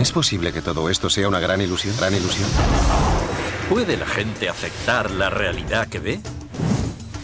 ¿Es 0.00 0.10
posible 0.10 0.50
que 0.50 0.62
todo 0.62 0.88
esto 0.88 1.10
sea 1.10 1.28
una 1.28 1.38
gran 1.38 1.60
ilusión? 1.60 1.94
¿Gran 1.98 2.14
ilusión? 2.14 2.48
¿Puede 3.68 3.98
la 3.98 4.06
gente 4.06 4.48
aceptar 4.48 5.10
la 5.10 5.28
realidad 5.28 5.86
que 5.86 5.98
ve? 5.98 6.20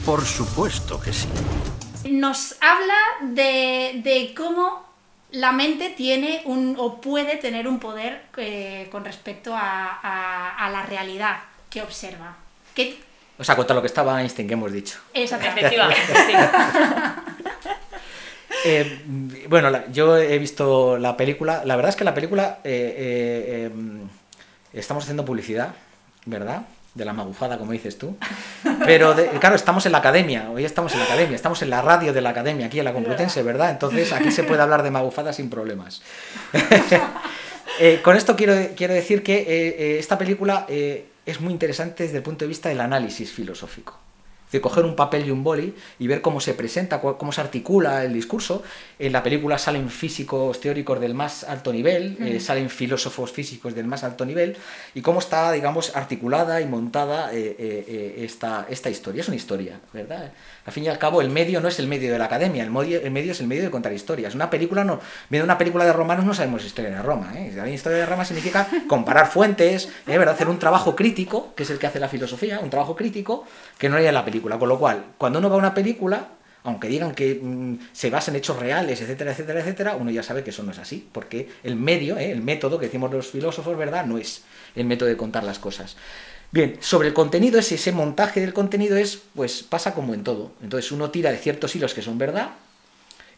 Por 0.04 0.24
supuesto 0.24 1.00
que 1.00 1.14
sí. 1.14 1.28
Nos 2.10 2.56
habla 2.60 3.32
de, 3.34 4.02
de 4.04 4.34
cómo 4.36 4.89
la 5.32 5.52
mente 5.52 5.90
tiene 5.90 6.42
un 6.44 6.76
o 6.78 7.00
puede 7.00 7.36
tener 7.36 7.68
un 7.68 7.78
poder 7.78 8.22
eh, 8.36 8.88
con 8.90 9.04
respecto 9.04 9.54
a, 9.54 10.68
la 10.72 10.82
realidad 10.82 11.38
que 11.68 11.82
observa. 11.82 12.36
O 13.38 13.44
sea, 13.44 13.56
contra 13.56 13.74
lo 13.74 13.82
que 13.82 13.86
estaba 13.86 14.20
Einstein 14.20 14.48
que 14.48 14.54
hemos 14.54 14.72
dicho. 14.72 14.98
Exactamente. 15.14 15.60
Efectivamente, 15.60 16.02
eh, 18.64 19.00
bueno, 19.48 19.70
yo 19.92 20.16
he 20.16 20.38
visto 20.38 20.98
la 20.98 21.16
película. 21.16 21.62
La 21.64 21.76
verdad 21.76 21.90
es 21.90 21.96
que 21.96 22.04
la 22.04 22.14
película 22.14 22.58
eh, 22.64 23.70
em, 23.70 24.08
estamos 24.72 25.04
haciendo 25.04 25.24
publicidad, 25.24 25.74
¿verdad? 26.26 26.62
De 26.94 27.04
la 27.04 27.12
magufada, 27.12 27.58
como 27.58 27.72
dices 27.72 27.98
tú. 27.98 28.16
Pero, 28.84 29.14
claro, 29.38 29.56
estamos 29.56 29.86
en 29.86 29.92
la 29.92 29.98
academia, 29.98 30.50
hoy 30.50 30.64
estamos 30.64 30.92
en 30.92 30.98
la 30.98 31.04
academia, 31.04 31.36
estamos 31.36 31.62
en 31.62 31.70
la 31.70 31.82
radio 31.82 32.12
de 32.12 32.20
la 32.20 32.30
academia, 32.30 32.66
aquí 32.66 32.78
en 32.78 32.84
la 32.84 32.92
Complutense, 32.92 33.42
¿verdad? 33.42 33.70
Entonces 33.70 34.12
aquí 34.12 34.30
se 34.30 34.42
puede 34.42 34.62
hablar 34.62 34.82
de 34.82 34.90
magufada 34.90 35.32
sin 35.32 35.50
problemas. 35.50 36.02
Eh, 37.82 38.00
con 38.02 38.14
esto 38.14 38.36
quiero, 38.36 38.54
quiero 38.76 38.92
decir 38.92 39.22
que 39.22 39.38
eh, 39.38 39.46
eh, 39.48 39.96
esta 39.98 40.18
película 40.18 40.66
es 40.68 41.40
muy 41.40 41.50
interesante 41.50 42.02
desde 42.02 42.18
el 42.18 42.22
punto 42.22 42.44
de 42.44 42.48
vista 42.48 42.68
del 42.68 42.80
análisis 42.80 43.32
filosófico 43.32 43.98
de 44.52 44.60
coger 44.60 44.84
un 44.84 44.96
papel 44.96 45.26
y 45.26 45.30
un 45.30 45.44
boli 45.44 45.74
y 45.98 46.06
ver 46.06 46.20
cómo 46.20 46.40
se 46.40 46.54
presenta, 46.54 47.00
cómo 47.00 47.32
se 47.32 47.40
articula 47.40 48.04
el 48.04 48.12
discurso. 48.12 48.62
En 48.98 49.12
la 49.12 49.22
película 49.22 49.58
salen 49.58 49.90
físicos 49.90 50.60
teóricos 50.60 51.00
del 51.00 51.14
más 51.14 51.44
alto 51.44 51.72
nivel, 51.72 52.16
eh, 52.20 52.40
salen 52.40 52.70
filósofos 52.70 53.32
físicos 53.32 53.74
del 53.74 53.86
más 53.86 54.04
alto 54.04 54.24
nivel, 54.24 54.56
y 54.94 55.02
cómo 55.02 55.20
está, 55.20 55.52
digamos, 55.52 55.96
articulada 55.96 56.60
y 56.60 56.66
montada 56.66 57.32
eh, 57.32 57.56
eh, 57.58 58.14
esta, 58.18 58.66
esta 58.68 58.90
historia. 58.90 59.20
Es 59.20 59.28
una 59.28 59.36
historia, 59.36 59.80
¿verdad? 59.92 60.32
Al 60.66 60.72
fin 60.72 60.84
y 60.84 60.88
al 60.88 60.98
cabo, 60.98 61.20
el 61.20 61.30
medio 61.30 61.60
no 61.60 61.68
es 61.68 61.78
el 61.78 61.86
medio 61.86 62.12
de 62.12 62.18
la 62.18 62.26
academia, 62.26 62.62
el 62.62 62.70
medio, 62.70 63.00
el 63.00 63.10
medio 63.10 63.32
es 63.32 63.40
el 63.40 63.46
medio 63.46 63.62
de 63.62 63.70
contar 63.70 63.92
historias. 63.92 64.34
Una 64.34 64.50
película 64.50 64.84
no, 64.84 65.00
viendo 65.28 65.44
una 65.44 65.58
película 65.58 65.84
de 65.84 65.92
romanos 65.92 66.24
no 66.24 66.34
sabemos 66.34 66.64
historia 66.64 66.90
de 66.90 67.02
Roma. 67.02 67.32
¿eh? 67.36 67.72
Historia 67.72 67.98
de 67.98 68.06
Roma 68.06 68.24
significa 68.24 68.68
comparar 68.86 69.28
fuentes, 69.28 69.88
¿verdad? 70.06 70.34
hacer 70.34 70.48
un 70.48 70.58
trabajo 70.58 70.94
crítico, 70.94 71.54
que 71.54 71.62
es 71.62 71.70
el 71.70 71.78
que 71.78 71.86
hace 71.86 72.00
la 72.00 72.08
filosofía, 72.08 72.60
un 72.60 72.70
trabajo 72.70 72.94
crítico 72.96 73.44
que 73.78 73.88
no 73.88 73.96
hay 73.96 74.06
en 74.06 74.14
la 74.14 74.24
película. 74.24 74.39
Con 74.40 74.68
lo 74.68 74.78
cual, 74.78 75.04
cuando 75.18 75.38
uno 75.38 75.48
va 75.48 75.56
a 75.56 75.58
una 75.58 75.74
película, 75.74 76.28
aunque 76.64 76.88
digan 76.88 77.14
que 77.14 77.40
mm, 77.42 77.78
se 77.92 78.10
basa 78.10 78.30
en 78.30 78.36
hechos 78.36 78.58
reales, 78.58 79.00
etcétera, 79.00 79.32
etcétera, 79.32 79.60
etcétera, 79.60 79.96
uno 79.96 80.10
ya 80.10 80.22
sabe 80.22 80.44
que 80.44 80.50
eso 80.50 80.62
no 80.62 80.72
es 80.72 80.78
así, 80.78 81.08
porque 81.12 81.48
el 81.62 81.76
medio, 81.76 82.18
¿eh? 82.18 82.30
el 82.30 82.42
método 82.42 82.78
que 82.78 82.86
decimos 82.86 83.10
los 83.12 83.28
filósofos, 83.28 83.76
¿verdad? 83.76 84.06
No 84.06 84.18
es 84.18 84.44
el 84.74 84.84
método 84.86 85.08
de 85.08 85.16
contar 85.16 85.44
las 85.44 85.58
cosas. 85.58 85.96
Bien, 86.52 86.76
sobre 86.80 87.08
el 87.08 87.14
contenido, 87.14 87.58
ese, 87.58 87.76
ese 87.76 87.92
montaje 87.92 88.40
del 88.40 88.52
contenido 88.52 88.96
es, 88.96 89.20
pues 89.34 89.62
pasa 89.62 89.94
como 89.94 90.14
en 90.14 90.24
todo. 90.24 90.52
Entonces 90.62 90.90
uno 90.90 91.10
tira 91.10 91.30
de 91.30 91.38
ciertos 91.38 91.74
hilos 91.76 91.94
que 91.94 92.02
son 92.02 92.18
verdad 92.18 92.50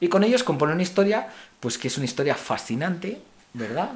y 0.00 0.08
con 0.08 0.24
ellos 0.24 0.42
compone 0.42 0.72
una 0.72 0.82
historia, 0.82 1.28
pues 1.60 1.78
que 1.78 1.86
es 1.86 1.96
una 1.96 2.06
historia 2.06 2.34
fascinante, 2.34 3.20
¿verdad? 3.54 3.90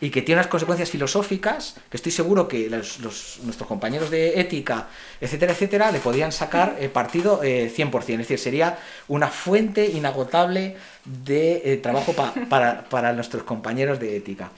Y 0.00 0.10
que 0.10 0.22
tiene 0.22 0.40
unas 0.40 0.46
consecuencias 0.46 0.88
filosóficas 0.88 1.76
que 1.90 1.96
estoy 1.96 2.12
seguro 2.12 2.46
que 2.46 2.68
nuestros 2.68 3.66
compañeros 3.66 4.10
de 4.10 4.40
ética, 4.40 4.88
etcétera, 5.20 5.52
etcétera, 5.52 5.90
le 5.90 5.98
podrían 5.98 6.30
sacar 6.32 6.76
eh, 6.78 6.88
partido 6.88 7.42
100%. 7.42 7.44
Eh, 7.44 8.12
es 8.12 8.18
decir, 8.18 8.38
sería 8.38 8.78
una 9.08 9.28
fuente 9.28 9.84
inagotable 9.86 10.76
de 11.04 11.62
eh, 11.64 11.76
trabajo 11.78 12.12
para, 12.12 12.84
para 12.84 13.12
nuestros 13.12 13.42
compañeros 13.42 13.98
de 13.98 14.16
ética. 14.16 14.50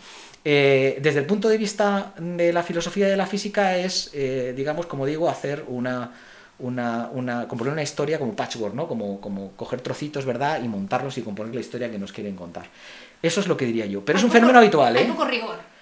desde 0.45 1.19
el 1.19 1.27
punto 1.27 1.49
de 1.49 1.57
vista 1.57 2.13
de 2.19 2.53
la 2.53 2.63
filosofía 2.63 3.09
de 3.09 3.17
la 3.17 3.27
física 3.27 3.77
es, 3.79 4.11
digamos, 4.55 4.87
como 4.87 5.07
digo, 5.07 5.29
hacer 5.31 5.65
una, 5.69 6.11
una, 6.59 7.09
una, 7.13 7.49
componer 7.49 7.73
una 7.73 7.83
historia 7.83 8.19
como 8.19 8.35
patchwork, 8.35 8.75
¿no? 8.75 8.87
Como, 8.87 9.21
como 9.21 9.53
coger 9.53 9.81
trocitos, 9.81 10.25
¿verdad? 10.25 10.63
Y 10.63 10.69
montarlos 10.69 11.17
y 11.19 11.23
componer 11.23 11.55
la 11.55 11.61
historia 11.61 11.91
que 11.91 11.99
nos 11.99 12.13
quieren 12.13 12.37
contar. 12.37 12.67
Eso 13.23 13.41
es 13.41 13.47
lo 13.47 13.57
que 13.57 13.65
diría 13.65 13.87
yo. 13.87 14.05
Pero 14.05 14.19
es 14.19 14.25
un 14.25 14.31
fenómeno 14.31 14.59
habitual, 14.59 14.97
¿eh? 14.97 15.01
Hay 15.01 15.07
poco 15.07 15.25
rigor 15.25 15.73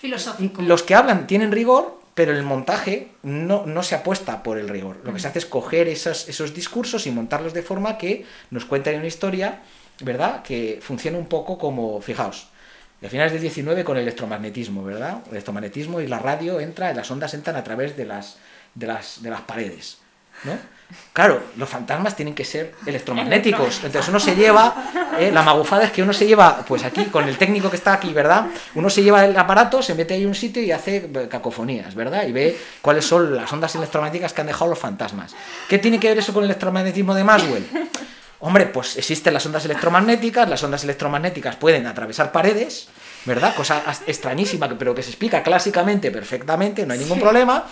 filosófico. 0.00 0.62
Los 0.62 0.82
que 0.82 0.94
hablan 0.94 1.26
tienen 1.26 1.52
rigor, 1.52 2.00
pero 2.14 2.32
el 2.32 2.42
montaje 2.42 3.12
no, 3.22 3.66
no 3.66 3.82
se 3.82 3.94
apuesta 3.94 4.42
por 4.42 4.58
el 4.58 4.68
rigor. 4.68 4.98
Lo 5.04 5.12
que 5.12 5.20
se 5.20 5.28
hace 5.28 5.40
es 5.40 5.46
coger 5.46 5.88
esos, 5.88 6.28
esos 6.28 6.54
discursos 6.54 7.06
y 7.06 7.10
montarlos 7.10 7.52
de 7.52 7.62
forma 7.62 7.98
que 7.98 8.24
nos 8.50 8.64
cuenten 8.64 8.96
una 8.96 9.06
historia, 9.06 9.60
¿verdad? 10.00 10.42
Que 10.42 10.80
funcione 10.82 11.18
un 11.18 11.26
poco 11.26 11.58
como, 11.58 12.00
fijaos, 12.00 12.48
a 13.04 13.08
finales 13.08 13.32
del 13.32 13.42
19 13.42 13.84
con 13.84 13.96
el 13.96 14.02
electromagnetismo, 14.02 14.82
¿verdad? 14.82 15.22
El 15.26 15.32
electromagnetismo 15.32 16.00
y 16.00 16.06
la 16.06 16.18
radio 16.18 16.60
entra, 16.60 16.92
las 16.94 17.10
ondas 17.10 17.34
entran 17.34 17.56
a 17.56 17.64
través 17.64 17.96
de 17.96 18.06
las, 18.06 18.38
de 18.74 18.86
las, 18.86 19.22
de 19.22 19.30
las 19.30 19.42
paredes, 19.42 19.98
¿no? 20.44 20.52
Claro, 21.12 21.42
los 21.56 21.68
fantasmas 21.68 22.14
tienen 22.14 22.34
que 22.34 22.44
ser 22.44 22.74
electromagnéticos. 22.86 23.82
Entonces 23.84 24.08
uno 24.08 24.20
se 24.20 24.36
lleva, 24.36 24.74
eh, 25.18 25.30
la 25.32 25.42
magufada 25.42 25.84
es 25.84 25.90
que 25.90 26.02
uno 26.02 26.12
se 26.12 26.26
lleva, 26.26 26.64
pues 26.66 26.84
aquí, 26.84 27.06
con 27.06 27.28
el 27.28 27.36
técnico 27.36 27.68
que 27.68 27.76
está 27.76 27.92
aquí, 27.92 28.12
¿verdad? 28.12 28.46
Uno 28.74 28.88
se 28.88 29.02
lleva 29.02 29.24
el 29.24 29.36
aparato, 29.36 29.82
se 29.82 29.94
mete 29.94 30.14
ahí 30.14 30.24
un 30.24 30.34
sitio 30.34 30.62
y 30.62 30.72
hace 30.72 31.10
cacofonías, 31.28 31.94
¿verdad? 31.94 32.26
Y 32.26 32.32
ve 32.32 32.58
cuáles 32.80 33.04
son 33.04 33.34
las 33.34 33.52
ondas 33.52 33.74
electromagnéticas 33.74 34.32
que 34.32 34.40
han 34.40 34.46
dejado 34.46 34.70
los 34.70 34.78
fantasmas. 34.78 35.34
¿Qué 35.68 35.78
tiene 35.78 35.98
que 35.98 36.08
ver 36.08 36.18
eso 36.18 36.32
con 36.32 36.44
el 36.44 36.50
electromagnetismo 36.50 37.14
de 37.14 37.24
Maxwell? 37.24 37.66
Hombre, 38.42 38.66
pues 38.66 38.96
existen 38.96 39.34
las 39.34 39.44
ondas 39.44 39.64
electromagnéticas, 39.66 40.48
las 40.48 40.62
ondas 40.62 40.82
electromagnéticas 40.84 41.56
pueden 41.56 41.86
atravesar 41.86 42.32
paredes, 42.32 42.88
¿verdad? 43.24 43.54
Cosa 43.54 43.82
extrañísima, 44.06 44.68
pero 44.78 44.94
que 44.94 45.02
se 45.02 45.10
explica 45.10 45.42
clásicamente 45.42 46.10
perfectamente, 46.10 46.86
no 46.86 46.94
hay 46.94 46.98
ningún 47.00 47.20
problema, 47.20 47.66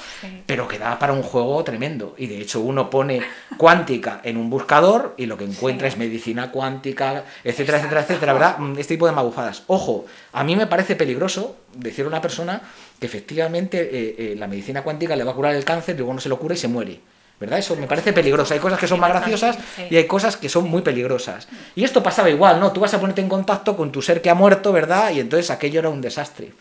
pero 0.47 0.69
que 0.69 0.79
da 0.79 0.99
para 0.99 1.13
un 1.13 1.23
juego 1.23 1.63
tremendo. 1.65 2.15
Y 2.19 2.27
de 2.27 2.41
hecho 2.41 2.61
uno 2.61 2.91
pone 2.91 3.21
cuántica 3.57 4.21
en 4.25 4.37
un 4.37 4.51
buscador 4.51 5.15
y 5.17 5.27
lo 5.27 5.37
que 5.37 5.45
encuentra 5.45 5.89
es 5.89 5.97
medicina 5.97 6.51
cuántica, 6.51 7.25
etcétera, 7.45 7.79
etcétera, 7.79 8.01
etcétera, 8.03 8.33
¿verdad? 8.33 8.59
Mm, 8.59 8.79
este 8.79 8.95
tipo 8.95 9.07
de 9.07 9.13
magufadas. 9.13 9.63
Ojo, 9.67 10.07
a 10.33 10.45
mí 10.45 10.57
me 10.57 10.67
parece 10.67 10.97
peligroso 10.97 11.57
decir 11.75 12.05
a 12.05 12.09
una 12.09 12.21
persona 12.21 12.63
que 12.99 13.07
efectivamente 13.07 13.81
eh, 13.81 14.15
eh, 14.19 14.37
la 14.37 14.49
medicina 14.49 14.83
cuántica 14.83 15.17
le 15.17 15.25
va 15.25 15.33
a 15.33 15.35
curar 15.35 15.55
el 15.55 15.65
cáncer, 15.65 15.95
y 15.95 15.99
luego 15.99 16.15
no 16.15 16.21
se 16.21 16.29
lo 16.29 16.39
cura 16.39 16.55
y 16.55 16.59
se 16.59 16.69
muere. 16.69 17.01
¿Verdad? 17.41 17.59
Eso 17.59 17.77
me 17.77 17.87
parece 17.87 18.13
peligroso. 18.13 18.55
Hay 18.55 18.61
cosas 18.61 18.79
que 18.79 18.89
son 18.89 19.01
más 19.01 19.11
graciosas 19.11 19.59
y 19.91 19.97
hay 19.97 20.07
cosas 20.07 20.37
que 20.37 20.49
son 20.49 20.69
muy 20.69 20.83
peligrosas. 20.83 21.49
Y 21.75 21.85
esto 21.85 22.03
pasaba 22.03 22.31
igual, 22.31 22.59
¿no? 22.61 22.73
Tú 22.73 22.81
vas 22.81 22.95
a 22.95 23.01
ponerte 23.01 23.21
en 23.21 23.29
contacto 23.29 23.77
con 23.77 23.93
tu 23.93 24.03
ser 24.03 24.21
que 24.21 24.31
ha 24.31 24.35
muerto, 24.35 24.73
¿verdad? 24.73 25.13
Y 25.13 25.21
entonces 25.21 25.51
aquello 25.51 25.81
era 25.81 25.89
un 25.89 26.01
desastre. 26.01 26.53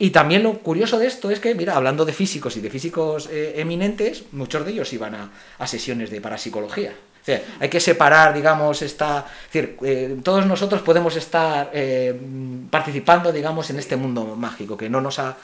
Y 0.00 0.10
también 0.10 0.44
lo 0.44 0.58
curioso 0.58 0.98
de 0.98 1.08
esto 1.08 1.30
es 1.30 1.40
que, 1.40 1.54
mira, 1.54 1.74
hablando 1.74 2.04
de 2.04 2.12
físicos 2.12 2.56
y 2.56 2.60
de 2.60 2.70
físicos 2.70 3.28
eh, 3.32 3.54
eminentes, 3.56 4.24
muchos 4.30 4.64
de 4.64 4.70
ellos 4.70 4.92
iban 4.92 5.14
a, 5.14 5.30
a, 5.58 5.66
sesiones 5.66 6.10
de 6.10 6.20
parapsicología. 6.20 6.92
Es 7.26 7.42
hay 7.58 7.68
que 7.68 7.80
separar, 7.80 8.32
digamos, 8.32 8.80
esta... 8.80 9.26
Es 9.46 9.52
decir, 9.52 9.76
eh, 9.82 10.16
todos 10.22 10.46
nosotros 10.46 10.82
podemos 10.82 11.16
estar 11.16 11.70
eh, 11.74 12.14
participando, 12.70 13.32
digamos, 13.32 13.70
en 13.70 13.80
este 13.80 13.96
mundo 13.96 14.36
mágico 14.36 14.76
que 14.76 14.88
no 14.88 15.00
nos 15.00 15.18
ha 15.18 15.36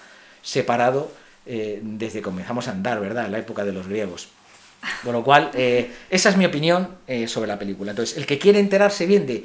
separado 0.43 1.11
desde 1.47 2.20
que 2.20 2.22
comenzamos 2.22 2.68
a 2.68 2.70
andar, 2.70 2.99
¿verdad? 3.01 3.27
En 3.27 3.33
la 3.33 3.39
época 3.39 3.66
de 3.66 3.72
los 3.72 3.87
griegos. 3.87 4.29
Con 5.03 5.12
lo 5.12 5.24
cual, 5.24 5.51
eh, 5.55 5.93
esa 6.11 6.28
es 6.30 6.37
mi 6.37 6.45
opinión 6.45 6.89
eh, 7.07 7.26
sobre 7.28 7.49
la 7.49 7.59
película. 7.59 7.91
Entonces, 7.91 8.16
el 8.16 8.26
que 8.26 8.39
quiere 8.39 8.59
enterarse 8.59 9.07
bien 9.07 9.26
de 9.26 9.45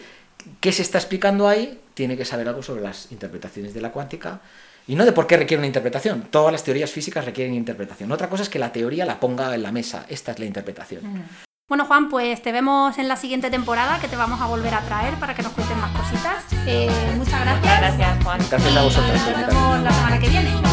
qué 0.59 0.71
se 0.71 0.81
está 0.81 0.97
explicando 0.97 1.47
ahí, 1.47 1.79
tiene 1.93 2.17
que 2.17 2.25
saber 2.25 2.47
algo 2.47 2.63
sobre 2.63 2.81
las 2.81 3.11
interpretaciones 3.11 3.73
de 3.73 3.81
la 3.81 3.91
cuántica 3.91 4.41
y 4.87 4.95
no 4.95 5.05
de 5.05 5.11
por 5.11 5.27
qué 5.27 5.37
requiere 5.37 5.59
una 5.59 5.67
interpretación. 5.67 6.27
Todas 6.31 6.51
las 6.51 6.63
teorías 6.63 6.91
físicas 6.91 7.25
requieren 7.25 7.53
interpretación. 7.53 8.11
Otra 8.11 8.29
cosa 8.29 8.43
es 8.43 8.49
que 8.49 8.57
la 8.57 8.71
teoría 8.71 9.05
la 9.05 9.19
ponga 9.19 9.53
en 9.53 9.63
la 9.63 9.71
mesa. 9.71 10.05
Esta 10.09 10.31
es 10.31 10.39
la 10.39 10.45
interpretación. 10.45 11.05
Mm. 11.05 11.23
Bueno, 11.67 11.85
Juan, 11.85 12.09
pues 12.09 12.41
te 12.41 12.51
vemos 12.51 12.97
en 12.97 13.07
la 13.07 13.15
siguiente 13.15 13.51
temporada 13.51 13.99
que 13.99 14.07
te 14.07 14.15
vamos 14.15 14.41
a 14.41 14.47
volver 14.47 14.73
a 14.73 14.81
traer 14.81 15.13
para 15.19 15.35
que 15.35 15.43
nos 15.43 15.51
cuentes 15.51 15.77
más 15.77 15.95
cositas. 15.95 16.43
Eh, 16.65 16.89
muchas 17.15 17.39
gracias. 17.41 17.61
Muchas 17.61 17.79
gracias, 17.79 18.23
Juan. 18.23 18.39
Gracias 18.49 18.75
a 18.75 18.83
vosotros. 18.83 19.13
Nos 19.13 19.47
vemos 19.47 19.83
la 19.83 19.91
semana 19.91 20.19
que 20.19 20.29
viene. 20.29 20.69